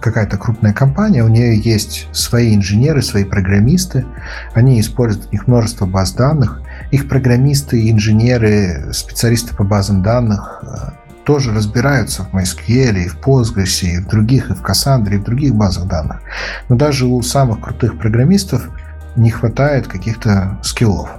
какая-то 0.00 0.36
крупная 0.36 0.72
компания, 0.72 1.24
у 1.24 1.28
нее 1.28 1.58
есть 1.58 2.06
свои 2.12 2.54
инженеры, 2.54 3.02
свои 3.02 3.24
программисты, 3.24 4.06
они 4.54 4.80
используют 4.80 5.28
у 5.28 5.32
них 5.32 5.48
множество 5.48 5.86
баз 5.86 6.12
данных, 6.12 6.62
их 6.90 7.08
программисты, 7.08 7.90
инженеры, 7.90 8.92
специалисты 8.92 9.54
по 9.54 9.64
базам 9.64 10.02
данных 10.02 10.62
э, 10.62 10.90
тоже 11.24 11.52
разбираются 11.52 12.22
в 12.22 12.34
MySQL, 12.34 13.04
и 13.04 13.08
в 13.08 13.18
Postgres, 13.18 13.82
и 13.82 13.98
в 13.98 14.08
других, 14.08 14.50
и 14.50 14.54
в 14.54 14.62
Cassandra, 14.62 15.14
и 15.14 15.18
в 15.18 15.24
других 15.24 15.54
базах 15.54 15.86
данных. 15.86 16.22
Но 16.70 16.76
даже 16.76 17.06
у 17.06 17.20
самых 17.20 17.60
крутых 17.60 17.98
программистов 17.98 18.70
не 19.16 19.30
хватает 19.30 19.86
каких-то 19.86 20.58
скиллов 20.62 21.10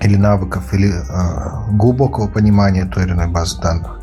или 0.00 0.16
навыков, 0.16 0.72
или 0.72 0.90
э, 0.90 1.70
глубокого 1.72 2.28
понимания 2.28 2.86
той 2.86 3.04
или 3.04 3.12
иной 3.12 3.28
базы 3.28 3.60
данных. 3.60 4.00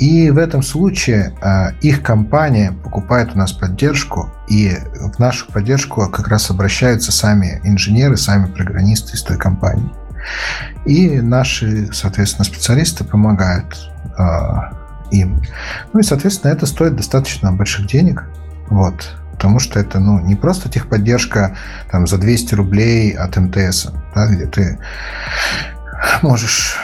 И 0.00 0.30
в 0.30 0.38
этом 0.38 0.62
случае 0.62 1.34
э, 1.40 1.72
их 1.82 2.02
компания 2.02 2.72
покупает 2.72 3.34
у 3.34 3.38
нас 3.38 3.52
поддержку, 3.52 4.30
и 4.48 4.76
в 5.14 5.20
нашу 5.20 5.46
поддержку 5.52 6.08
как 6.10 6.26
раз 6.26 6.50
обращаются 6.50 7.12
сами 7.12 7.60
инженеры, 7.62 8.16
сами 8.16 8.46
программисты 8.46 9.14
из 9.14 9.22
той 9.22 9.38
компании. 9.38 9.88
И 10.84 11.20
наши, 11.20 11.92
соответственно, 11.92 12.44
специалисты 12.44 13.04
помогают 13.04 13.90
э, 14.18 14.24
им. 15.10 15.42
Ну 15.92 16.00
и, 16.00 16.02
соответственно, 16.02 16.52
это 16.52 16.66
стоит 16.66 16.96
достаточно 16.96 17.52
больших 17.52 17.86
денег. 17.86 18.24
Вот. 18.68 19.16
Потому 19.32 19.58
что 19.58 19.80
это 19.80 20.00
ну, 20.00 20.20
не 20.20 20.34
просто 20.34 20.68
техподдержка 20.68 21.56
там, 21.90 22.06
за 22.06 22.18
200 22.18 22.54
рублей 22.54 23.12
от 23.12 23.36
МТС, 23.36 23.88
да, 24.14 24.26
где 24.26 24.46
ты 24.46 24.78
можешь 26.22 26.76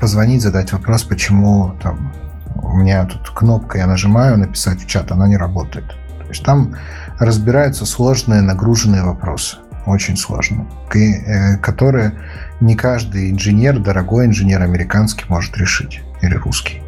позвонить, 0.00 0.42
задать 0.42 0.72
вопрос, 0.72 1.02
почему 1.02 1.76
там, 1.82 2.12
у 2.54 2.76
меня 2.76 3.04
тут 3.04 3.30
кнопка, 3.30 3.78
я 3.78 3.86
нажимаю 3.86 4.38
написать 4.38 4.80
в 4.80 4.86
чат, 4.86 5.10
она 5.10 5.26
не 5.26 5.36
работает. 5.36 5.88
То 6.20 6.28
есть 6.28 6.44
там 6.44 6.76
разбираются 7.18 7.84
сложные, 7.84 8.42
нагруженные 8.42 9.02
вопросы, 9.02 9.56
очень 9.86 10.16
сложные, 10.16 10.66
э, 10.94 11.56
которые 11.56 12.12
не 12.60 12.74
каждый 12.76 13.30
инженер, 13.30 13.78
дорогой 13.78 14.26
инженер 14.26 14.62
американский 14.62 15.24
может 15.28 15.56
решить. 15.56 16.00
Или 16.22 16.34
русский. 16.34 16.82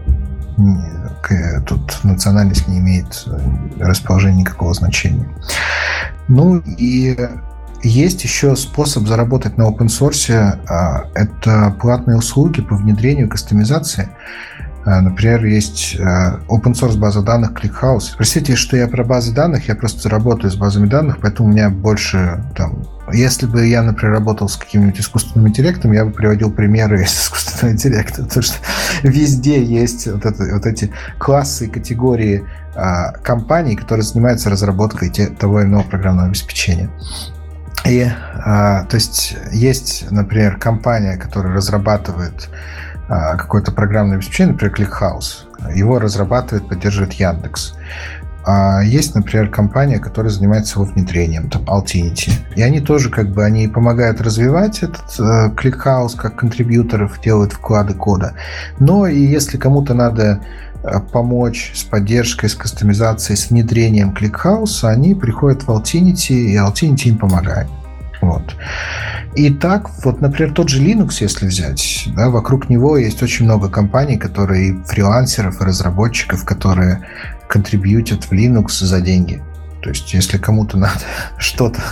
Тут 1.66 2.00
национальность 2.02 2.66
не 2.66 2.78
имеет 2.78 3.24
э, 3.26 3.38
расположения 3.78 4.40
никакого 4.40 4.74
значения. 4.74 5.28
Ну 6.28 6.58
и 6.58 7.16
есть 7.82 8.24
еще 8.24 8.56
способ 8.56 9.06
заработать 9.06 9.56
на 9.56 9.62
open 9.62 9.86
source. 9.86 10.30
А, 10.68 11.06
это 11.14 11.74
платные 11.80 12.18
услуги 12.18 12.60
по 12.60 12.76
внедрению 12.76 13.28
кастомизации. 13.28 14.08
А, 14.84 15.00
например, 15.00 15.44
есть 15.44 15.96
а, 15.98 16.40
open 16.48 16.72
source 16.72 16.98
база 16.98 17.22
данных 17.22 17.52
ClickHouse. 17.52 18.14
Простите, 18.16 18.56
что 18.56 18.76
я 18.76 18.86
про 18.88 19.04
базы 19.04 19.32
данных, 19.32 19.68
я 19.68 19.74
просто 19.74 20.08
работаю 20.08 20.50
с 20.50 20.56
базами 20.56 20.86
данных, 20.86 21.18
поэтому 21.22 21.48
у 21.48 21.52
меня 21.52 21.70
больше 21.70 22.44
там 22.56 22.84
если 23.12 23.46
бы 23.46 23.66
я, 23.66 23.82
например, 23.82 24.14
работал 24.14 24.48
с 24.48 24.56
каким-нибудь 24.56 25.00
искусственным 25.00 25.48
интеллектом, 25.48 25.92
я 25.92 26.04
бы 26.04 26.12
приводил 26.12 26.50
примеры 26.50 27.02
из 27.02 27.12
искусственного 27.12 27.74
интеллекта, 27.74 28.24
потому 28.24 28.42
что 28.42 28.56
везде 29.02 29.62
есть 29.62 30.06
вот, 30.06 30.24
это, 30.24 30.44
вот 30.52 30.66
эти 30.66 30.92
классы 31.18 31.66
и 31.66 31.70
категории 31.70 32.44
а, 32.74 33.12
компаний, 33.12 33.76
которые 33.76 34.04
занимаются 34.04 34.50
разработкой 34.50 35.11
те, 35.11 35.26
того 35.26 35.61
или 35.61 35.68
иного 35.68 35.82
программного 35.82 36.28
обеспечения. 36.28 36.90
И, 37.86 38.06
а, 38.44 38.84
то 38.84 38.96
есть, 38.96 39.36
есть, 39.52 40.11
например, 40.11 40.58
компания, 40.58 41.16
которая 41.16 41.54
разрабатывает 41.54 42.48
а, 43.08 43.36
какое-то 43.36 43.72
программное 43.72 44.16
обеспечение, 44.16 44.52
например, 44.52 44.74
ClickHouse. 44.74 45.74
Его 45.74 45.98
разрабатывает, 45.98 46.68
поддерживает 46.68 47.14
Яндекс. 47.14 47.74
А 48.45 48.82
есть, 48.82 49.14
например, 49.14 49.51
компания, 49.51 49.99
которая 49.99 50.32
занимается 50.32 50.80
его 50.80 50.91
внедрением, 50.91 51.51
там, 51.51 51.62
Altinity. 51.64 52.32
И 52.57 52.62
они 52.62 52.80
тоже, 52.80 53.11
как 53.11 53.30
бы, 53.30 53.45
они 53.45 53.68
помогают 53.68 54.20
развивать 54.20 54.82
этот 54.82 55.18
э, 55.18 55.51
ClickHouse 55.55 56.16
как 56.16 56.36
контрибьюторов, 56.36 57.20
делают 57.20 57.53
вклады 57.53 57.95
кода. 57.95 58.34
Но 58.78 59.07
и 59.07 59.20
если 59.20 59.59
кому-то 59.59 59.95
надо 59.95 60.41
э, 60.82 61.01
помочь 61.12 61.72
с 61.74 61.84
поддержкой, 61.84 62.49
с 62.49 62.55
кастомизацией, 62.55 63.36
с 63.36 63.51
внедрением 63.51 64.14
ClickHouse, 64.18 64.88
они 64.88 65.14
приходят 65.14 65.64
в 65.64 65.70
Altinity, 65.70 66.32
и 66.32 66.57
Altinity 66.57 67.09
им 67.09 67.18
помогает. 67.18 67.68
Вот. 68.22 68.57
И 69.34 69.51
так, 69.51 69.88
вот, 70.05 70.20
например, 70.20 70.53
тот 70.53 70.68
же 70.68 70.82
Linux, 70.82 71.16
если 71.20 71.47
взять, 71.47 72.09
да, 72.16 72.30
вокруг 72.30 72.68
него 72.68 72.97
есть 72.97 73.22
очень 73.22 73.45
много 73.45 73.68
компаний, 73.68 74.18
которые 74.18 74.82
фрилансеров, 74.84 75.61
и 75.61 75.64
разработчиков, 75.64 76.45
которые 76.45 77.07
контрибьютят 77.51 78.24
в 78.24 78.32
Linux 78.32 78.84
за 78.84 79.01
деньги. 79.01 79.42
То 79.82 79.90
есть, 79.90 80.14
если 80.14 80.38
кому-то 80.38 80.78
надо 80.78 81.01
что-то 81.38 81.82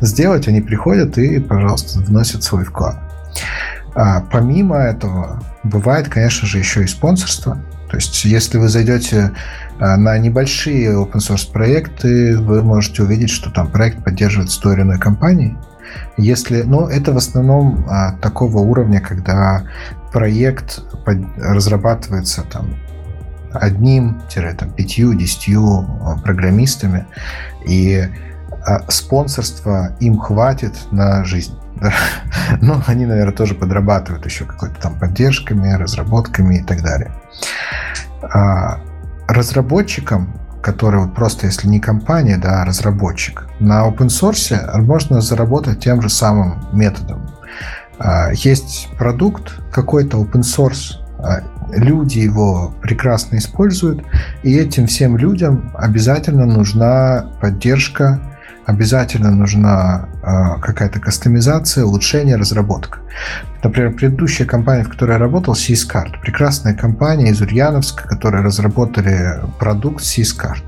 сделать, 0.00 0.48
они 0.48 0.60
приходят 0.60 1.18
и, 1.18 1.38
пожалуйста, 1.38 2.00
вносят 2.00 2.42
свой 2.42 2.64
вклад. 2.64 2.98
А 3.94 4.20
помимо 4.32 4.76
этого, 4.78 5.42
бывает, 5.64 6.08
конечно 6.08 6.48
же, 6.48 6.58
еще 6.58 6.82
и 6.82 6.86
спонсорство. 6.86 7.62
То 7.90 7.96
есть, 7.96 8.24
если 8.24 8.56
вы 8.56 8.68
зайдете 8.68 9.32
а, 9.78 9.98
на 9.98 10.16
небольшие 10.16 10.94
open 10.94 11.18
source 11.18 11.52
проекты, 11.52 12.38
вы 12.38 12.62
можете 12.62 13.02
увидеть, 13.02 13.28
что 13.28 13.50
там 13.50 13.70
проект 13.70 14.02
поддерживается 14.02 14.62
той 14.62 14.74
или 14.76 14.82
иной 14.82 14.98
компанией. 14.98 15.58
Если, 16.16 16.62
но 16.62 16.88
это 16.88 17.12
в 17.12 17.18
основном 17.18 17.84
а, 17.86 18.12
такого 18.12 18.58
уровня, 18.60 19.00
когда 19.02 19.64
проект 20.10 20.80
под, 21.04 21.18
разрабатывается 21.36 22.44
там 22.50 22.76
одним-пятью, 23.54 25.14
десятью 25.14 25.86
а, 26.02 26.18
программистами, 26.18 27.06
и 27.66 28.08
а, 28.66 28.90
спонсорства 28.90 29.96
им 30.00 30.18
хватит 30.18 30.74
на 30.90 31.24
жизнь. 31.24 31.54
Но 31.80 31.90
ну, 32.60 32.82
они, 32.86 33.06
наверное, 33.06 33.34
тоже 33.34 33.54
подрабатывают 33.54 34.24
еще 34.24 34.44
какой-то 34.44 34.80
там 34.80 34.98
поддержками, 34.98 35.72
разработками 35.72 36.56
и 36.56 36.62
так 36.62 36.82
далее. 36.82 37.12
А 38.22 38.80
разработчикам, 39.26 40.38
которые 40.62 41.04
вот 41.04 41.14
просто, 41.14 41.46
если 41.46 41.66
не 41.68 41.80
компания, 41.80 42.36
да, 42.36 42.62
а 42.62 42.64
разработчик, 42.64 43.48
на 43.58 43.88
open 43.88 44.08
source 44.08 44.80
можно 44.80 45.20
заработать 45.20 45.80
тем 45.80 46.00
же 46.02 46.08
самым 46.08 46.64
методом. 46.72 47.28
Есть 48.32 48.88
продукт 48.98 49.54
какой-то 49.72 50.18
open 50.18 50.42
source, 50.42 50.98
люди 51.72 52.18
его 52.18 52.74
прекрасно 52.82 53.36
используют, 53.36 54.04
и 54.42 54.56
этим 54.56 54.86
всем 54.86 55.16
людям 55.16 55.72
обязательно 55.74 56.46
нужна 56.46 57.30
поддержка, 57.40 58.20
обязательно 58.66 59.30
нужна 59.30 60.08
э, 60.22 60.60
какая-то 60.60 61.00
кастомизация, 61.00 61.84
улучшение, 61.84 62.36
разработка. 62.36 63.00
Например, 63.62 63.92
предыдущая 63.92 64.46
компания, 64.46 64.84
в 64.84 64.88
которой 64.88 65.12
я 65.12 65.18
работал, 65.18 65.54
SysCard, 65.54 66.20
прекрасная 66.20 66.74
компания 66.74 67.30
из 67.30 67.40
Ульяновска, 67.40 68.08
которые 68.08 68.44
разработали 68.44 69.40
продукт 69.58 70.02
SysCard. 70.02 70.62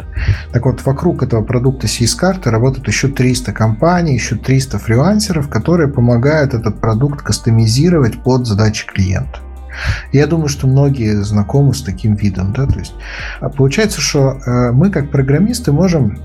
Так 0.53 0.65
вот, 0.67 0.85
вокруг 0.85 1.23
этого 1.23 1.43
продукта 1.43 1.87
SysCard 1.87 2.49
работают 2.49 2.87
еще 2.89 3.09
300 3.09 3.53
компаний, 3.53 4.15
еще 4.15 4.37
300 4.37 4.79
фрилансеров, 4.79 5.49
которые 5.49 5.89
помогают 5.89 6.55
этот 6.55 6.81
продукт 6.81 7.23
кастомизировать 7.23 8.23
под 8.23 8.47
задачи 8.47 8.87
клиента. 8.87 9.41
Я 10.13 10.27
думаю, 10.27 10.49
что 10.49 10.67
многие 10.67 11.23
знакомы 11.23 11.75
с 11.75 11.83
таким 11.83 12.15
видом. 12.15 12.53
Да? 12.53 12.67
То 12.67 12.79
есть, 12.79 12.95
а 13.41 13.49
получается, 13.49 14.01
что 14.01 14.39
э, 14.45 14.73
мы 14.73 14.91
как 14.91 15.11
программисты 15.11 15.73
можем 15.73 16.19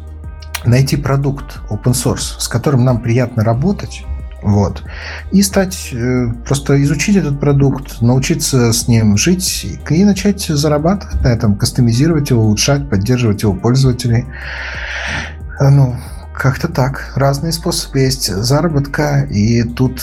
найти 0.66 0.97
продукт 0.97 1.60
open 1.70 1.93
source, 1.93 2.39
с 2.39 2.47
которым 2.47 2.84
нам 2.84 3.02
приятно 3.02 3.43
работать, 3.43 4.06
вот. 4.41 4.84
И 5.32 5.41
стать, 5.41 5.89
э, 5.91 6.28
просто 6.45 6.82
изучить 6.84 7.18
этот 7.18 7.39
продукт, 7.39 8.02
научиться 8.02 8.72
с 8.72 8.88
ним 8.88 9.18
жить 9.18 9.80
и 9.89 10.06
начать 10.06 10.41
зарабатывать 10.41 11.22
на 11.22 11.28
этом, 11.28 11.56
кастомизировать 11.56 12.30
его, 12.30 12.43
улучшать, 12.43 12.89
поддерживать 12.89 13.43
его 13.43 13.54
пользователей. 13.54 14.26
Э, 15.60 15.70
ну, 15.70 15.97
как-то 16.39 16.69
так. 16.69 17.11
Разные 17.15 17.51
способы 17.51 17.99
есть 17.99 18.33
заработка, 18.33 19.27
и 19.29 19.63
тут 19.63 20.01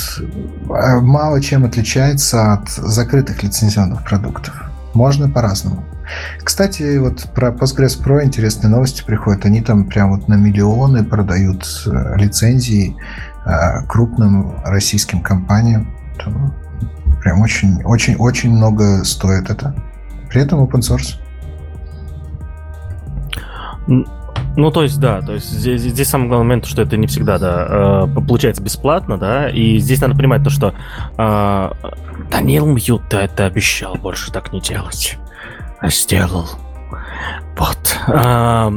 э, 0.68 1.00
мало 1.00 1.40
чем 1.40 1.64
отличается 1.64 2.52
от 2.52 2.68
закрытых 2.68 3.42
лицензионных 3.42 4.04
продуктов. 4.04 4.54
Можно 4.92 5.30
по-разному. 5.30 5.82
Кстати, 6.44 6.98
вот 6.98 7.26
про 7.34 7.48
Postgres 7.48 8.00
Pro 8.00 8.22
интересные 8.22 8.70
новости 8.70 9.02
приходят. 9.04 9.46
Они 9.46 9.62
там 9.62 9.86
прям 9.86 10.14
вот 10.14 10.28
на 10.28 10.34
миллионы 10.34 11.02
продают 11.04 11.64
э, 11.86 12.16
лицензии 12.16 12.94
э, 13.46 13.86
крупным 13.88 14.60
российским 14.64 15.22
компаниям. 15.22 15.96
Прям 17.22 17.40
очень, 17.40 17.82
очень, 17.84 18.14
очень 18.16 18.50
много 18.50 19.04
стоит 19.04 19.48
это. 19.48 19.74
При 20.28 20.42
этом 20.42 20.62
open 20.62 20.80
source. 20.80 21.16
Ну, 24.56 24.70
то 24.70 24.82
есть, 24.82 24.98
да, 24.98 25.20
то 25.20 25.34
есть 25.34 25.50
здесь, 25.50 25.82
здесь 25.82 26.08
самый 26.08 26.28
главный 26.28 26.46
момент, 26.46 26.66
что 26.66 26.82
это 26.82 26.96
не 26.96 27.06
всегда, 27.06 27.38
да, 27.38 28.06
э, 28.06 28.20
получается 28.26 28.62
бесплатно, 28.62 29.18
да, 29.18 29.50
и 29.50 29.78
здесь 29.78 30.00
надо 30.00 30.14
понимать 30.16 30.42
то, 30.42 30.50
что 30.50 30.74
э, 31.16 31.70
Данил 32.30 32.66
Мьюта 32.66 33.18
это 33.18 33.46
обещал 33.46 33.96
больше 33.96 34.32
так 34.32 34.52
не 34.52 34.60
делать, 34.60 35.18
а 35.80 35.90
сделал. 35.90 36.46
Вот. 37.56 37.98
Э, 38.08 38.70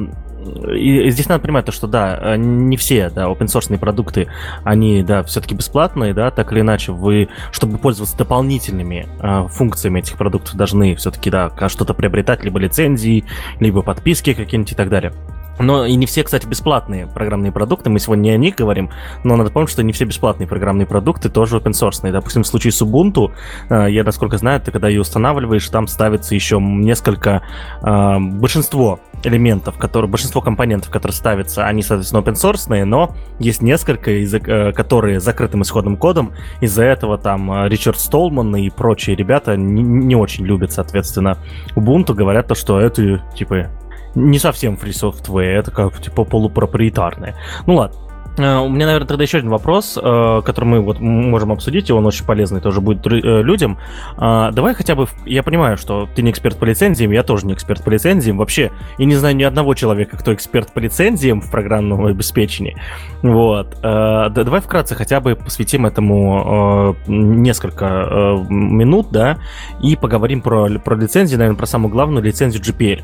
и 0.74 1.10
здесь 1.12 1.28
надо 1.28 1.42
понимать 1.42 1.66
то, 1.66 1.72
что 1.72 1.88
да, 1.88 2.18
э, 2.22 2.36
не 2.38 2.78
все, 2.78 3.10
да, 3.10 3.26
open 3.26 3.46
source 3.46 3.78
продукты, 3.78 4.28
они, 4.64 5.04
да, 5.04 5.24
все-таки 5.24 5.56
бесплатные, 5.56 6.14
да, 6.14 6.32
так 6.32 6.52
или 6.52 6.62
иначе, 6.62 6.92
вы, 6.92 7.30
чтобы 7.52 7.78
пользоваться 7.78 8.18
дополнительными 8.18 9.08
э, 9.20 9.48
функциями 9.50 10.00
этих 10.00 10.18
продуктов, 10.18 10.56
должны 10.56 10.96
все-таки, 10.96 11.30
да, 11.30 11.52
что-то 11.68 11.94
приобретать, 11.94 12.44
либо 12.44 12.60
лицензии, 12.60 13.26
либо 13.60 13.82
подписки 13.82 14.34
какие-нибудь 14.34 14.72
и 14.72 14.76
так 14.76 14.90
далее. 14.90 15.14
Но 15.60 15.86
и 15.86 15.96
не 15.96 16.06
все, 16.06 16.24
кстати, 16.24 16.48
бесплатные 16.48 17.08
программные 17.08 17.52
продукты. 17.52 17.90
Мы 17.90 18.00
сегодня 18.00 18.24
не 18.24 18.32
о 18.32 18.38
них 18.38 18.56
говорим, 18.56 18.90
но 19.24 19.36
надо 19.36 19.52
помнить, 19.52 19.70
что 19.70 19.84
не 19.84 19.92
все 19.92 20.06
бесплатные 20.06 20.48
программные 20.48 20.86
продукты 20.86 21.30
тоже 21.30 21.58
open 21.58 21.72
source. 21.72 22.10
Допустим, 22.12 22.44
в 22.44 22.48
случае 22.48 22.72
с 22.72 22.82
Ubuntu, 22.82 23.32
э, 23.70 23.88
я, 23.92 24.04
насколько 24.04 24.38
знаю, 24.38 24.62
ты 24.62 24.72
когда 24.72 24.88
ее 24.88 25.02
устанавливаешь, 25.02 25.68
там 25.70 25.88
ставится 25.88 26.34
еще 26.34 26.60
несколько, 26.60 27.44
э, 27.82 28.20
большинство 28.20 29.00
элементов, 29.24 29.78
которые, 29.78 30.10
большинство 30.10 30.42
компонентов, 30.42 30.92
которые 30.92 31.16
ставятся, 31.16 31.66
они, 31.66 31.82
соответственно, 31.82 32.22
open 32.22 32.34
source, 32.34 32.86
но 32.86 33.16
есть 33.40 33.62
несколько, 33.62 34.12
из, 34.12 34.34
э, 34.34 34.72
которые 34.72 35.20
закрытым 35.20 35.64
исходным 35.64 35.98
кодом. 35.98 36.32
Из-за 36.62 36.86
этого 36.86 37.18
там 37.18 37.68
Ричард 37.68 38.00
Столман 38.00 38.56
и 38.56 38.70
прочие 38.70 39.16
ребята 39.16 39.58
не, 39.58 39.84
не 39.84 40.16
очень 40.16 40.46
любят, 40.46 40.72
соответственно, 40.72 41.38
Ubuntu, 41.76 42.14
говорят 42.14 42.48
то, 42.48 42.56
что 42.56 42.80
это, 42.80 43.22
типа, 43.36 43.70
не 44.16 44.40
совсем 44.40 44.76
free 44.76 44.90
software, 44.90 45.60
это 45.60 45.72
как 45.72 46.00
типа 46.02 46.24
полупроприетарное. 46.24 47.36
Ну 47.66 47.76
ладно. 47.76 48.10
Э, 48.40 48.60
у 48.60 48.70
меня, 48.70 48.86
наверное, 48.86 49.08
тогда 49.08 49.24
еще 49.24 49.40
один 49.40 49.50
вопрос, 49.50 49.98
э, 50.02 50.42
который 50.46 50.66
мы 50.66 50.80
вот 50.80 51.00
можем 51.00 51.52
обсудить, 51.52 51.90
и 51.90 51.94
он 51.94 52.06
очень 52.06 52.26
полезный 52.26 52.62
тоже 52.62 52.82
будет 52.82 53.06
э, 53.06 53.42
людям. 53.42 53.78
Давай 54.18 54.74
хотя 54.74 54.96
бы, 54.96 55.08
я 55.26 55.44
понимаю, 55.44 55.78
что 55.78 56.08
ты 56.16 56.22
не 56.22 56.32
эксперт 56.32 56.58
по 56.58 56.66
лицензиям, 56.66 57.12
я 57.12 57.24
тоже 57.24 57.46
не 57.46 57.54
эксперт 57.54 57.84
по 57.84 57.90
лицензиям, 57.90 58.38
вообще, 58.38 58.72
и 58.98 59.06
не 59.06 59.16
знаю 59.16 59.36
ни 59.36 59.44
одного 59.44 59.74
человека, 59.74 60.18
кто 60.18 60.34
эксперт 60.34 60.72
по 60.74 60.80
лицензиям 60.80 61.42
в 61.42 61.52
программном 61.52 62.06
обеспечении. 62.06 62.78
Вот. 63.22 63.78
Давай 63.82 64.62
вкратце 64.62 64.96
хотя 64.96 65.20
бы 65.20 65.36
посвятим 65.36 65.86
этому 65.86 66.96
несколько 67.08 68.46
минут, 68.50 69.08
да, 69.12 69.38
и 69.82 69.96
поговорим 69.96 70.42
про, 70.42 70.70
про 70.80 70.96
лицензии, 70.96 71.36
наверное, 71.36 71.58
про 71.58 71.66
самую 71.66 71.92
главную 71.92 72.24
лицензию 72.24 72.64
GPL. 72.64 73.04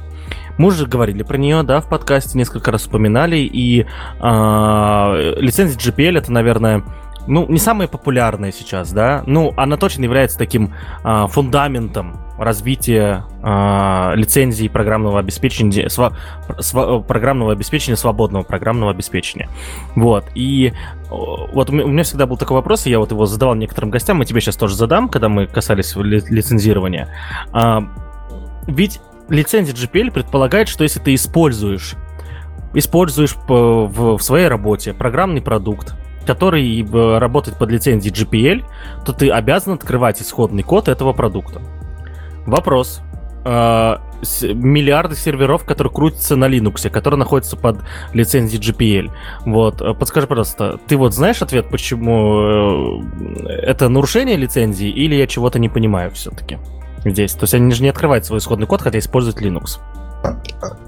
Мы 0.58 0.68
уже 0.68 0.86
говорили 0.86 1.24
про 1.24 1.38
нее, 1.38 1.64
да, 1.64 1.82
в 1.82 1.90
подкасте 1.90 2.38
несколько 2.38 2.72
раз 2.72 2.88
упоминали, 2.88 3.38
и 3.38 3.82
э, 3.82 3.86
лицензия 5.40 5.78
GPL 5.78 6.18
это, 6.18 6.32
наверное, 6.32 6.84
ну, 7.28 7.46
не 7.48 7.58
самая 7.58 7.88
популярная 7.88 8.52
сейчас, 8.52 8.92
да, 8.92 9.24
ну, 9.26 9.54
она 9.58 9.78
точно 9.78 10.04
является 10.04 10.38
таким 10.38 10.74
э, 11.04 11.26
фундаментом 11.30 12.22
развития 12.38 13.26
э, 13.42 14.12
лицензии 14.16 14.68
программного 14.68 15.20
обеспечения, 15.20 15.90
сва, 15.90 16.14
сва, 16.60 17.00
программного 17.00 17.54
обеспечения, 17.54 17.96
свободного 17.96 18.44
программного 18.44 18.92
обеспечения. 18.92 19.50
Вот, 19.96 20.26
и 20.36 20.74
вот 21.10 21.70
у 21.70 21.74
меня 21.74 22.04
всегда 22.04 22.26
был 22.28 22.38
такой 22.38 22.56
вопрос, 22.56 22.86
и 22.86 22.90
я 22.90 23.00
вот 23.00 23.12
его 23.12 23.26
задавал 23.26 23.56
некоторым 23.56 23.90
гостям, 23.90 24.22
и 24.22 24.26
тебе 24.26 24.42
сейчас 24.42 24.56
тоже 24.58 24.76
задам, 24.76 25.10
когда 25.10 25.30
мы 25.30 25.48
касались 25.48 25.96
ли, 25.96 26.22
лицензирования. 26.30 27.10
Э, 27.54 27.82
ведь 28.68 29.00
лицензия 29.30 29.76
GPL 29.76 30.12
предполагает, 30.12 30.68
что 30.68 30.84
если 30.84 31.00
ты 31.00 31.14
используешь, 31.14 31.96
используешь 32.74 33.36
в, 33.48 34.18
в 34.18 34.20
своей 34.22 34.48
работе 34.48 34.94
программный 34.94 35.42
продукт, 35.42 35.96
который 36.26 36.82
э, 36.82 37.18
работает 37.18 37.58
под 37.58 37.70
лицензией 37.72 38.14
GPL, 38.14 38.66
то 39.06 39.14
ты 39.14 39.30
обязан 39.30 39.74
открывать 39.74 40.22
исходный 40.22 40.64
код 40.64 40.88
этого 40.88 41.14
продукта. 41.14 41.62
Вопрос. 42.46 43.02
Э, 43.46 43.98
миллиарды 44.42 45.16
серверов, 45.16 45.66
которые 45.66 45.94
крутятся 45.94 46.36
на 46.36 46.46
Linux, 46.46 46.90
которые 46.90 47.20
находятся 47.20 47.58
под 47.58 47.80
лицензией 48.14 48.62
GPL. 48.62 49.12
Вот, 49.46 49.82
э, 49.82 49.94
подскажи, 49.94 50.26
пожалуйста, 50.28 50.80
ты 50.88 50.98
вот 50.98 51.14
знаешь 51.14 51.42
ответ, 51.42 51.70
почему 51.70 53.04
это 53.46 53.88
нарушение 53.90 54.36
лицензии, 54.36 54.90
или 54.90 55.16
я 55.16 55.28
чего-то 55.28 55.60
не 55.60 55.70
понимаю 55.70 56.12
все-таки? 56.12 56.58
Здесь. 57.12 57.34
То 57.34 57.44
есть 57.44 57.54
они 57.54 57.72
же 57.74 57.84
не 57.84 57.90
открывают 57.90 58.26
свой 58.26 58.40
исходный 58.40 58.68
код, 58.68 58.82
хотя 58.82 59.00
используют 59.00 59.42
Linux. 59.42 59.80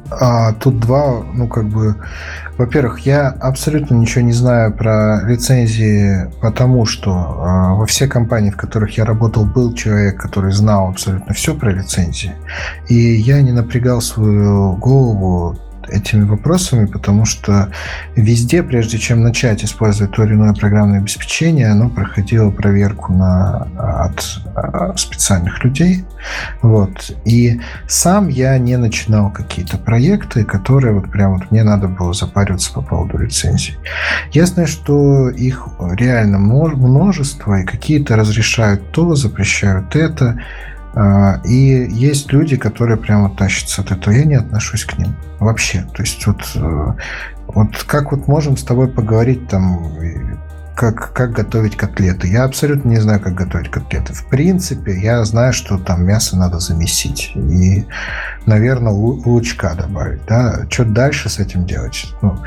А, 0.09 0.53
тут 0.53 0.79
два, 0.79 1.21
ну 1.21 1.47
как 1.47 1.67
бы, 1.67 1.95
во-первых, 2.57 2.99
я 2.99 3.27
абсолютно 3.27 3.95
ничего 3.95 4.23
не 4.23 4.31
знаю 4.31 4.73
про 4.73 5.21
лицензии, 5.25 6.31
потому 6.41 6.85
что 6.85 7.11
а, 7.11 7.73
во 7.73 7.85
все 7.85 8.07
компании, 8.07 8.49
в 8.49 8.55
которых 8.55 8.97
я 8.97 9.03
работал, 9.03 9.45
был 9.45 9.73
человек, 9.73 10.19
который 10.19 10.53
знал 10.53 10.89
абсолютно 10.89 11.33
все 11.33 11.53
про 11.53 11.71
лицензии, 11.71 12.33
и 12.87 12.95
я 12.95 13.41
не 13.41 13.51
напрягал 13.51 13.99
свою 13.99 14.77
голову 14.77 15.57
этими 15.89 16.23
вопросами, 16.23 16.85
потому 16.85 17.25
что 17.25 17.69
везде, 18.15 18.63
прежде 18.63 18.97
чем 18.97 19.23
начать 19.23 19.63
использовать 19.63 20.13
то 20.13 20.23
или 20.23 20.33
иное 20.33 20.53
программное 20.53 20.99
обеспечение, 20.99 21.67
оно 21.67 21.89
проходило 21.89 22.49
проверку 22.51 23.13
на, 23.13 23.67
от, 23.77 24.41
от 24.55 24.99
специальных 24.99 25.63
людей. 25.63 26.03
Вот. 26.61 27.11
И 27.25 27.59
сам 27.87 28.27
я 28.27 28.57
не 28.57 28.77
начинал 28.77 29.31
какие-то 29.31 29.77
проекты, 29.77 30.43
которые 30.43 30.93
вот 30.93 31.11
прям 31.11 31.33
вот 31.33 31.51
мне 31.51 31.63
надо 31.63 31.87
было 31.87 32.13
запариваться 32.13 32.73
по 32.73 32.81
поводу 32.81 33.17
лицензий. 33.17 33.77
Ясно, 34.31 34.67
что 34.67 35.29
их 35.29 35.67
реально 35.93 36.39
множество, 36.39 37.59
и 37.59 37.65
какие-то 37.65 38.15
разрешают 38.15 38.91
то, 38.91 39.15
запрещают 39.15 39.95
это. 39.95 40.39
А, 40.99 41.39
и 41.45 41.87
есть 41.91 42.31
люди, 42.33 42.57
которые 42.57 42.97
прямо 42.97 43.29
тащатся 43.29 43.81
от 43.83 43.91
этого. 43.91 44.13
Я 44.13 44.25
не 44.25 44.33
отношусь 44.33 44.83
к 44.83 44.97
ним 44.97 45.15
вообще. 45.39 45.85
То 45.93 46.01
есть 46.01 46.25
вот, 46.25 46.41
э, 46.55 46.93
вот 47.47 47.83
как 47.83 48.11
вот 48.11 48.27
можем 48.27 48.57
с 48.57 48.63
тобой 48.63 48.87
поговорить 48.87 49.47
там, 49.47 49.91
как, 50.75 51.13
как 51.13 51.33
готовить 51.33 51.77
котлеты. 51.77 52.27
Я 52.27 52.45
абсолютно 52.45 52.89
не 52.89 52.99
знаю, 52.99 53.19
как 53.19 53.35
готовить 53.35 53.69
котлеты. 53.69 54.13
В 54.13 54.25
принципе, 54.25 54.99
я 54.99 55.23
знаю, 55.23 55.53
что 55.53 55.77
там 55.77 56.03
мясо 56.03 56.35
надо 56.35 56.57
замесить. 56.57 57.31
И, 57.35 57.85
наверное, 58.47 58.91
лучка 58.91 59.75
добавить. 59.77 60.25
Да? 60.27 60.65
Что 60.67 60.83
дальше 60.83 61.29
с 61.29 61.37
этим 61.37 61.67
делать? 61.67 62.11
Ну, 62.23 62.39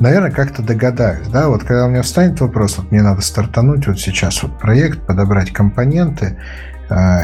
наверное, 0.00 0.30
как-то 0.30 0.62
догадаюсь, 0.62 1.28
да, 1.28 1.48
вот 1.48 1.62
когда 1.62 1.86
у 1.86 1.90
меня 1.90 2.02
встанет 2.02 2.40
вопрос, 2.40 2.78
вот 2.78 2.90
мне 2.90 3.02
надо 3.02 3.20
стартануть 3.20 3.86
вот 3.86 4.00
сейчас 4.00 4.42
вот 4.42 4.58
проект, 4.58 5.06
подобрать 5.06 5.52
компоненты, 5.52 6.38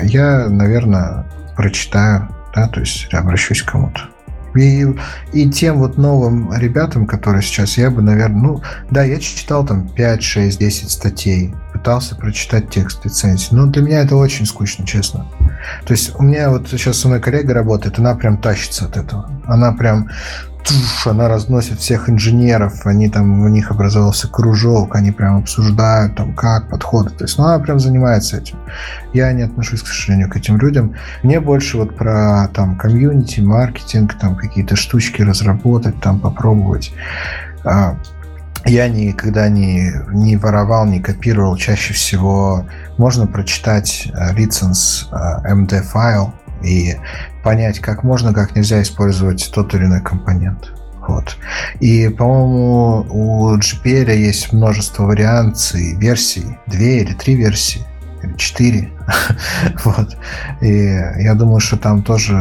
я, 0.03 0.49
наверное, 0.49 1.27
прочитаю, 1.57 2.29
да, 2.55 2.69
то 2.69 2.81
есть 2.81 3.13
обращусь 3.13 3.63
к 3.63 3.73
кому-то. 3.73 4.09
И, 4.55 4.87
и 5.33 5.51
тем 5.51 5.79
вот 5.79 5.99
новым 5.99 6.53
ребятам, 6.55 7.07
которые 7.07 7.43
сейчас, 7.43 7.79
я 7.79 7.91
бы, 7.91 8.03
наверное, 8.03 8.41
ну, 8.41 8.63
да, 8.91 9.05
я 9.05 9.19
читал 9.19 9.65
там 9.65 9.89
5, 9.89 10.23
6, 10.23 10.59
10 10.59 10.91
статей, 10.91 11.55
пытался 11.73 12.17
прочитать 12.17 12.71
текст 12.71 13.05
лицензии, 13.05 13.49
но 13.53 13.67
для 13.67 13.83
меня 13.83 14.01
это 14.01 14.17
очень 14.17 14.47
скучно, 14.47 14.87
честно. 14.87 15.27
То 15.85 15.93
есть 15.93 16.15
у 16.19 16.23
меня 16.23 16.51
вот 16.51 16.69
сейчас 16.69 16.99
со 16.99 17.09
мной 17.09 17.21
коллега 17.21 17.55
работает, 17.55 17.99
она 17.99 18.15
прям 18.15 18.39
тащится 18.39 18.87
от 18.87 18.97
этого. 18.97 19.31
Она 19.47 19.73
прям 19.73 20.09
туш, 20.69 21.07
она 21.07 21.29
разносит 21.29 21.81
всех 21.81 22.11
инженеров, 22.11 22.87
они 22.87 23.09
там, 23.09 23.43
у 23.43 23.49
них 23.49 23.71
образовался 23.71 24.29
кружок, 24.29 24.95
они 24.95 25.11
прям 25.11 25.39
обсуждают 25.39 26.17
там 26.17 26.35
как 26.35 26.69
подходы. 26.69 27.11
То 27.11 27.25
есть, 27.25 27.39
ну, 27.39 27.45
она 27.45 27.59
прям 27.59 27.81
занимается 27.81 28.37
этим. 28.37 28.59
Я 29.15 29.33
не 29.33 29.43
отношусь, 29.43 29.83
к 29.83 29.87
сожалению, 29.87 30.29
к 30.29 30.37
этим 30.37 30.59
людям. 30.59 30.95
Мне 31.23 31.41
больше 31.41 31.79
вот 31.79 31.97
про 31.97 32.49
там 32.55 32.77
комьюнити, 32.77 33.41
маркетинг, 33.41 34.15
там 34.19 34.37
какие-то 34.37 34.77
штучки 34.77 35.23
разработать, 35.23 36.01
там 36.01 36.21
попробовать. 36.21 36.93
А, 37.65 37.97
я 38.67 38.89
никогда 38.89 39.49
не, 39.49 39.93
не 40.13 40.37
воровал, 40.37 40.85
не 40.85 41.01
копировал. 41.01 41.57
Чаще 41.57 41.95
всего 41.95 42.67
можно 42.99 43.27
прочитать 43.27 44.13
лиценз 44.37 45.09
MD 45.11 45.83
файл 45.83 46.35
и 46.63 46.97
понять, 47.43 47.79
как 47.81 48.03
можно, 48.03 48.33
как 48.33 48.57
нельзя 48.57 48.83
использовать 48.83 49.51
тот 49.53 49.75
или 49.75 49.85
иной 49.85 50.01
компонент. 50.01 50.73
Вот. 51.07 51.39
И, 51.81 52.09
по-моему, 52.09 53.07
у 53.09 53.57
GPL 53.57 54.15
есть 54.15 54.53
множество 54.53 55.05
вариаций, 55.05 55.97
версий, 55.97 56.59
две 56.67 57.01
или 57.01 57.15
три 57.15 57.35
версии, 57.35 57.81
или 58.23 58.35
четыре. 58.37 58.91
вот. 59.85 60.17
И 60.61 60.69
я 60.69 61.35
думаю, 61.35 61.61
что 61.61 61.79
там 61.79 62.03
тоже 62.03 62.35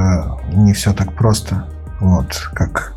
не 0.53 0.73
все 0.73 0.91
так 0.93 1.13
просто, 1.13 1.67
вот, 2.01 2.49
как 2.53 2.93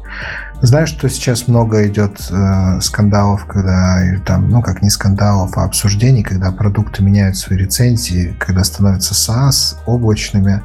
Знаешь, 0.62 0.90
что 0.90 1.08
сейчас 1.08 1.48
много 1.48 1.88
идет 1.88 2.20
э, 2.30 2.80
скандалов, 2.82 3.46
когда 3.46 4.02
там, 4.26 4.50
ну 4.50 4.60
как 4.60 4.82
не 4.82 4.90
скандалов, 4.90 5.56
а 5.56 5.64
обсуждений, 5.64 6.22
когда 6.22 6.52
продукты 6.52 7.02
меняют 7.02 7.38
свои 7.38 7.58
рецензии, 7.58 8.36
когда 8.38 8.62
становятся 8.62 9.14
SaaS 9.14 9.76
облачными 9.86 10.62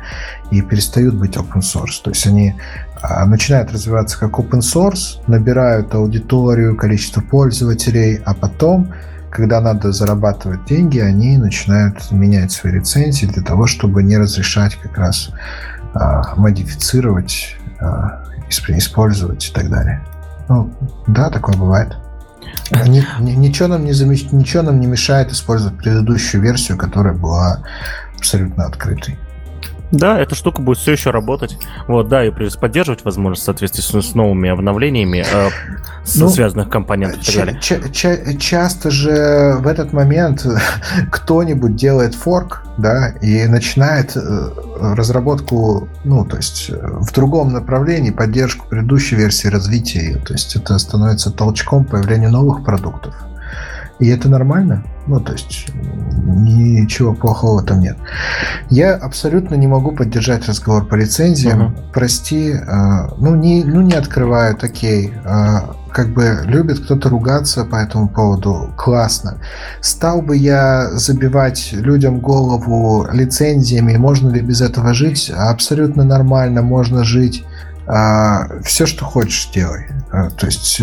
и 0.52 0.62
перестают 0.62 1.16
быть 1.16 1.38
open 1.38 1.62
source. 1.62 2.04
То 2.04 2.10
есть 2.10 2.28
они 2.28 2.56
э, 3.02 3.26
начинают 3.26 3.72
развиваться 3.72 4.20
как 4.20 4.32
open 4.32 4.60
source, 4.60 5.22
набирают 5.28 5.96
аудиторию, 5.96 6.76
количество 6.76 7.22
пользователей, 7.22 8.22
а 8.26 8.34
потом 8.34 8.93
когда 9.30 9.60
надо 9.60 9.91
зарабатывать 9.91 10.64
деньги, 10.66 11.00
они 11.00 11.38
начинают 11.38 12.10
менять 12.12 12.54
свои 12.54 12.72
рецензии 12.72 13.26
для 13.26 13.43
того, 13.43 13.68
чтобы 13.68 14.02
не 14.02 14.18
разрешать 14.18 14.76
как 14.76 14.98
раз 14.98 15.30
а, 15.93 16.36
модифицировать 16.38 17.58
а, 17.82 18.24
использовать 18.50 19.48
и 19.50 19.54
так 19.54 19.70
далее. 19.70 20.02
Ну, 20.50 20.72
да, 21.08 21.30
такое 21.30 21.56
бывает. 21.56 21.96
Ни, 22.72 23.06
ни, 23.20 23.32
ничего, 23.32 23.68
нам 23.68 23.86
не 23.86 23.93
замеч... 23.93 24.32
ничего 24.32 24.64
нам 24.64 24.80
не 24.80 24.88
мешает 24.88 25.32
использовать 25.32 25.78
предыдущую 25.78 26.41
версию, 26.41 26.78
которая 26.78 27.14
была 27.14 27.64
абсолютно 28.18 28.66
открытой. 28.66 29.18
Да, 29.91 30.19
эта 30.19 30.36
штука 30.36 30.61
будет 30.61 30.77
все 30.77 30.93
еще 30.93 31.11
работать. 31.11 31.57
Вот, 31.88 32.07
да, 32.09 32.25
и 32.25 32.31
поддерживать 32.31 33.05
возможность 33.05 33.43
в 33.43 33.45
соответствии 33.45 33.81
с, 33.81 34.09
с 34.11 34.15
новыми 34.15 34.49
обновлениями 34.49 35.23
э, 35.31 35.49
с 36.03 36.15
ну, 36.15 36.29
связанных 36.29 36.69
компонентов 36.69 37.21
и 37.23 37.25
так 37.25 37.36
далее. 37.36 37.61
Ча- 37.61 37.89
ча- 37.89 38.33
часто 38.38 38.91
же 38.91 39.57
в 39.59 39.67
этот 39.67 39.93
момент 39.93 40.45
кто-нибудь 41.11 41.75
делает 41.75 42.15
форк, 42.15 42.63
да, 42.77 43.09
и 43.21 43.45
начинает 43.47 44.15
э, 44.15 44.49
разработку, 44.81 45.88
ну, 46.03 46.25
то 46.25 46.38
есть 46.38 46.69
э, 46.69 46.75
в 46.81 47.11
другом 47.13 47.53
направлении, 47.53 48.11
поддержку 48.11 48.67
предыдущей 48.67 49.15
версии 49.15 49.47
развития 49.47 49.99
ее. 49.99 50.17
То 50.17 50.33
есть 50.33 50.55
это 50.55 50.77
становится 50.79 51.31
толчком 51.31 51.86
появлению 51.86 52.31
новых 52.31 52.65
продуктов. 52.65 53.13
И 54.00 54.08
это 54.08 54.30
нормально. 54.30 54.84
Ну, 55.08 55.20
то 55.20 55.34
есть 55.34 55.68
ничего 56.26 57.14
плохого 57.14 57.64
там 57.64 57.80
нет. 57.80 57.98
Я 58.70 58.96
абсолютно 58.96 59.56
не 59.56 59.68
могу 59.68 59.91
поддержать 59.91 60.48
разговор 60.48 60.86
по 60.86 60.96
лицензиям. 60.96 61.62
Uh-huh. 61.62 61.91
Прости, 61.93 62.52
э, 62.52 63.08
ну, 63.18 63.36
не, 63.36 63.64
ну 63.64 63.82
не 63.82 63.93
открывают, 63.93 64.64
окей. 64.64 65.14
Э, 65.24 65.60
как 65.96 66.10
бы 66.10 66.41
любит 66.43 66.82
кто-то 66.82 67.08
ругаться 67.08 67.64
по 67.64 67.78
этому 67.78 68.10
поводу, 68.10 68.74
классно. 68.76 69.38
Стал 69.80 70.22
бы 70.22 70.36
я 70.36 70.89
забивать 70.91 71.70
людям 71.72 72.20
голову 72.20 73.08
лицензиями, 73.14 73.96
можно 73.96 74.30
ли 74.30 74.41
без 74.41 74.60
этого 74.60 74.93
жить? 74.93 75.32
Абсолютно 75.34 76.04
нормально, 76.04 76.64
можно 76.64 77.06
жить 77.06 77.46
все, 77.88 78.86
что 78.86 79.05
хочешь, 79.05 79.49
делай. 79.53 79.88
А, 80.11 80.29
то 80.29 80.45
есть, 80.45 80.81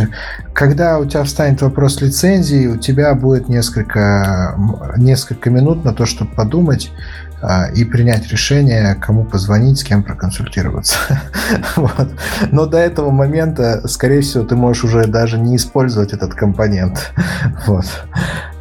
когда 0.52 0.98
у 0.98 1.04
тебя 1.04 1.24
встанет 1.24 1.62
вопрос 1.62 2.00
лицензии, 2.00 2.66
у 2.66 2.76
тебя 2.76 3.14
будет 3.14 3.48
несколько, 3.48 4.54
несколько 4.96 5.50
минут 5.50 5.84
на 5.84 5.94
то, 5.94 6.06
чтобы 6.06 6.32
подумать 6.32 6.92
а, 7.40 7.66
и 7.66 7.84
принять 7.84 8.30
решение, 8.30 8.94
кому 8.94 9.24
позвонить, 9.24 9.80
с 9.80 9.84
кем 9.84 10.02
проконсультироваться. 10.02 10.98
вот. 11.76 12.14
Но 12.52 12.66
до 12.66 12.78
этого 12.78 13.10
момента, 13.10 13.86
скорее 13.88 14.20
всего, 14.20 14.44
ты 14.44 14.54
можешь 14.54 14.84
уже 14.84 15.06
даже 15.06 15.38
не 15.38 15.56
использовать 15.56 16.12
этот 16.12 16.34
компонент. 16.34 17.12
вот. 17.66 17.86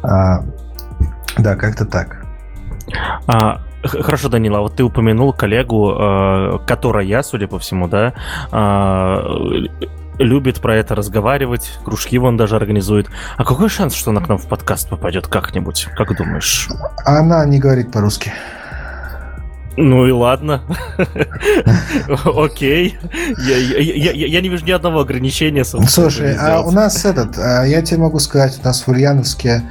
А, 0.02 0.44
да, 1.38 1.54
как-то 1.54 1.84
так. 1.84 2.24
А, 3.26 3.60
Хорошо, 3.82 4.28
Данила, 4.28 4.60
вот 4.60 4.76
ты 4.76 4.84
упомянул 4.84 5.32
коллегу, 5.32 5.92
э, 5.92 6.58
которая, 6.66 7.22
судя 7.22 7.48
по 7.48 7.58
всему, 7.58 7.88
да, 7.88 8.14
э, 8.52 9.66
любит 10.18 10.60
про 10.60 10.76
это 10.76 10.94
разговаривать, 10.94 11.78
кружки 11.84 12.18
вон 12.18 12.36
даже 12.36 12.56
организует. 12.56 13.08
А 13.36 13.44
какой 13.44 13.68
шанс, 13.68 13.94
что 13.94 14.10
она 14.10 14.20
к 14.20 14.28
нам 14.28 14.38
в 14.38 14.46
подкаст 14.46 14.88
попадет 14.88 15.26
как-нибудь? 15.26 15.88
Как 15.96 16.16
думаешь? 16.16 16.68
Она 17.04 17.44
не 17.44 17.58
говорит 17.58 17.92
по-русски. 17.92 18.32
Ну 19.76 20.06
и 20.06 20.10
ладно. 20.10 20.62
Окей. 22.24 22.98
Я 23.38 24.40
не 24.40 24.48
вижу 24.48 24.66
ни 24.66 24.70
одного 24.70 25.00
ограничения. 25.00 25.64
Слушай, 25.64 26.36
а 26.36 26.60
у 26.60 26.70
нас 26.70 27.04
этот, 27.04 27.38
а, 27.38 27.64
я 27.64 27.80
тебе 27.80 28.00
могу 28.00 28.18
сказать, 28.18 28.58
у 28.62 28.66
нас 28.66 28.82
в 28.82 28.88
Ульяновске 28.88 29.62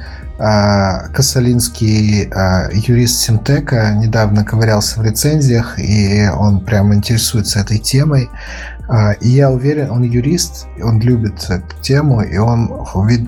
Косолинский 1.14 2.28
а, 2.34 2.68
юрист 2.72 3.20
Симтека 3.20 3.94
недавно 3.94 4.44
ковырялся 4.44 4.98
в 4.98 5.04
рецензиях, 5.04 5.78
и 5.78 6.28
он 6.28 6.64
прямо 6.64 6.96
интересуется 6.96 7.60
этой 7.60 7.78
темой. 7.78 8.28
А, 8.88 9.12
и 9.12 9.28
я 9.28 9.50
уверен, 9.50 9.90
он 9.90 10.02
юрист, 10.02 10.66
он 10.82 11.00
любит 11.00 11.46
эту 11.48 11.80
тему, 11.80 12.22
и 12.22 12.36
он 12.38 12.70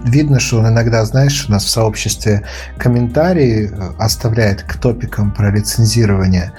видно, 0.04 0.40
что 0.40 0.58
он 0.58 0.68
иногда, 0.68 1.04
знаешь, 1.04 1.46
у 1.48 1.52
нас 1.52 1.64
в 1.64 1.70
сообществе 1.70 2.42
комментарии 2.78 3.70
э, 3.70 3.92
оставляет 3.98 4.64
к 4.64 4.74
топикам 4.74 5.32
про 5.32 5.52
лицензирование. 5.52 6.52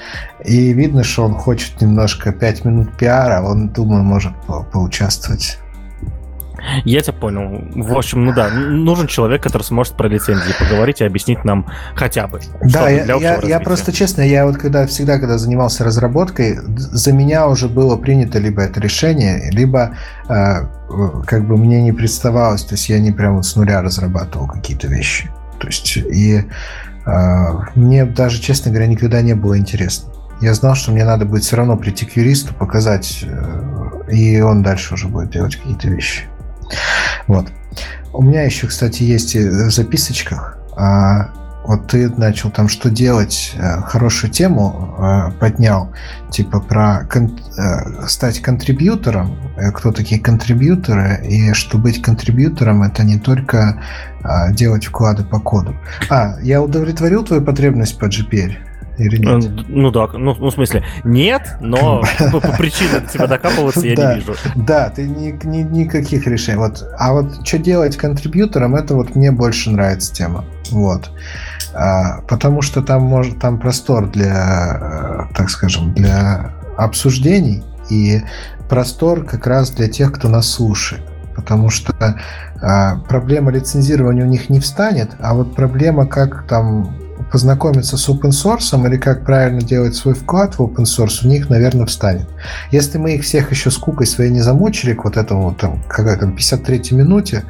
И 0.45 0.71
видно, 0.71 1.03
что 1.03 1.25
он 1.25 1.33
хочет 1.33 1.81
немножко 1.81 2.31
5 2.31 2.63
минут 2.63 2.97
пиара, 2.97 3.41
он, 3.43 3.69
думаю, 3.69 4.03
может 4.03 4.33
по 4.47 4.63
поучаствовать. 4.63 5.59
Я 6.83 7.01
тебя 7.01 7.13
понял. 7.13 7.63
В 7.75 7.97
общем, 7.97 8.25
ну 8.25 8.33
да, 8.33 8.49
нужен 8.49 9.07
человек, 9.07 9.43
который 9.43 9.63
сможет 9.63 9.95
про 9.95 10.07
лицензии 10.07 10.53
поговорить 10.59 11.01
и 11.01 11.05
объяснить 11.05 11.43
нам 11.43 11.67
хотя 11.95 12.27
бы. 12.27 12.39
Да, 12.63 12.89
я, 12.89 13.15
я, 13.15 13.39
я 13.41 13.59
просто 13.59 13.91
честно, 13.91 14.21
я 14.21 14.45
вот 14.45 14.57
когда 14.57 14.85
всегда, 14.87 15.19
когда 15.19 15.37
занимался 15.37 15.83
разработкой, 15.83 16.59
за 16.77 17.13
меня 17.13 17.47
уже 17.47 17.67
было 17.67 17.95
принято 17.97 18.39
либо 18.39 18.61
это 18.61 18.79
решение, 18.79 19.49
либо 19.51 19.95
э, 20.27 20.67
как 21.25 21.47
бы 21.47 21.57
мне 21.57 21.81
не 21.81 21.91
представалось, 21.91 22.63
то 22.63 22.73
есть 22.75 22.89
я 22.89 22.99
не 22.99 23.11
прямо 23.11 23.43
с 23.43 23.55
нуля 23.55 23.81
разрабатывал 23.81 24.47
какие-то 24.47 24.87
вещи. 24.87 25.29
То 25.59 25.67
есть 25.67 25.97
и 25.97 26.43
э, 27.05 27.51
мне 27.75 28.05
даже, 28.05 28.41
честно 28.41 28.71
говоря, 28.71 28.87
никогда 28.87 29.21
не 29.21 29.35
было 29.35 29.57
интересно. 29.57 30.11
Я 30.41 30.53
знал, 30.53 30.75
что 30.75 30.91
мне 30.91 31.05
надо 31.05 31.25
будет 31.25 31.43
все 31.43 31.55
равно 31.55 31.77
прийти 31.77 32.05
к 32.05 32.17
юристу, 32.17 32.53
показать, 32.53 33.23
э, 33.23 34.11
и 34.11 34.41
он 34.41 34.63
дальше 34.63 34.93
уже 34.95 35.07
будет 35.07 35.31
делать 35.31 35.55
какие-то 35.55 35.87
вещи. 35.87 36.23
Вот. 37.27 37.47
У 38.13 38.21
меня 38.21 38.43
еще, 38.43 38.67
кстати, 38.67 39.03
есть 39.03 39.35
в 39.35 39.69
записочках. 39.69 40.57
А, 40.77 41.29
вот 41.67 41.87
ты 41.87 42.09
начал 42.09 42.51
там 42.51 42.69
что 42.69 42.89
делать, 42.89 43.53
э, 43.55 43.81
хорошую 43.81 44.31
тему 44.31 44.95
э, 44.97 45.31
поднял, 45.39 45.91
типа 46.31 46.59
про 46.59 47.07
кон- 47.11 47.39
э, 47.57 48.07
стать 48.07 48.39
контрибьютором, 48.41 49.35
кто 49.73 49.91
такие 49.91 50.21
контрибьюторы, 50.21 51.25
и 51.27 51.53
что 51.53 51.77
быть 51.77 52.01
контрибьютором 52.01 52.83
это 52.83 53.03
не 53.03 53.17
только 53.17 53.81
а, 54.23 54.51
делать 54.51 54.85
вклады 54.85 55.23
по 55.23 55.39
коду. 55.39 55.75
А, 56.09 56.37
я 56.41 56.61
удовлетворил 56.61 57.23
твою 57.23 57.41
потребность 57.41 57.97
по 57.99 58.05
GPL? 58.05 58.55
Или 58.97 59.17
нет? 59.17 59.51
Ну 59.67 59.91
да, 59.91 60.07
ну, 60.13 60.35
ну 60.37 60.49
в 60.49 60.51
смысле, 60.51 60.83
нет, 61.03 61.57
но 61.59 62.01
по, 62.31 62.39
по 62.39 62.51
причине 62.57 62.99
до 63.01 63.11
тебя 63.11 63.27
докапываться 63.27 63.81
я 63.81 63.95
не 63.95 64.15
вижу. 64.15 64.35
Да, 64.55 64.89
ты 64.89 65.07
ни, 65.07 65.31
ни, 65.45 65.63
никаких 65.63 66.27
решений. 66.27 66.57
Вот, 66.57 66.83
а 66.97 67.13
вот 67.13 67.45
что 67.45 67.57
делать 67.57 67.97
контрибьютором, 67.97 68.75
это 68.75 68.95
вот 68.95 69.15
мне 69.15 69.31
больше 69.31 69.69
нравится 69.69 70.13
тема. 70.13 70.45
Вот. 70.71 71.11
А, 71.73 72.21
потому 72.21 72.61
что 72.61 72.81
там 72.81 73.03
может 73.03 73.39
там 73.39 73.59
простор 73.59 74.09
для, 74.09 75.27
так 75.35 75.49
скажем, 75.49 75.93
для 75.93 76.51
обсуждений 76.77 77.63
и 77.89 78.21
простор 78.69 79.25
как 79.25 79.45
раз 79.45 79.71
для 79.71 79.89
тех, 79.89 80.13
кто 80.13 80.29
нас 80.29 80.49
слушает. 80.49 81.01
Потому 81.35 81.69
что 81.69 81.93
а, 82.61 82.97
проблема 83.09 83.51
лицензирования 83.51 84.23
у 84.23 84.27
них 84.27 84.49
не 84.49 84.61
встанет, 84.61 85.11
а 85.19 85.33
вот 85.33 85.53
проблема, 85.53 86.07
как 86.07 86.47
там 86.47 86.95
познакомиться 87.31 87.97
с 87.97 88.09
open 88.09 88.29
source 88.29 88.87
или 88.87 88.97
как 88.97 89.25
правильно 89.25 89.61
делать 89.61 89.95
свой 89.95 90.13
вклад 90.13 90.55
в 90.55 90.61
open 90.61 90.83
source, 90.83 91.25
у 91.25 91.27
них, 91.27 91.49
наверное, 91.49 91.85
встанет. 91.85 92.27
Если 92.71 92.97
мы 92.97 93.15
их 93.15 93.23
всех 93.23 93.51
еще 93.51 93.71
скукой 93.71 94.07
своей 94.07 94.31
не 94.31 94.41
замучили 94.41 94.93
к 94.93 95.03
вот 95.03 95.17
этому, 95.17 95.53
там, 95.53 95.81
когда 95.87 96.15
там, 96.15 96.35
53 96.35 96.91
минуте, 96.91 97.43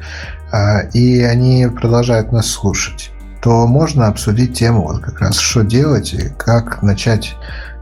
а, 0.52 0.80
и 0.92 1.22
они 1.22 1.66
продолжают 1.68 2.32
нас 2.32 2.46
слушать, 2.46 3.10
то 3.42 3.66
можно 3.66 4.08
обсудить 4.08 4.58
тему 4.58 4.82
вот 4.82 5.00
как 5.00 5.20
раз, 5.20 5.38
что 5.38 5.62
делать 5.62 6.14
и 6.14 6.30
как 6.36 6.82
начать 6.82 7.36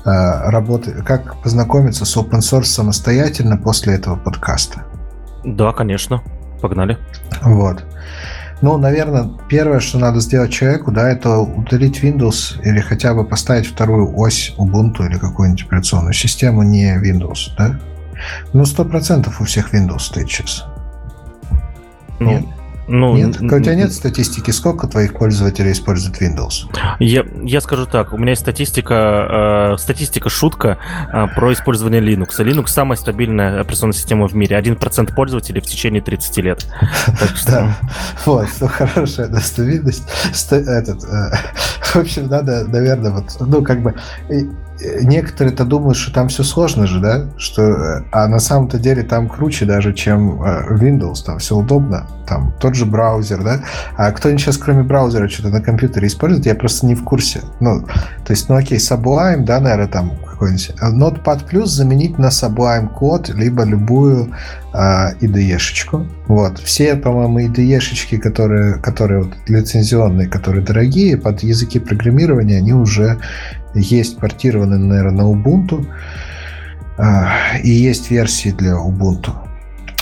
а, 0.04 0.50
работать, 0.50 1.04
как 1.04 1.40
познакомиться 1.42 2.04
с 2.04 2.16
open 2.16 2.40
source 2.40 2.64
самостоятельно 2.64 3.56
после 3.56 3.94
этого 3.94 4.16
подкаста. 4.16 4.84
Да, 5.44 5.72
конечно. 5.72 6.22
Погнали. 6.60 6.98
Вот. 7.42 7.84
Ну, 8.64 8.78
наверное, 8.78 9.28
первое, 9.46 9.78
что 9.78 9.98
надо 9.98 10.20
сделать 10.20 10.50
человеку, 10.50 10.90
да, 10.90 11.10
это 11.10 11.36
удалить 11.36 12.02
Windows 12.02 12.58
или 12.64 12.80
хотя 12.80 13.12
бы 13.12 13.22
поставить 13.22 13.66
вторую 13.66 14.18
ось 14.18 14.54
Ubuntu 14.56 15.04
или 15.06 15.18
какую-нибудь 15.18 15.66
операционную 15.66 16.14
систему, 16.14 16.62
не 16.62 16.96
Windows, 16.96 17.50
да? 17.58 17.78
Ну, 18.54 18.64
сто 18.64 18.86
процентов 18.86 19.42
у 19.42 19.44
всех 19.44 19.74
Windows 19.74 19.98
стоит 19.98 20.30
сейчас. 20.30 20.64
Ну, 22.20 22.54
Ну, 22.86 23.16
нет? 23.16 23.40
У 23.40 23.60
тебя 23.60 23.74
нет 23.74 23.92
статистики, 23.92 24.50
сколько 24.50 24.86
твоих 24.86 25.14
пользователей 25.14 25.72
используют 25.72 26.20
Windows? 26.20 26.68
Я, 26.98 27.24
я 27.42 27.60
скажу 27.60 27.86
так, 27.86 28.12
у 28.12 28.18
меня 28.18 28.30
есть 28.30 28.42
статистика, 28.42 29.74
э, 29.74 29.78
статистика 29.78 30.28
шутка 30.28 30.78
э, 31.12 31.26
про 31.34 31.52
использование 31.52 32.02
Linux. 32.02 32.38
Linux 32.38 32.68
самая 32.68 32.96
стабильная 32.96 33.60
операционная 33.60 33.94
система 33.94 34.28
в 34.28 34.34
мире. 34.34 34.58
1% 34.58 35.14
пользователей 35.14 35.60
в 35.60 35.64
течение 35.64 36.02
30 36.02 36.36
лет. 36.38 36.66
Да, 37.46 37.76
вот, 38.24 38.48
ну, 38.60 38.68
хорошая. 38.68 39.28
Этот, 39.28 41.04
э, 41.04 41.30
в 41.80 41.96
общем, 41.96 42.28
надо, 42.28 42.64
наверное, 42.66 43.10
вот, 43.10 43.24
ну, 43.40 43.62
как 43.62 43.82
бы 43.82 43.94
некоторые-то 45.02 45.64
думают, 45.64 45.96
что 45.96 46.12
там 46.12 46.28
все 46.28 46.42
сложно 46.42 46.86
же, 46.86 47.00
да? 47.00 47.26
Что, 47.36 48.04
а 48.12 48.28
на 48.28 48.38
самом-то 48.38 48.78
деле 48.78 49.02
там 49.02 49.28
круче 49.28 49.64
даже, 49.64 49.92
чем 49.92 50.42
э, 50.42 50.74
Windows, 50.74 51.24
там 51.24 51.38
все 51.38 51.56
удобно. 51.56 52.06
Там 52.26 52.54
тот 52.58 52.74
же 52.74 52.86
браузер, 52.86 53.42
да? 53.42 53.60
А 53.96 54.10
кто-нибудь 54.12 54.42
сейчас 54.42 54.56
кроме 54.58 54.82
браузера 54.82 55.28
что-то 55.28 55.50
на 55.50 55.60
компьютере 55.60 56.08
использует, 56.08 56.46
я 56.46 56.54
просто 56.54 56.86
не 56.86 56.94
в 56.94 57.04
курсе. 57.04 57.40
Ну, 57.60 57.82
то 57.82 58.30
есть, 58.30 58.48
ну 58.48 58.56
окей, 58.56 58.78
Sublime, 58.78 59.44
да, 59.44 59.60
наверное, 59.60 59.88
там 59.88 60.12
какой-нибудь. 60.34 60.72
Notepad 60.82 61.48
Plus 61.50 61.66
заменить 61.66 62.18
на 62.18 62.26
Sublime 62.26 62.88
код, 62.88 63.28
либо 63.28 63.64
любую 63.64 64.34
э, 64.72 65.14
IDE-шечку. 65.20 66.06
Вот. 66.26 66.58
Все, 66.58 66.96
по-моему, 66.96 67.40
IDE-шечки, 67.40 68.18
которые, 68.18 68.74
которые 68.74 69.22
вот, 69.22 69.34
лицензионные, 69.48 70.28
которые 70.28 70.62
дорогие, 70.62 71.16
под 71.16 71.42
языки 71.42 71.78
программирования, 71.78 72.58
они 72.58 72.72
уже 72.72 73.18
есть 73.74 74.18
портированы, 74.18 74.78
наверное, 74.78 75.24
на 75.24 75.30
Ubuntu. 75.30 75.86
А, 76.96 77.58
и 77.62 77.70
есть 77.70 78.10
версии 78.10 78.50
для 78.50 78.72
Ubuntu. 78.72 79.32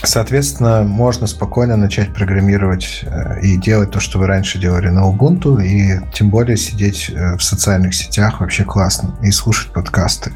Соответственно, 0.04 0.82
можно 0.82 1.26
спокойно 1.26 1.76
начать 1.76 2.12
программировать 2.12 3.04
э, 3.04 3.40
и 3.40 3.56
делать 3.56 3.92
то, 3.92 4.00
что 4.00 4.18
вы 4.18 4.26
раньше 4.26 4.58
делали 4.58 4.88
на 4.88 5.08
Ubuntu, 5.08 5.62
и 5.62 6.00
тем 6.12 6.28
более 6.28 6.56
сидеть 6.56 7.08
э, 7.08 7.36
в 7.36 7.42
социальных 7.42 7.94
сетях 7.94 8.40
вообще 8.40 8.64
классно 8.64 9.14
и 9.22 9.30
слушать 9.30 9.72
подкасты. 9.72 10.32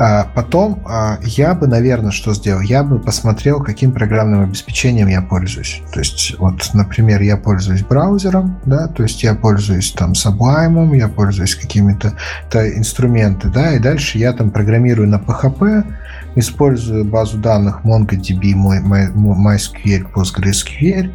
А 0.00 0.30
потом 0.32 0.80
а, 0.86 1.18
я 1.22 1.54
бы, 1.54 1.66
наверное, 1.66 2.12
что 2.12 2.32
сделал? 2.32 2.60
Я 2.60 2.84
бы 2.84 3.00
посмотрел, 3.00 3.60
каким 3.60 3.90
программным 3.92 4.42
обеспечением 4.42 5.08
я 5.08 5.20
пользуюсь. 5.20 5.82
То 5.92 5.98
есть, 5.98 6.38
вот, 6.38 6.70
например, 6.72 7.20
я 7.20 7.36
пользуюсь 7.36 7.82
браузером, 7.82 8.60
да, 8.64 8.86
то 8.86 9.02
есть 9.02 9.24
я 9.24 9.34
пользуюсь 9.34 9.90
там 9.90 10.12
Sublime, 10.12 10.96
я 10.96 11.08
пользуюсь 11.08 11.56
какими-то 11.56 12.16
инструментами, 12.54 13.52
да, 13.52 13.72
и 13.72 13.80
дальше 13.80 14.18
я 14.18 14.32
там 14.32 14.52
программирую 14.52 15.08
на 15.08 15.16
PHP, 15.16 15.84
использую 16.36 17.04
базу 17.04 17.38
данных 17.38 17.80
MongoDB, 17.82 18.54
MySQL, 18.54 20.12
PostgreSQL. 20.12 21.12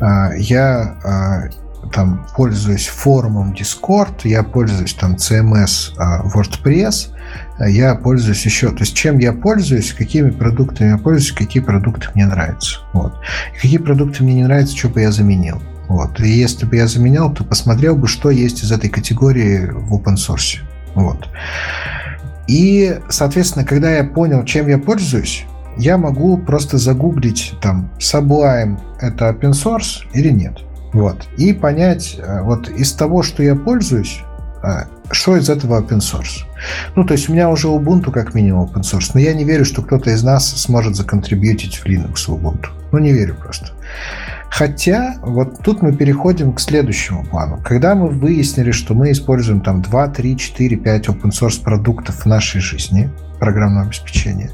А, 0.00 0.32
я 0.34 1.52
там 1.92 2.26
пользуюсь 2.36 2.88
форумом 2.88 3.52
Discord, 3.52 4.22
я 4.24 4.42
пользуюсь 4.42 4.94
там 4.94 5.14
CMS 5.14 5.96
WordPress, 6.34 7.12
я 7.58 7.94
пользуюсь 7.94 8.44
еще, 8.44 8.70
то 8.70 8.80
есть 8.80 8.94
чем 8.94 9.18
я 9.18 9.32
пользуюсь, 9.32 9.92
какими 9.92 10.30
продуктами 10.30 10.90
я 10.90 10.98
пользуюсь, 10.98 11.32
какие 11.32 11.62
продукты 11.62 12.08
мне 12.14 12.26
нравятся. 12.26 12.80
Вот. 12.92 13.14
И 13.54 13.56
какие 13.56 13.78
продукты 13.78 14.22
мне 14.22 14.34
не 14.34 14.44
нравятся, 14.44 14.76
что 14.76 14.88
бы 14.88 15.00
я 15.00 15.12
заменил. 15.12 15.60
Вот. 15.88 16.20
И 16.20 16.28
если 16.28 16.66
бы 16.66 16.76
я 16.76 16.86
заменял, 16.86 17.32
то 17.32 17.44
посмотрел 17.44 17.96
бы, 17.96 18.08
что 18.08 18.30
есть 18.30 18.62
из 18.62 18.72
этой 18.72 18.90
категории 18.90 19.66
в 19.66 19.94
open 19.94 20.16
source. 20.16 20.58
Вот. 20.94 21.28
И, 22.48 22.98
соответственно, 23.08 23.64
когда 23.64 23.90
я 23.90 24.04
понял, 24.04 24.44
чем 24.44 24.68
я 24.68 24.78
пользуюсь, 24.78 25.44
я 25.76 25.98
могу 25.98 26.38
просто 26.38 26.78
загуглить 26.78 27.54
там 27.60 27.90
Sublime 27.98 28.78
это 29.00 29.28
open 29.28 29.52
source 29.52 30.06
или 30.14 30.30
нет. 30.30 30.58
Вот. 30.92 31.26
И 31.36 31.52
понять, 31.52 32.18
э, 32.18 32.42
вот 32.42 32.68
из 32.68 32.92
того, 32.92 33.22
что 33.22 33.42
я 33.42 33.54
пользуюсь, 33.54 34.20
э, 34.62 34.84
что 35.10 35.36
из 35.36 35.50
этого 35.50 35.80
open 35.80 35.98
source. 35.98 36.44
Ну, 36.94 37.04
то 37.04 37.12
есть 37.14 37.28
у 37.28 37.32
меня 37.32 37.48
уже 37.48 37.68
Ubuntu 37.68 38.10
как 38.10 38.34
минимум 38.34 38.68
open 38.68 38.82
source, 38.82 39.10
но 39.14 39.20
я 39.20 39.34
не 39.34 39.44
верю, 39.44 39.64
что 39.64 39.82
кто-то 39.82 40.10
из 40.10 40.22
нас 40.22 40.48
сможет 40.48 40.96
законтрибьютить 40.96 41.76
в 41.76 41.86
Linux 41.86 42.26
в 42.26 42.30
Ubuntu. 42.30 42.68
Ну, 42.92 42.98
не 42.98 43.12
верю 43.12 43.34
просто. 43.34 43.72
Хотя, 44.50 45.16
вот 45.22 45.62
тут 45.62 45.82
мы 45.82 45.92
переходим 45.92 46.52
к 46.52 46.60
следующему 46.60 47.24
плану. 47.24 47.60
Когда 47.62 47.94
мы 47.94 48.08
выяснили, 48.08 48.70
что 48.70 48.94
мы 48.94 49.10
используем 49.10 49.60
там 49.60 49.82
2, 49.82 50.08
3, 50.08 50.36
4, 50.36 50.76
5 50.76 51.08
open 51.08 51.30
source 51.30 51.62
продуктов 51.62 52.24
в 52.24 52.26
нашей 52.26 52.60
жизни, 52.60 53.10
программного 53.38 53.86
обеспечения, 53.86 54.50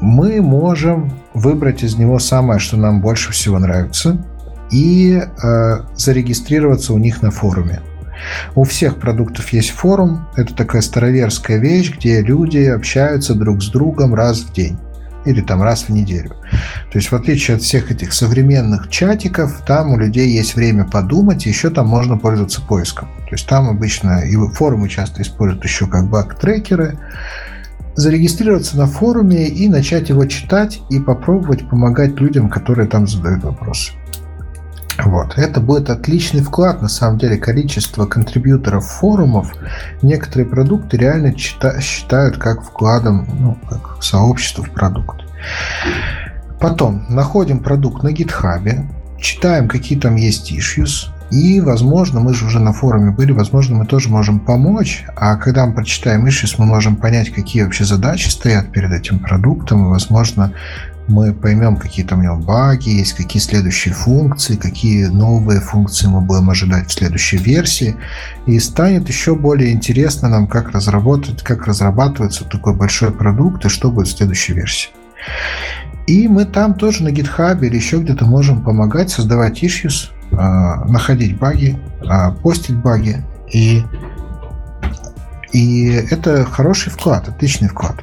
мы 0.00 0.40
можем 0.40 1.12
выбрать 1.34 1.82
из 1.82 1.96
него 1.96 2.18
самое, 2.18 2.60
что 2.60 2.76
нам 2.76 3.00
больше 3.00 3.32
всего 3.32 3.58
нравится, 3.58 4.24
и 4.70 5.20
э, 5.20 5.78
зарегистрироваться 5.96 6.92
у 6.92 6.98
них 6.98 7.22
на 7.22 7.30
форуме. 7.30 7.80
У 8.54 8.64
всех 8.64 8.98
продуктов 8.98 9.52
есть 9.52 9.70
форум. 9.70 10.26
Это 10.36 10.54
такая 10.54 10.82
староверская 10.82 11.58
вещь, 11.58 11.94
где 11.96 12.20
люди 12.20 12.58
общаются 12.58 13.34
друг 13.34 13.62
с 13.62 13.68
другом 13.68 14.14
раз 14.14 14.40
в 14.40 14.52
день 14.52 14.78
или 15.24 15.40
там 15.40 15.62
раз 15.62 15.84
в 15.84 15.88
неделю. 15.90 16.30
То 16.90 16.98
есть 16.98 17.10
в 17.10 17.14
отличие 17.14 17.56
от 17.56 17.62
всех 17.62 17.90
этих 17.90 18.12
современных 18.12 18.88
чатиков, 18.88 19.62
там 19.66 19.92
у 19.92 19.98
людей 19.98 20.30
есть 20.30 20.54
время 20.54 20.84
подумать, 20.84 21.46
и 21.46 21.50
еще 21.50 21.70
там 21.70 21.86
можно 21.88 22.16
пользоваться 22.16 22.62
поиском. 22.62 23.08
То 23.28 23.34
есть 23.34 23.46
там 23.46 23.68
обычно 23.68 24.20
и 24.20 24.36
форумы 24.54 24.88
часто 24.88 25.22
используют 25.22 25.64
еще 25.64 25.86
как 25.86 26.08
баг-трекеры. 26.08 26.98
Зарегистрироваться 27.94 28.78
на 28.78 28.86
форуме 28.86 29.48
и 29.48 29.68
начать 29.68 30.08
его 30.08 30.24
читать 30.26 30.80
и 30.88 31.00
попробовать 31.00 31.68
помогать 31.68 32.18
людям, 32.20 32.48
которые 32.48 32.86
там 32.88 33.06
задают 33.08 33.42
вопросы. 33.42 33.92
Вот. 35.04 35.38
Это 35.38 35.60
будет 35.60 35.90
отличный 35.90 36.42
вклад, 36.42 36.82
на 36.82 36.88
самом 36.88 37.18
деле, 37.18 37.36
количество 37.36 38.06
контрибьюторов 38.06 38.84
форумов. 38.86 39.54
Некоторые 40.02 40.46
продукты 40.46 40.96
реально 40.96 41.28
чита- 41.28 41.80
считают 41.80 42.36
как 42.36 42.62
вкладом, 42.62 43.28
ну, 43.38 43.58
как 43.68 44.02
сообщество 44.02 44.64
в 44.64 44.70
продукт. 44.70 45.22
Потом 46.60 47.04
находим 47.08 47.60
продукт 47.60 48.02
на 48.02 48.10
гитхабе, 48.10 48.84
читаем, 49.20 49.68
какие 49.68 49.98
там 49.98 50.16
есть 50.16 50.52
issues, 50.52 51.10
и, 51.30 51.60
возможно, 51.60 52.20
мы 52.20 52.32
же 52.32 52.46
уже 52.46 52.58
на 52.58 52.72
форуме 52.72 53.10
были, 53.10 53.32
возможно, 53.32 53.76
мы 53.76 53.86
тоже 53.86 54.08
можем 54.08 54.40
помочь. 54.40 55.04
А 55.14 55.36
когда 55.36 55.66
мы 55.66 55.74
прочитаем 55.74 56.26
issues, 56.26 56.54
мы 56.58 56.64
можем 56.64 56.96
понять, 56.96 57.30
какие 57.30 57.64
вообще 57.64 57.84
задачи 57.84 58.28
стоят 58.28 58.72
перед 58.72 58.92
этим 58.92 59.18
продуктом. 59.18 59.86
И, 59.86 59.88
возможно, 59.90 60.54
мы 61.06 61.34
поймем, 61.34 61.76
какие 61.76 62.06
там 62.06 62.20
у 62.20 62.22
него 62.22 62.36
баги 62.36 62.90
есть, 62.90 63.12
какие 63.12 63.42
следующие 63.42 63.92
функции, 63.92 64.56
какие 64.56 65.06
новые 65.06 65.60
функции 65.60 66.06
мы 66.06 66.22
будем 66.22 66.48
ожидать 66.48 66.88
в 66.88 66.92
следующей 66.92 67.36
версии. 67.36 67.96
И 68.46 68.58
станет 68.58 69.08
еще 69.08 69.34
более 69.34 69.72
интересно 69.72 70.28
нам, 70.28 70.46
как 70.46 70.70
разработать, 70.70 71.42
как 71.42 71.66
разрабатывается 71.66 72.44
такой 72.44 72.74
большой 72.74 73.10
продукт 73.10 73.66
и 73.66 73.68
что 73.68 73.90
будет 73.90 74.08
в 74.08 74.16
следующей 74.16 74.54
версии. 74.54 74.90
И 76.06 76.26
мы 76.26 76.46
там 76.46 76.72
тоже 76.72 77.02
на 77.04 77.08
GitHub 77.08 77.60
или 77.66 77.76
еще 77.76 77.98
где-то 77.98 78.24
можем 78.24 78.62
помогать 78.62 79.10
создавать 79.10 79.62
issues, 79.62 80.10
находить 80.30 81.38
баги, 81.38 81.78
а, 82.06 82.32
постить 82.32 82.76
баги. 82.76 83.24
И, 83.52 83.82
и 85.52 85.90
это 86.10 86.44
хороший 86.44 86.90
вклад, 86.90 87.28
отличный 87.28 87.68
вклад. 87.68 87.96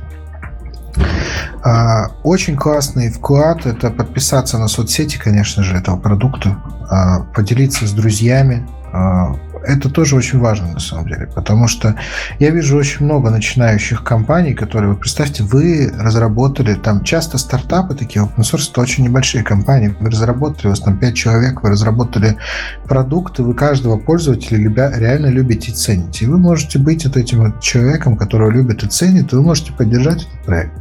А, 1.63 2.09
очень 2.23 2.55
классный 2.55 3.09
вклад– 3.09 3.65
это 3.67 3.89
подписаться 3.89 4.57
на 4.57 4.67
соцсети, 4.67 5.17
конечно 5.17 5.63
же, 5.63 5.75
этого 5.75 5.97
продукта, 5.97 6.57
а, 6.89 7.21
поделиться 7.33 7.87
с 7.87 7.91
друзьями, 7.91 8.67
а, 8.93 9.35
это 9.67 9.89
тоже 9.89 10.15
очень 10.15 10.39
важно 10.39 10.71
на 10.71 10.79
самом 10.79 11.07
деле, 11.07 11.27
потому 11.33 11.67
что 11.67 11.95
я 12.39 12.51
вижу 12.51 12.77
очень 12.77 13.05
много 13.05 13.29
начинающих 13.29 14.03
компаний, 14.03 14.53
которые, 14.53 14.93
вы 14.93 14.97
представьте, 14.97 15.43
вы 15.43 15.91
разработали, 15.97 16.75
там 16.75 17.03
часто 17.03 17.37
стартапы 17.37 17.95
такие, 17.95 18.23
open 18.25 18.41
source, 18.41 18.71
это 18.71 18.81
очень 18.81 19.03
небольшие 19.03 19.43
компании, 19.43 19.95
вы 19.99 20.09
разработали, 20.09 20.67
у 20.67 20.69
вас 20.69 20.79
там 20.79 20.97
5 20.97 21.15
человек, 21.15 21.63
вы 21.63 21.69
разработали 21.69 22.37
продукты, 22.85 23.43
вы 23.43 23.53
каждого 23.53 23.97
пользователя 23.97 24.57
любя, 24.57 24.91
реально 24.95 25.27
любите 25.27 25.71
и 25.71 25.73
цените. 25.73 26.25
И 26.25 26.27
вы 26.27 26.37
можете 26.37 26.79
быть 26.79 27.05
вот 27.05 27.17
этим 27.17 27.43
вот 27.43 27.61
человеком, 27.61 28.17
которого 28.17 28.49
любит 28.49 28.83
и 28.83 28.87
ценит, 28.87 29.33
и 29.33 29.35
вы 29.35 29.41
можете 29.41 29.73
поддержать 29.73 30.23
этот 30.23 30.45
проект. 30.45 30.73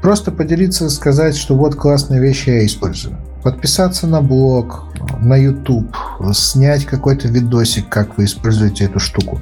Просто 0.00 0.32
поделиться, 0.32 0.90
сказать, 0.90 1.36
что 1.36 1.56
вот 1.56 1.76
классные 1.76 2.20
вещи 2.20 2.50
я 2.50 2.66
использую 2.66 3.16
подписаться 3.42 4.06
на 4.06 4.22
блог, 4.22 4.84
на 5.20 5.36
YouTube, 5.36 5.94
снять 6.32 6.84
какой-то 6.84 7.28
видосик, 7.28 7.88
как 7.88 8.16
вы 8.16 8.24
используете 8.24 8.84
эту 8.84 8.98
штуку. 8.98 9.40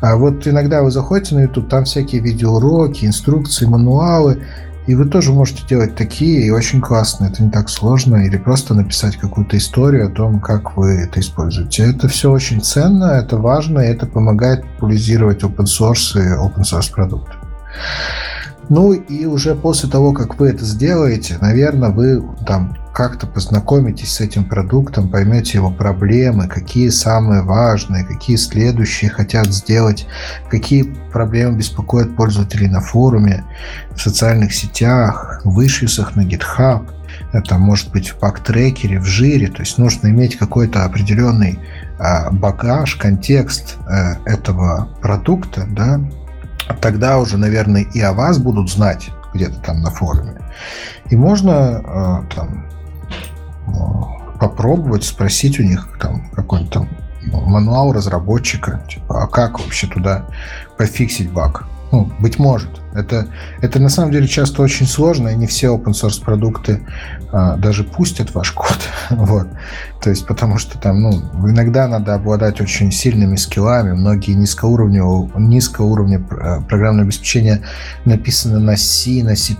А 0.00 0.16
вот 0.16 0.46
иногда 0.46 0.82
вы 0.82 0.90
заходите 0.90 1.34
на 1.34 1.40
YouTube, 1.40 1.68
там 1.68 1.84
всякие 1.84 2.20
видеоуроки, 2.20 3.06
инструкции, 3.06 3.66
мануалы, 3.66 4.42
и 4.86 4.94
вы 4.94 5.06
тоже 5.06 5.32
можете 5.32 5.66
делать 5.66 5.96
такие, 5.96 6.46
и 6.46 6.50
очень 6.50 6.80
классно, 6.80 7.26
это 7.26 7.42
не 7.42 7.50
так 7.50 7.68
сложно, 7.68 8.24
или 8.24 8.36
просто 8.36 8.72
написать 8.72 9.16
какую-то 9.16 9.56
историю 9.56 10.06
о 10.06 10.10
том, 10.10 10.38
как 10.38 10.76
вы 10.76 10.92
это 10.92 11.18
используете. 11.18 11.90
Это 11.90 12.06
все 12.06 12.30
очень 12.30 12.60
ценно, 12.60 13.06
это 13.06 13.36
важно, 13.36 13.80
и 13.80 13.88
это 13.88 14.06
помогает 14.06 14.64
популяризировать 14.64 15.42
open 15.42 15.64
source 15.64 16.14
и 16.14 16.38
open 16.38 16.62
source 16.62 16.92
продукты. 16.92 17.32
Ну 18.68 18.92
и 18.92 19.26
уже 19.26 19.54
после 19.54 19.88
того, 19.88 20.12
как 20.12 20.38
вы 20.38 20.50
это 20.50 20.64
сделаете, 20.64 21.38
наверное, 21.40 21.90
вы 21.90 22.22
там 22.46 22.76
как-то 22.96 23.26
познакомитесь 23.26 24.14
с 24.14 24.20
этим 24.22 24.46
продуктом, 24.46 25.10
поймете 25.10 25.58
его 25.58 25.70
проблемы, 25.70 26.48
какие 26.48 26.88
самые 26.88 27.42
важные, 27.42 28.06
какие 28.06 28.36
следующие 28.36 29.10
хотят 29.10 29.48
сделать, 29.48 30.06
какие 30.48 30.84
проблемы 31.12 31.58
беспокоят 31.58 32.16
пользователей 32.16 32.68
на 32.68 32.80
форуме, 32.80 33.44
в 33.94 34.00
социальных 34.00 34.54
сетях, 34.54 35.42
в 35.44 35.60
ишьюсах 35.60 36.16
на 36.16 36.22
GitHub, 36.22 36.88
это 37.34 37.58
может 37.58 37.92
быть 37.92 38.08
в 38.08 38.14
пак-трекере, 38.16 38.98
в 38.98 39.04
жире, 39.04 39.48
то 39.48 39.60
есть 39.60 39.76
нужно 39.76 40.08
иметь 40.08 40.38
какой-то 40.38 40.86
определенный 40.86 41.58
а, 41.98 42.30
багаж, 42.30 42.96
контекст 42.96 43.76
э, 43.86 44.14
этого 44.24 44.88
продукта, 45.02 45.66
да, 45.68 46.00
тогда 46.80 47.18
уже, 47.18 47.36
наверное, 47.36 47.82
и 47.82 48.00
о 48.00 48.14
вас 48.14 48.38
будут 48.38 48.70
знать 48.70 49.10
где-то 49.34 49.60
там 49.60 49.82
на 49.82 49.90
форуме. 49.90 50.40
И 51.10 51.16
можно 51.16 51.82
э, 52.30 52.34
там 52.34 52.66
попробовать 54.40 55.04
спросить 55.04 55.58
у 55.60 55.62
них 55.62 55.88
там 56.00 56.28
какой-нибудь 56.30 56.72
там 56.72 56.88
мануал 57.32 57.92
разработчика, 57.92 58.82
типа, 58.88 59.24
а 59.24 59.26
как 59.26 59.58
вообще 59.58 59.86
туда 59.86 60.26
пофиксить 60.76 61.30
баг? 61.30 61.66
Ну, 61.92 62.10
быть 62.18 62.38
может. 62.38 62.80
Это, 62.94 63.28
это 63.60 63.78
на 63.78 63.88
самом 63.88 64.10
деле 64.10 64.26
часто 64.26 64.62
очень 64.62 64.86
сложно, 64.86 65.28
и 65.28 65.36
не 65.36 65.46
все 65.46 65.68
open 65.68 65.92
source 65.92 66.20
продукты 66.20 66.84
а, 67.30 67.56
даже 67.56 67.84
пустят 67.84 68.34
ваш 68.34 68.50
код. 68.50 68.76
вот. 69.10 69.46
То 70.02 70.10
есть, 70.10 70.26
потому 70.26 70.58
что 70.58 70.78
там, 70.78 71.00
ну, 71.00 71.12
иногда 71.48 71.86
надо 71.86 72.14
обладать 72.14 72.60
очень 72.60 72.90
сильными 72.90 73.36
скиллами. 73.36 73.92
Многие 73.92 74.32
низкоуровневые, 74.32 75.30
низкоуровня 75.36 76.26
а, 76.30 76.60
программного 76.62 77.04
обеспечения 77.04 77.62
написаны 78.04 78.58
на 78.58 78.76
C, 78.76 79.22
на 79.22 79.36
C++. 79.36 79.54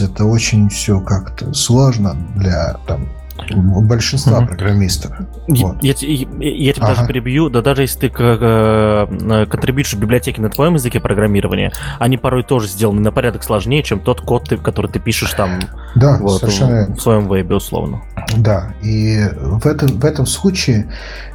Это 0.00 0.24
очень 0.24 0.70
все 0.70 1.00
как-то 1.00 1.52
сложно 1.52 2.16
для 2.34 2.76
там, 2.86 3.08
большинства 3.50 4.38
угу. 4.38 4.46
программистов. 4.48 5.12
Вот. 5.48 5.82
Я, 5.82 5.94
я, 6.00 6.26
я 6.40 6.72
тебя 6.72 6.86
ага. 6.86 6.94
даже 6.94 7.06
перебью, 7.06 7.48
да 7.50 7.62
даже 7.62 7.82
если 7.82 8.08
ты 8.08 8.12
э, 8.16 9.46
контрибьютишь 9.50 9.94
библиотеки 9.94 10.40
на 10.40 10.50
твоем 10.50 10.74
языке 10.74 11.00
программирования, 11.00 11.72
они 11.98 12.16
порой 12.16 12.42
тоже 12.42 12.68
сделаны 12.68 13.00
на 13.00 13.12
порядок 13.12 13.42
сложнее, 13.42 13.82
чем 13.82 14.00
тот 14.00 14.20
код, 14.20 14.48
ты, 14.48 14.56
который 14.56 14.90
ты 14.90 14.98
пишешь 14.98 15.32
там 15.32 15.60
да, 15.94 16.16
вот, 16.18 16.40
совершенно... 16.40 16.86
в, 16.86 16.96
в 16.96 17.00
своем 17.00 17.28
вебе 17.28 17.56
условно. 17.56 18.02
Да, 18.36 18.74
и 18.82 19.28
в 19.36 19.66
этом, 19.66 19.88
в 19.88 20.04
этом 20.04 20.26
случае 20.26 20.88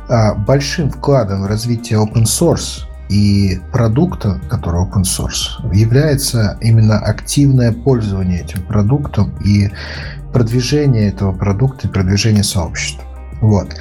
а, 0.10 0.34
большим 0.34 0.90
вкладом 0.90 1.44
в 1.44 1.48
развитие 1.48 2.00
open 2.00 2.24
source 2.24 2.87
и 3.10 3.60
продукта, 3.72 4.40
который 4.50 4.82
open 4.82 5.04
source, 5.04 5.74
является 5.74 6.58
именно 6.62 7.00
активное 7.00 7.72
пользование 7.72 8.42
этим 8.42 8.64
продуктом 8.64 9.34
и 9.44 9.70
продвижение 10.34 11.10
этого 11.10 11.32
продукта 11.32 11.88
и 11.88 11.92
продвижение 11.92 12.44
сообщества. 12.44 13.04
Вот. 13.42 13.76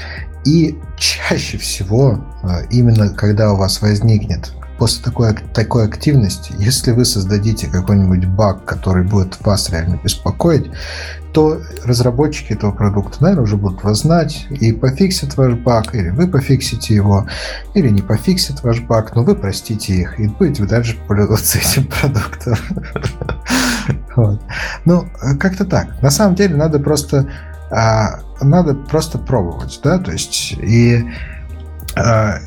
И 0.45 0.79
чаще 0.97 1.59
всего, 1.59 2.25
э, 2.43 2.67
именно 2.71 3.11
когда 3.11 3.53
у 3.53 3.57
вас 3.57 3.83
возникнет 3.83 4.53
после 4.79 5.03
такой, 5.03 5.35
такой 5.55 5.85
активности, 5.85 6.53
если 6.59 6.93
вы 6.93 7.05
создадите 7.05 7.67
какой-нибудь 7.69 8.27
баг, 8.27 8.65
который 8.65 9.05
будет 9.05 9.41
вас 9.45 9.71
реально 9.71 9.99
беспокоить, 10.03 10.71
то 11.33 11.61
разработчики 11.85 12.53
этого 12.53 12.73
продукта, 12.73 13.23
наверное, 13.23 13.45
уже 13.45 13.57
будут 13.57 13.85
вас 13.85 14.01
знать 14.01 14.47
и 14.51 14.73
пофиксят 14.73 15.37
ваш 15.37 15.55
баг, 15.55 15.95
или 15.95 16.09
вы 16.11 16.29
пофиксите 16.29 16.95
его, 16.95 17.27
или 17.75 17.89
не 17.89 18.03
пофиксят 18.03 18.63
ваш 18.63 18.81
баг, 18.81 19.15
но 19.15 19.23
вы 19.23 19.35
простите 19.35 19.95
их 19.95 20.19
и 20.19 20.29
будете 20.29 20.65
дальше 20.65 20.97
пользоваться 21.07 21.59
этим 21.59 21.87
продуктом. 21.87 22.57
Ну, 24.87 25.07
как-то 25.39 25.65
так. 25.65 26.03
На 26.03 26.11
самом 26.11 26.35
деле 26.35 26.57
надо 26.57 26.81
просто 26.81 27.31
а, 27.71 28.21
надо 28.41 28.75
просто 28.75 29.19
пробовать, 29.19 29.81
да, 29.83 29.99
то 29.99 30.13
есть 30.13 30.53
и 30.53 31.05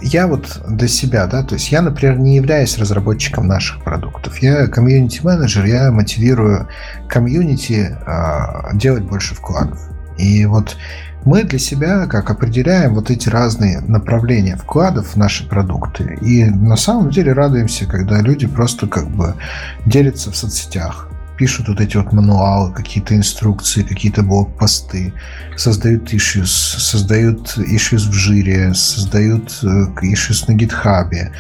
я 0.02 0.28
вот 0.28 0.62
для 0.68 0.88
себя, 0.88 1.26
да, 1.26 1.44
то 1.44 1.56
есть 1.56 1.72
я, 1.72 1.82
например, 1.82 2.20
не 2.20 2.36
являюсь 2.36 2.78
разработчиком 2.78 3.48
наших 3.48 3.84
продуктов. 3.84 4.38
Я 4.40 4.68
комьюнити-менеджер, 4.68 5.66
я 5.66 5.92
мотивирую 5.92 6.68
комьюнити 7.08 7.98
э, 8.06 8.78
делать 8.78 9.04
больше 9.04 9.34
вкладов. 9.34 9.80
И 10.18 10.46
вот 10.46 10.78
мы 11.26 11.44
для 11.44 11.60
себя 11.60 12.06
как 12.06 12.30
определяем 12.30 12.94
вот 12.94 13.10
эти 13.10 13.28
разные 13.28 13.82
направления 13.82 14.56
вкладов 14.56 15.14
в 15.14 15.16
наши 15.16 15.48
продукты. 15.48 16.18
И 16.22 16.46
на 16.46 16.76
самом 16.76 17.10
деле 17.10 17.34
радуемся, 17.34 17.86
когда 17.86 18.22
люди 18.22 18.46
просто 18.46 18.88
как 18.88 19.10
бы 19.10 19.34
делятся 19.86 20.32
в 20.32 20.36
соцсетях 20.36 21.10
пишут 21.40 21.70
вот 21.70 21.80
эти 21.80 21.96
вот 21.96 22.12
мануалы, 22.12 22.74
какие-то 22.74 23.16
инструкции, 23.16 23.82
какие-то 23.82 24.24
блокпосты, 24.24 25.14
создают 25.56 26.14
issues, 26.14 26.46
создают 26.46 27.58
issues 27.58 28.10
в 28.10 28.14
жире, 28.14 28.74
создают 28.74 29.58
э, 29.64 29.68
issues 30.04 30.44
на 30.50 30.54
гитхабе. 30.54 31.32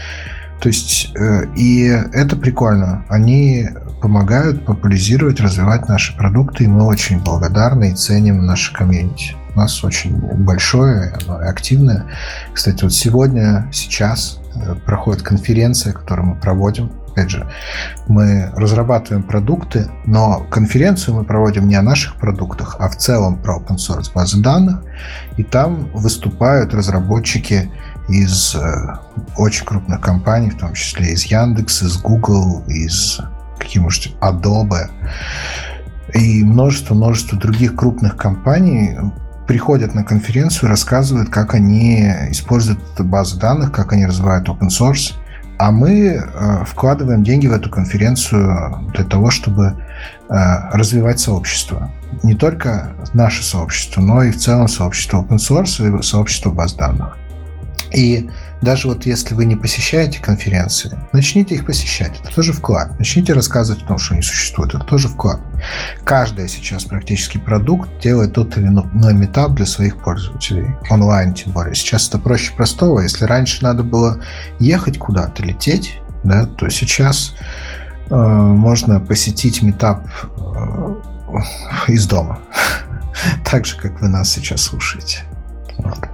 То 0.61 0.69
есть, 0.69 1.11
э, 1.15 1.47
и 1.57 1.83
это 2.13 2.37
прикольно. 2.37 3.03
Они 3.09 3.67
помогают 4.01 4.65
популяризировать, 4.65 5.41
развивать 5.41 5.89
наши 5.89 6.15
продукты, 6.15 6.63
и 6.63 6.67
мы 6.67 6.85
очень 6.85 7.19
благодарны 7.19 7.91
и 7.91 7.95
ценим 7.95 8.45
наше 8.45 8.73
комьюнити. 8.73 9.35
У 9.53 9.59
нас 9.59 9.83
очень 9.83 10.15
большое, 10.15 11.13
оно 11.21 11.39
активное. 11.39 12.05
Кстати, 12.53 12.83
вот 12.83 12.93
сегодня, 12.93 13.69
сейчас 13.73 14.39
э, 14.55 14.75
проходит 14.85 15.23
конференция, 15.23 15.91
которую 15.91 16.29
мы 16.29 16.35
проводим 16.35 16.89
опять 17.11 17.29
же, 17.29 17.47
мы 18.07 18.51
разрабатываем 18.55 19.23
продукты, 19.23 19.89
но 20.05 20.45
конференцию 20.49 21.15
мы 21.15 21.23
проводим 21.23 21.67
не 21.67 21.75
о 21.75 21.81
наших 21.81 22.15
продуктах, 22.15 22.77
а 22.79 22.89
в 22.89 22.95
целом 22.97 23.41
про 23.41 23.57
open 23.57 23.77
source 23.77 24.11
базы 24.13 24.41
данных, 24.41 24.83
и 25.37 25.43
там 25.43 25.89
выступают 25.93 26.73
разработчики 26.73 27.71
из 28.09 28.55
э, 28.55 28.97
очень 29.37 29.65
крупных 29.65 30.01
компаний, 30.01 30.49
в 30.49 30.57
том 30.57 30.73
числе 30.73 31.13
из 31.13 31.23
Яндекс, 31.23 31.83
из 31.83 31.97
Google, 31.97 32.63
из 32.67 33.19
каких-нибудь 33.59 34.15
Adobe. 34.21 34.89
И 36.13 36.43
множество-множество 36.43 37.37
других 37.37 37.75
крупных 37.75 38.17
компаний 38.17 38.97
приходят 39.47 39.93
на 39.93 40.03
конференцию, 40.03 40.69
рассказывают, 40.69 41.29
как 41.29 41.53
они 41.53 42.01
используют 42.29 42.79
базы 42.99 43.39
данных, 43.39 43.71
как 43.71 43.93
они 43.93 44.05
развивают 44.05 44.47
open 44.47 44.69
source, 44.69 45.13
а 45.59 45.71
мы 45.71 46.15
э, 46.15 46.63
вкладываем 46.65 47.21
деньги 47.21 47.45
в 47.45 47.51
эту 47.51 47.69
конференцию 47.69 48.89
для 48.93 49.03
того, 49.03 49.29
чтобы 49.29 49.75
э, 50.29 50.33
развивать 50.71 51.19
сообщество. 51.19 51.91
Не 52.23 52.33
только 52.33 52.93
наше 53.13 53.43
сообщество, 53.43 53.99
но 53.99 54.23
и 54.23 54.31
в 54.31 54.37
целом 54.37 54.69
сообщество 54.69 55.17
open 55.21 55.35
source 55.35 55.99
и 55.99 56.01
сообщество 56.01 56.49
баз 56.49 56.75
данных. 56.75 57.17
И 57.93 58.29
даже 58.61 58.89
вот 58.89 59.05
если 59.05 59.35
вы 59.35 59.45
не 59.45 59.55
посещаете 59.55 60.19
конференции, 60.19 60.97
начните 61.13 61.55
их 61.55 61.65
посещать. 61.65 62.19
Это 62.19 62.33
тоже 62.33 62.51
вклад. 62.51 62.97
Начните 62.99 63.33
рассказывать 63.33 63.83
о 63.83 63.87
том, 63.87 63.97
что 63.97 64.13
они 64.13 64.21
существуют. 64.21 64.75
Это 64.75 64.83
тоже 64.83 65.07
вклад. 65.07 65.39
Каждый 66.03 66.49
сейчас 66.49 66.83
практически 66.83 67.37
продукт 67.37 67.89
делает 68.01 68.33
тот 68.33 68.57
или 68.57 68.67
иной 68.67 69.13
метап 69.13 69.53
для 69.53 69.65
своих 69.65 69.97
пользователей. 69.97 70.75
Онлайн 70.89 71.33
тем 71.33 71.53
более. 71.53 71.73
Сейчас 71.73 72.09
это 72.09 72.19
проще 72.19 72.53
простого. 72.53 72.99
Если 72.99 73.23
раньше 73.23 73.63
надо 73.63 73.83
было 73.83 74.21
ехать 74.59 74.97
куда-то, 74.97 75.41
лететь, 75.43 75.99
да, 76.25 76.45
то 76.45 76.69
сейчас 76.69 77.35
э, 78.09 78.15
можно 78.15 78.99
посетить 78.99 79.61
метап 79.61 80.05
э, 80.37 80.95
из 81.87 82.07
дома. 82.07 82.39
так 83.49 83.65
же, 83.65 83.77
как 83.77 84.01
вы 84.01 84.09
нас 84.09 84.29
сейчас 84.29 84.63
слушаете. 84.63 85.19
Вот. 85.77 86.09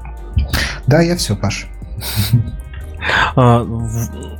Да, 0.86 1.02
я 1.02 1.16
все, 1.16 1.36
Паша. 1.36 1.66
А, 3.36 3.64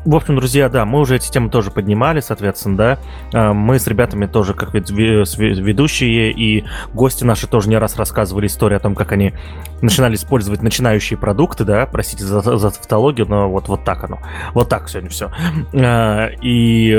в 0.06 0.16
общем, 0.16 0.36
друзья, 0.36 0.70
да, 0.70 0.86
мы 0.86 1.00
уже 1.00 1.16
эти 1.16 1.32
темы 1.32 1.50
тоже 1.50 1.72
поднимали, 1.72 2.20
соответственно, 2.20 2.78
да. 2.78 3.00
А, 3.34 3.54
мы 3.54 3.80
с 3.80 3.88
ребятами 3.88 4.28
тоже, 4.28 4.54
как 4.54 4.74
ведущие, 4.74 6.32
и 6.32 6.64
гости 6.94 7.24
наши 7.24 7.48
тоже 7.48 7.70
не 7.70 7.78
раз 7.78 7.96
рассказывали 7.96 8.46
историю 8.48 8.78
о 8.78 8.80
том, 8.80 8.94
как 8.94 9.12
они 9.12 9.34
начинали 9.82 10.16
использовать 10.16 10.62
начинающие 10.62 11.18
продукты, 11.18 11.64
да, 11.66 11.86
простите 11.88 12.24
за, 12.24 12.42
за 12.42 12.72
тавтологию, 12.72 13.28
но 13.28 13.50
вот, 13.50 13.68
вот 13.68 13.84
так 13.84 14.04
оно. 14.04 14.20
Вот 14.54 14.70
так 14.70 14.90
сегодня 14.90 15.10
все. 15.10 15.32
А, 15.74 16.28
и, 16.42 16.96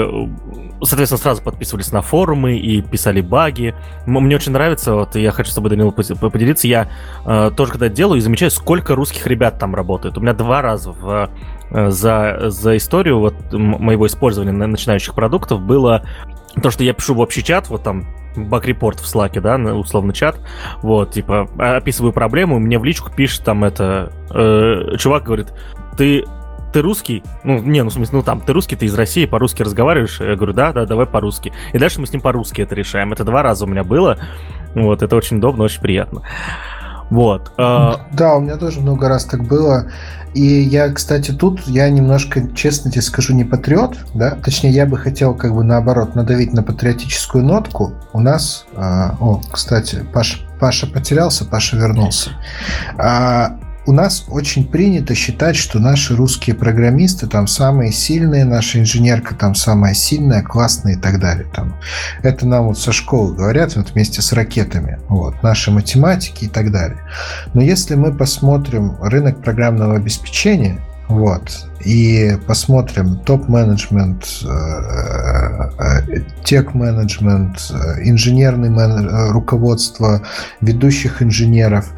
соответственно, 0.82 1.20
сразу 1.20 1.42
подписывались 1.42 1.92
на 1.92 2.02
форумы 2.02 2.58
и 2.58 2.82
писали 2.82 3.20
баги. 3.20 3.74
Мне 4.06 4.34
очень 4.34 4.52
нравится, 4.52 4.94
вот 4.94 5.14
я 5.14 5.30
хочу 5.30 5.50
с 5.50 5.54
тобой, 5.54 5.70
Данил, 5.70 5.92
поделиться. 5.92 6.66
Я 6.66 6.88
тоже 7.56 7.72
когда 7.72 7.88
делаю 7.88 8.18
и 8.18 8.20
замечаю, 8.20 8.50
сколько 8.50 8.94
русских 8.94 9.26
ребят 9.26 9.58
там 9.58 9.74
работает. 9.74 10.18
У 10.18 10.20
меня 10.20 10.32
два 10.32 10.62
раза 10.62 10.92
в 10.92 11.30
за, 11.70 12.50
за 12.50 12.76
историю 12.76 13.18
вот 13.18 13.34
моего 13.52 14.06
использования 14.06 14.52
начинающих 14.52 15.14
продуктов 15.14 15.60
было 15.60 16.02
то, 16.62 16.70
что 16.70 16.84
я 16.84 16.92
пишу 16.92 17.14
в 17.14 17.20
общий 17.20 17.44
чат, 17.44 17.68
вот 17.68 17.82
там 17.82 18.06
баг-репорт 18.36 19.00
в 19.00 19.04
Slack, 19.04 19.40
да, 19.40 19.56
условно 19.74 20.12
чат, 20.12 20.38
вот, 20.82 21.12
типа, 21.12 21.48
описываю 21.58 22.12
проблему, 22.12 22.58
мне 22.58 22.78
в 22.78 22.84
личку 22.84 23.10
пишет 23.10 23.44
там 23.44 23.64
это, 23.64 24.12
э, 24.30 24.96
чувак 24.98 25.24
говорит, 25.24 25.52
ты 25.96 26.24
ты 26.72 26.82
русский? 26.82 27.22
Ну, 27.42 27.58
не, 27.60 27.82
ну, 27.82 27.88
в 27.88 27.92
смысле, 27.94 28.18
ну, 28.18 28.22
там, 28.22 28.42
ты 28.42 28.52
русский, 28.52 28.76
ты 28.76 28.84
из 28.84 28.94
России, 28.94 29.24
по-русски 29.24 29.62
разговариваешь? 29.62 30.20
Я 30.20 30.36
говорю, 30.36 30.52
да, 30.52 30.72
да, 30.72 30.84
давай 30.84 31.06
по-русски. 31.06 31.52
И 31.72 31.78
дальше 31.78 32.00
мы 32.00 32.06
с 32.06 32.12
ним 32.12 32.20
по-русски 32.20 32.60
это 32.60 32.74
решаем. 32.74 33.14
Это 33.14 33.24
два 33.24 33.42
раза 33.42 33.64
у 33.64 33.68
меня 33.68 33.82
было. 33.82 34.18
Вот, 34.74 35.02
это 35.02 35.16
очень 35.16 35.38
удобно, 35.38 35.64
очень 35.64 35.80
приятно. 35.80 36.20
Вот. 37.10 37.52
Э... 37.58 37.92
Да, 38.12 38.34
у 38.34 38.40
меня 38.40 38.56
тоже 38.56 38.80
много 38.80 39.08
раз 39.08 39.24
так 39.24 39.42
было. 39.44 39.90
И 40.34 40.44
я, 40.44 40.90
кстати, 40.90 41.30
тут 41.30 41.62
я 41.66 41.88
немножко, 41.88 42.46
честно 42.54 42.90
тебе 42.90 43.00
скажу, 43.00 43.32
не 43.32 43.44
патриот, 43.44 43.96
да, 44.12 44.32
точнее, 44.32 44.70
я 44.70 44.84
бы 44.84 44.98
хотел 44.98 45.34
как 45.34 45.54
бы 45.54 45.64
наоборот 45.64 46.14
надавить 46.14 46.52
на 46.52 46.62
патриотическую 46.62 47.42
нотку. 47.42 47.94
У 48.12 48.20
нас, 48.20 48.66
э, 48.74 48.78
о, 48.78 49.40
кстати, 49.50 50.04
Паша, 50.12 50.40
Паша 50.60 50.86
потерялся, 50.86 51.46
Паша 51.46 51.78
вернулся. 51.78 52.32
У 53.86 53.92
нас 53.92 54.24
очень 54.28 54.66
принято 54.66 55.14
считать, 55.14 55.54
что 55.54 55.78
наши 55.78 56.16
русские 56.16 56.56
программисты 56.56 57.28
там 57.28 57.46
самые 57.46 57.92
сильные, 57.92 58.44
наша 58.44 58.80
инженерка 58.80 59.36
там 59.36 59.54
самая 59.54 59.94
сильная, 59.94 60.42
классная 60.42 60.94
и 60.94 60.96
так 60.96 61.20
далее. 61.20 61.46
Там. 61.54 61.76
Это 62.24 62.48
нам 62.48 62.66
вот 62.66 62.78
со 62.78 62.90
школы 62.90 63.36
говорят 63.36 63.76
вот 63.76 63.92
вместе 63.92 64.22
с 64.22 64.32
ракетами. 64.32 64.98
Вот, 65.08 65.40
наши 65.44 65.70
математики 65.70 66.46
и 66.46 66.48
так 66.48 66.72
далее. 66.72 66.98
Но 67.54 67.62
если 67.62 67.94
мы 67.94 68.12
посмотрим 68.12 68.96
рынок 69.00 69.42
программного 69.42 69.94
обеспечения, 69.94 70.80
вот. 71.08 71.68
И 71.84 72.36
посмотрим 72.48 73.18
топ-менеджмент, 73.18 74.26
э, 74.42 74.48
э, 75.78 76.20
тех-менеджмент, 76.42 77.70
э, 77.70 78.02
инженерный 78.02 79.30
руководство, 79.30 80.22
ведущих 80.60 81.22
инженеров 81.22 81.92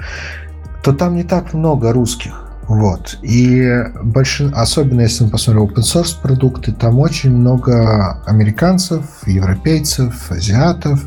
то 0.83 0.93
там 0.93 1.17
не 1.17 1.25
так 1.25 1.55
много 1.55 1.93
русских. 1.93 2.45
Вот. 2.69 3.19
И 3.23 3.67
большин... 4.03 4.53
особенно 4.55 5.01
если 5.01 5.25
мы 5.25 5.31
посмотрим 5.31 5.65
open 5.65 5.83
source 5.83 6.21
продукты, 6.21 6.73
там 6.73 6.99
очень 6.99 7.35
много 7.35 8.23
американцев, 8.27 9.05
европейцев, 9.27 10.31
азиатов. 10.31 11.01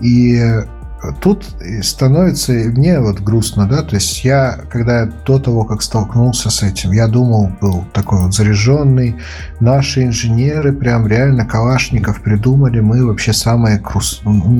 И 0.00 0.42
тут 1.20 1.44
становится 1.82 2.52
мне 2.52 3.00
вот 3.00 3.20
грустно, 3.20 3.66
да, 3.68 3.82
то 3.82 3.94
есть 3.94 4.24
я, 4.24 4.58
когда 4.68 5.06
до 5.06 5.38
того, 5.38 5.64
как 5.64 5.82
столкнулся 5.82 6.50
с 6.50 6.62
этим, 6.62 6.92
я 6.92 7.06
думал, 7.06 7.50
был 7.60 7.84
такой 7.92 8.20
вот 8.20 8.34
заряженный, 8.34 9.16
наши 9.60 10.04
инженеры 10.04 10.72
прям 10.72 11.06
реально 11.06 11.46
калашников 11.46 12.22
придумали, 12.22 12.80
мы 12.80 13.06
вообще 13.06 13.32
самые, 13.32 13.78
кру... 13.78 14.00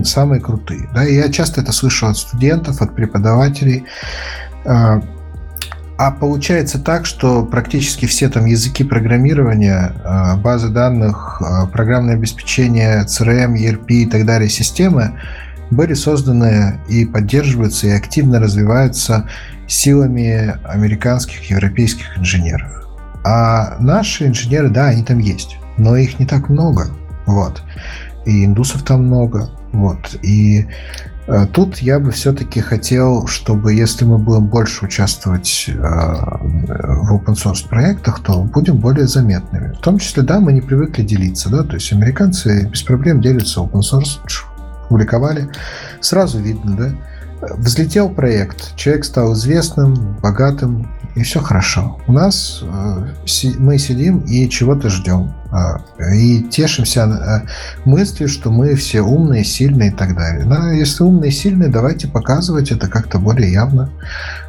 самые 0.04 0.40
крутые, 0.40 0.88
да, 0.94 1.04
и 1.04 1.16
я 1.16 1.28
часто 1.28 1.60
это 1.60 1.72
слышу 1.72 2.06
от 2.06 2.16
студентов, 2.16 2.80
от 2.82 2.94
преподавателей, 2.94 3.84
а, 4.64 5.02
а 5.98 6.12
получается 6.12 6.78
так, 6.78 7.06
что 7.06 7.44
практически 7.44 8.06
все 8.06 8.28
там 8.28 8.44
языки 8.46 8.84
программирования, 8.84 9.92
а, 10.04 10.36
базы 10.36 10.68
данных, 10.68 11.42
а, 11.42 11.66
программное 11.66 12.14
обеспечение, 12.14 13.04
CRM, 13.06 13.56
ERP 13.56 13.86
и 13.88 14.06
так 14.06 14.24
далее 14.24 14.48
системы 14.48 15.18
были 15.70 15.94
созданы 15.94 16.80
и 16.88 17.04
поддерживаются 17.04 17.86
и 17.86 17.90
активно 17.90 18.40
развиваются 18.40 19.28
силами 19.66 20.56
американских, 20.64 21.50
европейских 21.50 22.18
инженеров. 22.18 22.88
А 23.24 23.76
наши 23.80 24.26
инженеры, 24.26 24.70
да, 24.70 24.86
они 24.86 25.02
там 25.02 25.18
есть, 25.18 25.58
но 25.76 25.96
их 25.96 26.18
не 26.18 26.26
так 26.26 26.48
много. 26.48 26.86
Вот. 27.26 27.62
И 28.24 28.44
индусов 28.44 28.82
там 28.82 29.04
много. 29.06 29.50
Вот. 29.72 30.16
И 30.22 30.66
Э, 31.28 31.46
тут 31.46 31.78
я 31.78 32.00
бы 32.00 32.10
все-таки 32.10 32.60
хотел, 32.60 33.26
чтобы 33.26 33.74
если 33.74 34.06
мы 34.06 34.18
будем 34.18 34.46
больше 34.46 34.86
участвовать 34.86 35.66
э, 35.68 35.72
в 35.72 37.14
open 37.14 37.34
source 37.34 37.68
проектах, 37.68 38.20
то 38.22 38.42
будем 38.42 38.78
более 38.78 39.06
заметными. 39.06 39.74
В 39.74 39.78
том 39.78 39.98
числе, 39.98 40.22
да, 40.22 40.40
мы 40.40 40.54
не 40.54 40.62
привыкли 40.62 41.02
делиться, 41.02 41.50
да, 41.50 41.62
то 41.64 41.74
есть 41.74 41.92
американцы 41.92 42.66
без 42.66 42.82
проблем 42.82 43.20
делятся 43.20 43.60
open 43.60 43.80
source, 43.80 44.20
публиковали, 44.88 45.48
сразу 46.00 46.38
видно, 46.40 46.76
да, 46.76 46.92
Взлетел 47.40 48.10
проект, 48.10 48.74
человек 48.74 49.04
стал 49.04 49.32
известным, 49.34 50.16
богатым, 50.20 50.90
и 51.14 51.22
все 51.22 51.40
хорошо. 51.40 51.98
У 52.08 52.12
нас 52.12 52.62
э, 52.62 53.06
мы 53.58 53.78
сидим 53.78 54.20
и 54.20 54.48
чего-то 54.48 54.88
ждем. 54.88 55.32
Э, 55.52 56.14
и 56.14 56.42
тешимся 56.42 57.02
э, 57.04 57.48
мыслью, 57.88 58.28
что 58.28 58.50
мы 58.50 58.74
все 58.74 59.02
умные, 59.02 59.44
сильные 59.44 59.90
и 59.90 59.92
так 59.92 60.16
далее. 60.16 60.44
Но 60.46 60.72
если 60.72 61.04
умные, 61.04 61.30
сильные, 61.30 61.68
давайте 61.68 62.08
показывать 62.08 62.72
это 62.72 62.88
как-то 62.88 63.18
более 63.18 63.52
явно. 63.52 63.88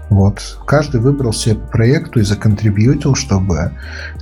Вот. 0.09 0.41
Каждый 0.65 0.99
выбрал 0.99 1.31
себе 1.31 1.55
по 1.55 1.67
проекту 1.67 2.19
и 2.19 2.23
законтрибьютил, 2.23 3.13
чтобы 3.13 3.71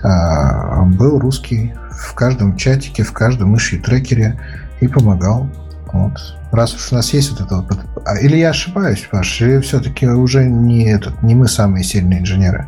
э, 0.03 0.81
был 0.87 1.19
русский 1.19 1.73
в 1.91 2.13
каждом 2.15 2.57
чатике, 2.57 3.03
в 3.03 3.13
каждом 3.13 3.55
иши 3.55 3.77
трекере 3.77 4.37
и 4.81 4.89
помогал. 4.89 5.49
Вот. 5.93 6.37
Раз 6.51 6.73
уж 6.75 6.91
у 6.91 6.95
нас 6.95 7.13
есть 7.13 7.31
вот 7.31 7.41
это 7.41 7.57
вот... 7.57 7.79
А, 8.05 8.17
или 8.17 8.37
я 8.37 8.49
ошибаюсь, 8.49 9.07
Паш, 9.11 9.41
или 9.41 9.59
все-таки 9.59 10.07
уже 10.07 10.45
не, 10.45 10.89
этот, 10.89 11.21
не 11.23 11.35
мы 11.35 11.47
самые 11.47 11.83
сильные 11.83 12.19
инженеры? 12.19 12.67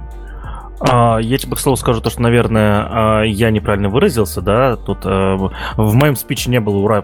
А, 0.80 1.18
я 1.18 1.38
тебе, 1.38 1.56
к 1.56 1.60
слову, 1.60 1.76
скажу 1.76 2.02
то, 2.02 2.10
что, 2.10 2.22
наверное, 2.22 2.88
а, 2.90 3.24
я 3.24 3.52
неправильно 3.52 3.90
выразился, 3.90 4.42
да, 4.42 4.76
тут 4.78 5.00
а, 5.04 5.36
в 5.78 5.94
моем 5.94 6.16
спиче 6.16 6.50
не 6.50 6.60
было 6.60 6.78
ура, 6.78 7.04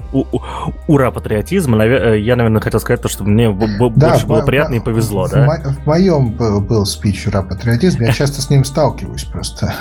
ура 0.88 1.12
патриотизма, 1.12 1.84
э, 1.84 2.20
я, 2.20 2.36
наверное, 2.36 2.62
хотел 2.62 2.80
сказать 2.80 3.02
то, 3.02 3.10
что 3.10 3.24
мне 3.24 3.52
да, 3.52 4.10
больше 4.10 4.26
было 4.26 4.42
приятно 4.42 4.76
и 4.76 4.80
повезло, 4.80 5.26
в, 5.26 5.32
да? 5.32 5.62
В 5.84 5.88
моем 5.88 6.32
был 6.32 6.86
спич 6.86 7.28
ура 7.28 7.42
патриотизм, 7.42 8.02
я 8.02 8.12
часто 8.12 8.42
с 8.42 8.50
ним 8.50 8.64
сталкиваюсь 8.64 9.26
просто. 9.26 9.74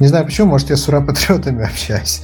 Не 0.00 0.06
знаю 0.06 0.24
почему, 0.24 0.48
может, 0.48 0.70
я 0.70 0.76
с 0.76 0.88
ура 0.88 1.00
патриотами 1.00 1.64
общаюсь. 1.64 2.22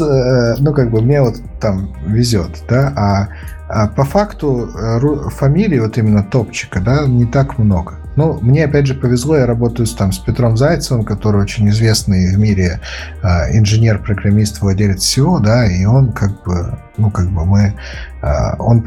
Э, 0.00 0.54
ну, 0.58 0.72
как 0.72 0.90
бы, 0.90 1.00
мне 1.00 1.20
вот 1.22 1.36
там 1.60 1.94
везет, 2.06 2.50
да, 2.68 2.92
а 2.96 3.28
по 3.68 4.04
факту 4.04 4.70
э, 4.74 5.28
фамилии 5.30 5.78
вот 5.78 5.98
именно 5.98 6.22
топчика, 6.22 6.80
да, 6.80 7.06
не 7.06 7.26
так 7.26 7.58
много. 7.58 7.96
Ну, 8.16 8.38
мне 8.40 8.64
опять 8.64 8.86
же 8.86 8.94
повезло, 8.94 9.36
я 9.36 9.46
работаю 9.46 9.86
с, 9.86 9.94
там, 9.94 10.10
с 10.10 10.18
Петром 10.18 10.56
Зайцевым, 10.56 11.04
который 11.04 11.40
очень 11.40 11.68
известный 11.68 12.34
в 12.34 12.38
мире 12.38 12.80
э, 13.22 13.56
инженер, 13.56 14.02
программист, 14.02 14.60
владелец 14.60 15.02
всего, 15.02 15.38
да, 15.38 15.66
и 15.66 15.84
он 15.84 16.12
как 16.12 16.42
бы, 16.42 16.78
ну, 16.96 17.10
как 17.10 17.30
бы 17.30 17.44
мы, 17.44 17.74
э, 18.22 18.56
он, 18.58 18.82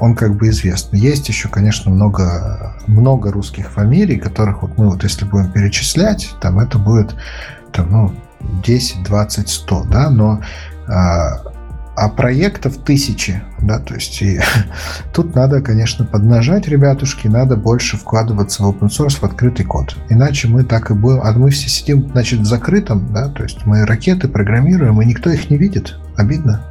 он 0.00 0.14
как 0.14 0.34
бы 0.34 0.48
известный. 0.48 0.98
Есть 0.98 1.28
еще, 1.28 1.48
конечно, 1.48 1.90
много, 1.90 2.74
много 2.86 3.30
русских 3.30 3.70
фамилий, 3.70 4.18
которых 4.18 4.62
вот 4.62 4.76
мы 4.76 4.90
вот 4.90 5.04
если 5.04 5.24
будем 5.24 5.52
перечислять, 5.52 6.34
там 6.40 6.58
это 6.58 6.78
будет, 6.78 7.14
там, 7.72 7.90
ну, 7.90 8.12
10, 8.62 9.04
20, 9.04 9.48
100, 9.48 9.84
да, 9.84 10.10
но 10.10 10.42
э, 10.88 11.55
а 11.96 12.10
проектов 12.10 12.76
тысячи, 12.76 13.42
да, 13.62 13.78
то 13.78 13.94
есть 13.94 14.20
и, 14.20 14.38
тут 15.14 15.34
надо, 15.34 15.62
конечно, 15.62 16.04
поднажать, 16.04 16.68
ребятушки, 16.68 17.26
надо 17.26 17.56
больше 17.56 17.96
вкладываться 17.96 18.62
в 18.62 18.70
open 18.70 18.88
source, 18.88 19.18
в 19.18 19.24
открытый 19.24 19.64
код. 19.64 19.96
Иначе 20.10 20.46
мы 20.46 20.62
так 20.62 20.90
и 20.90 20.94
будем, 20.94 21.22
а 21.22 21.32
мы 21.32 21.50
все 21.50 21.70
сидим, 21.70 22.10
значит, 22.10 22.40
в 22.40 22.44
закрытом, 22.44 23.12
да, 23.12 23.28
то 23.28 23.42
есть 23.42 23.64
мы 23.64 23.86
ракеты 23.86 24.28
программируем, 24.28 25.00
и 25.00 25.06
никто 25.06 25.30
их 25.30 25.48
не 25.48 25.56
видит. 25.56 25.98
Обидно. 26.16 26.62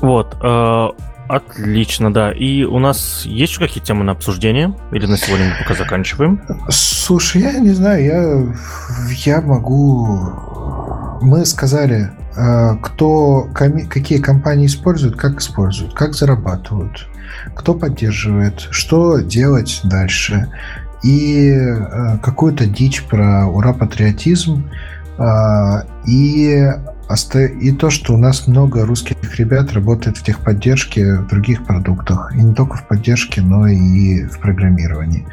Вот, 0.00 0.36
э, 0.42 0.88
отлично, 1.28 2.12
да. 2.12 2.32
И 2.32 2.64
у 2.64 2.80
нас 2.80 3.22
есть 3.24 3.52
еще 3.52 3.60
какие 3.60 3.82
темы 3.82 4.02
на 4.02 4.12
обсуждение? 4.12 4.74
Или 4.90 5.06
на 5.06 5.16
сегодня 5.16 5.50
мы 5.50 5.62
пока 5.62 5.74
заканчиваем? 5.74 6.40
Слушай, 6.68 7.42
я 7.42 7.58
не 7.60 7.70
знаю, 7.70 8.04
я, 8.04 9.36
я 9.36 9.40
могу... 9.40 10.32
Мы 11.22 11.44
сказали, 11.44 12.10
кто, 12.32 13.48
какие 13.52 14.18
компании 14.18 14.66
используют, 14.66 15.16
как 15.16 15.40
используют, 15.40 15.94
как 15.94 16.14
зарабатывают, 16.14 17.08
кто 17.54 17.74
поддерживает, 17.74 18.68
что 18.70 19.18
делать 19.18 19.80
дальше. 19.84 20.48
И 21.02 21.48
э, 21.48 22.18
какую-то 22.22 22.66
дичь 22.66 23.04
про 23.04 23.46
ура-патриотизм, 23.46 24.70
э, 25.18 25.82
и, 26.06 26.72
и 27.60 27.72
то, 27.72 27.90
что 27.90 28.14
у 28.14 28.18
нас 28.18 28.46
много 28.46 28.84
русских 28.84 29.16
ребят 29.38 29.72
работает 29.72 30.18
в 30.18 30.22
техподдержке 30.22 31.16
в 31.16 31.26
других 31.28 31.64
продуктах. 31.64 32.34
И 32.34 32.42
не 32.42 32.54
только 32.54 32.76
в 32.76 32.86
поддержке, 32.86 33.40
но 33.40 33.66
и 33.66 34.24
в 34.24 34.38
программировании. 34.38 35.26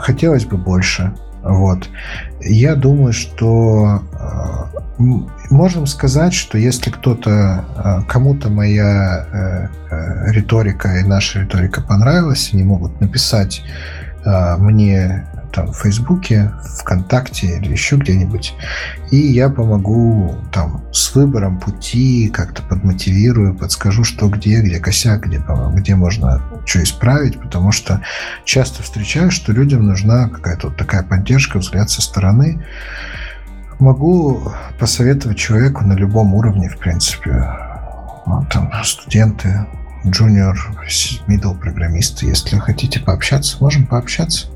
Хотелось 0.00 0.44
бы 0.44 0.58
больше. 0.58 1.14
Вот. 1.42 1.88
Я 2.40 2.74
думаю, 2.74 3.12
что 3.12 4.02
можем 4.98 5.86
сказать, 5.86 6.34
что 6.34 6.58
если 6.58 6.90
кто-то, 6.90 7.64
э, 7.76 8.02
кому-то 8.08 8.50
моя 8.50 9.26
э, 9.32 9.68
э, 9.90 10.32
риторика 10.32 10.98
и 10.98 11.04
наша 11.04 11.40
риторика 11.40 11.80
понравилась, 11.80 12.50
они 12.52 12.64
могут 12.64 13.00
написать 13.00 13.62
мне 14.24 15.26
там 15.52 15.72
в 15.72 15.78
Фейсбуке, 15.78 16.52
ВКонтакте 16.80 17.58
или 17.58 17.72
еще 17.72 17.96
где-нибудь, 17.96 18.54
и 19.10 19.16
я 19.16 19.48
помогу 19.48 20.36
там 20.52 20.84
с 20.92 21.14
выбором 21.14 21.58
пути, 21.58 22.28
как-то 22.28 22.62
подмотивирую, 22.62 23.54
подскажу, 23.54 24.04
что 24.04 24.28
где, 24.28 24.60
где 24.60 24.78
косяк, 24.78 25.26
где, 25.26 25.42
где 25.72 25.94
можно 25.94 26.42
что 26.66 26.82
исправить, 26.82 27.40
потому 27.40 27.72
что 27.72 28.02
часто 28.44 28.82
встречаю, 28.82 29.30
что 29.30 29.52
людям 29.52 29.86
нужна 29.86 30.28
какая-то 30.28 30.68
вот 30.68 30.76
такая 30.76 31.02
поддержка, 31.02 31.58
взгляд 31.58 31.88
со 31.88 32.02
стороны, 32.02 32.62
Могу 33.78 34.52
посоветовать 34.80 35.38
человеку 35.38 35.84
на 35.84 35.92
любом 35.92 36.34
уровне, 36.34 36.68
в 36.68 36.78
принципе. 36.78 37.48
Вот, 38.26 38.48
там, 38.48 38.72
студенты, 38.82 39.66
junior 40.04 40.54
middle 41.26 41.58
программист. 41.58 42.22
Если 42.22 42.56
хотите 42.58 43.00
пообщаться, 43.00 43.56
можем 43.60 43.86
пообщаться. 43.86 44.46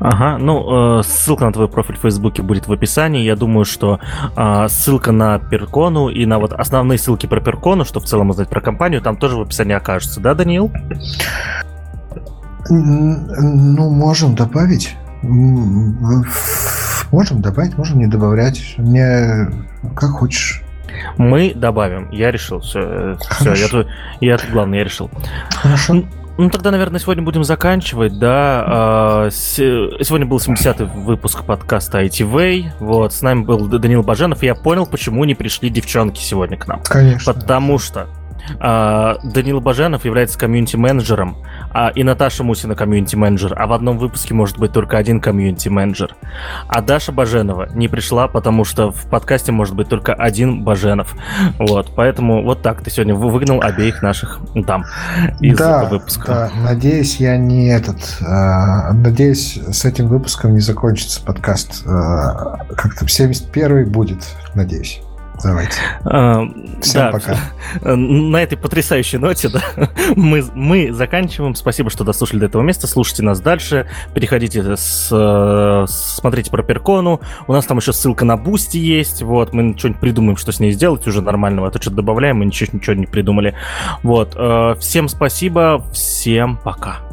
Ага, 0.00 0.38
ну, 0.38 1.00
э, 1.00 1.02
ссылка 1.02 1.44
на 1.44 1.52
твой 1.52 1.68
профиль 1.68 1.96
в 1.96 2.00
Фейсбуке 2.00 2.42
будет 2.42 2.68
в 2.68 2.72
описании. 2.72 3.24
Я 3.24 3.34
думаю, 3.36 3.64
что 3.64 3.98
э, 4.36 4.66
ссылка 4.68 5.12
на 5.12 5.38
Перкону 5.38 6.08
и 6.08 6.24
на 6.24 6.38
вот 6.38 6.52
основные 6.52 6.98
ссылки 6.98 7.26
про 7.26 7.40
Перкону, 7.40 7.84
что 7.84 8.00
в 8.00 8.04
целом 8.04 8.30
узнать 8.30 8.48
про 8.48 8.60
компанию, 8.60 9.02
там 9.02 9.16
тоже 9.16 9.36
в 9.36 9.40
описании 9.42 9.74
окажется, 9.74 10.20
да, 10.20 10.34
Даниил? 10.34 10.72
Ну, 12.70 13.90
можем 13.90 14.34
добавить. 14.34 14.96
Можем 17.10 17.40
добавить, 17.40 17.76
можем 17.76 17.98
не 17.98 18.06
добавлять. 18.06 18.74
Мне 18.76 19.48
как 19.96 20.10
хочешь. 20.10 20.62
Мы 21.16 21.52
добавим. 21.54 22.10
Я 22.10 22.30
решил. 22.30 22.60
Все, 22.60 23.16
все 23.40 23.86
я, 24.20 24.32
я, 24.34 24.38
главное, 24.50 24.78
я 24.78 24.84
решил. 24.84 25.10
Хорошо. 25.50 26.04
Ну, 26.38 26.50
тогда, 26.50 26.70
наверное, 26.70 27.00
сегодня 27.00 27.24
будем 27.24 27.42
заканчивать, 27.42 28.16
да. 28.20 28.64
А, 28.66 29.28
сегодня 29.30 30.24
был 30.24 30.38
70-й 30.38 30.84
выпуск 30.84 31.42
подкаста 31.44 32.04
ITV. 32.04 32.74
Вот, 32.78 33.12
с 33.12 33.22
нами 33.22 33.42
был 33.42 33.66
Данил 33.66 34.04
Баженов, 34.04 34.44
и 34.44 34.46
я 34.46 34.54
понял, 34.54 34.86
почему 34.86 35.24
не 35.24 35.34
пришли 35.34 35.68
девчонки 35.68 36.20
сегодня 36.20 36.56
к 36.56 36.68
нам. 36.68 36.80
Конечно. 36.84 37.34
Потому 37.34 37.80
что 37.80 38.06
а, 38.60 39.18
Данил 39.24 39.60
Баженов 39.60 40.04
является 40.04 40.38
комьюнити-менеджером, 40.38 41.38
а, 41.80 41.90
и 41.90 42.02
Наташа 42.02 42.42
Мусина 42.42 42.74
комьюнити-менеджер, 42.74 43.54
а 43.56 43.68
в 43.68 43.72
одном 43.72 43.98
выпуске 43.98 44.34
может 44.34 44.58
быть 44.58 44.72
только 44.72 44.98
один 44.98 45.20
комьюнити-менеджер. 45.20 46.16
А 46.66 46.82
Даша 46.82 47.12
Баженова 47.12 47.68
не 47.72 47.86
пришла, 47.86 48.26
потому 48.26 48.64
что 48.64 48.90
в 48.90 49.08
подкасте 49.08 49.52
может 49.52 49.76
быть 49.76 49.88
только 49.88 50.12
один 50.12 50.64
Баженов. 50.64 51.14
Вот, 51.60 51.92
поэтому 51.94 52.42
вот 52.42 52.62
так 52.62 52.82
ты 52.82 52.90
сегодня 52.90 53.14
выгнал 53.14 53.60
обеих 53.60 54.02
наших 54.02 54.40
дам 54.56 54.86
из 55.38 55.56
да, 55.56 55.84
выпуска. 55.84 56.26
Да, 56.26 56.50
надеюсь, 56.64 57.18
я 57.18 57.36
не 57.36 57.68
этот... 57.68 57.98
Э, 58.22 58.92
надеюсь, 58.92 59.60
с 59.70 59.84
этим 59.84 60.08
выпуском 60.08 60.54
не 60.54 60.60
закончится 60.60 61.22
подкаст. 61.22 61.86
Э, 61.86 62.56
как-то 62.74 63.04
71-й 63.04 63.84
будет, 63.84 64.26
надеюсь. 64.56 65.00
Давайте. 65.42 65.78
А, 66.04 66.44
Всем 66.80 67.00
да, 67.00 67.10
пока. 67.12 67.36
На 67.96 68.42
этой 68.42 68.58
потрясающей 68.58 69.18
ноте 69.18 69.48
да, 69.48 69.62
мы, 70.16 70.44
мы 70.54 70.92
заканчиваем. 70.92 71.54
Спасибо, 71.54 71.90
что 71.90 72.04
дослушали 72.04 72.40
до 72.40 72.46
этого 72.46 72.62
места. 72.62 72.86
Слушайте 72.86 73.22
нас 73.22 73.40
дальше. 73.40 73.88
Переходите, 74.14 74.76
с, 74.76 75.86
смотрите 75.88 76.50
про 76.50 76.62
Перкону. 76.62 77.20
У 77.46 77.52
нас 77.52 77.66
там 77.66 77.78
еще 77.78 77.92
ссылка 77.92 78.24
на 78.24 78.36
Boosty 78.36 78.78
есть. 78.78 79.22
Вот, 79.22 79.52
мы 79.52 79.76
что-нибудь 79.76 80.00
придумаем, 80.00 80.36
что 80.36 80.52
с 80.52 80.60
ней 80.60 80.72
сделать 80.72 81.06
уже 81.06 81.22
нормального. 81.22 81.68
А 81.68 81.70
то 81.70 81.80
что-то 81.80 81.96
добавляем, 81.96 82.38
мы 82.38 82.46
ничего, 82.46 82.70
ничего 82.72 82.94
не 82.94 83.06
придумали. 83.06 83.54
Вот. 84.02 84.34
Э, 84.36 84.74
всем 84.80 85.08
спасибо. 85.08 85.84
Всем 85.92 86.56
пока. 86.56 87.07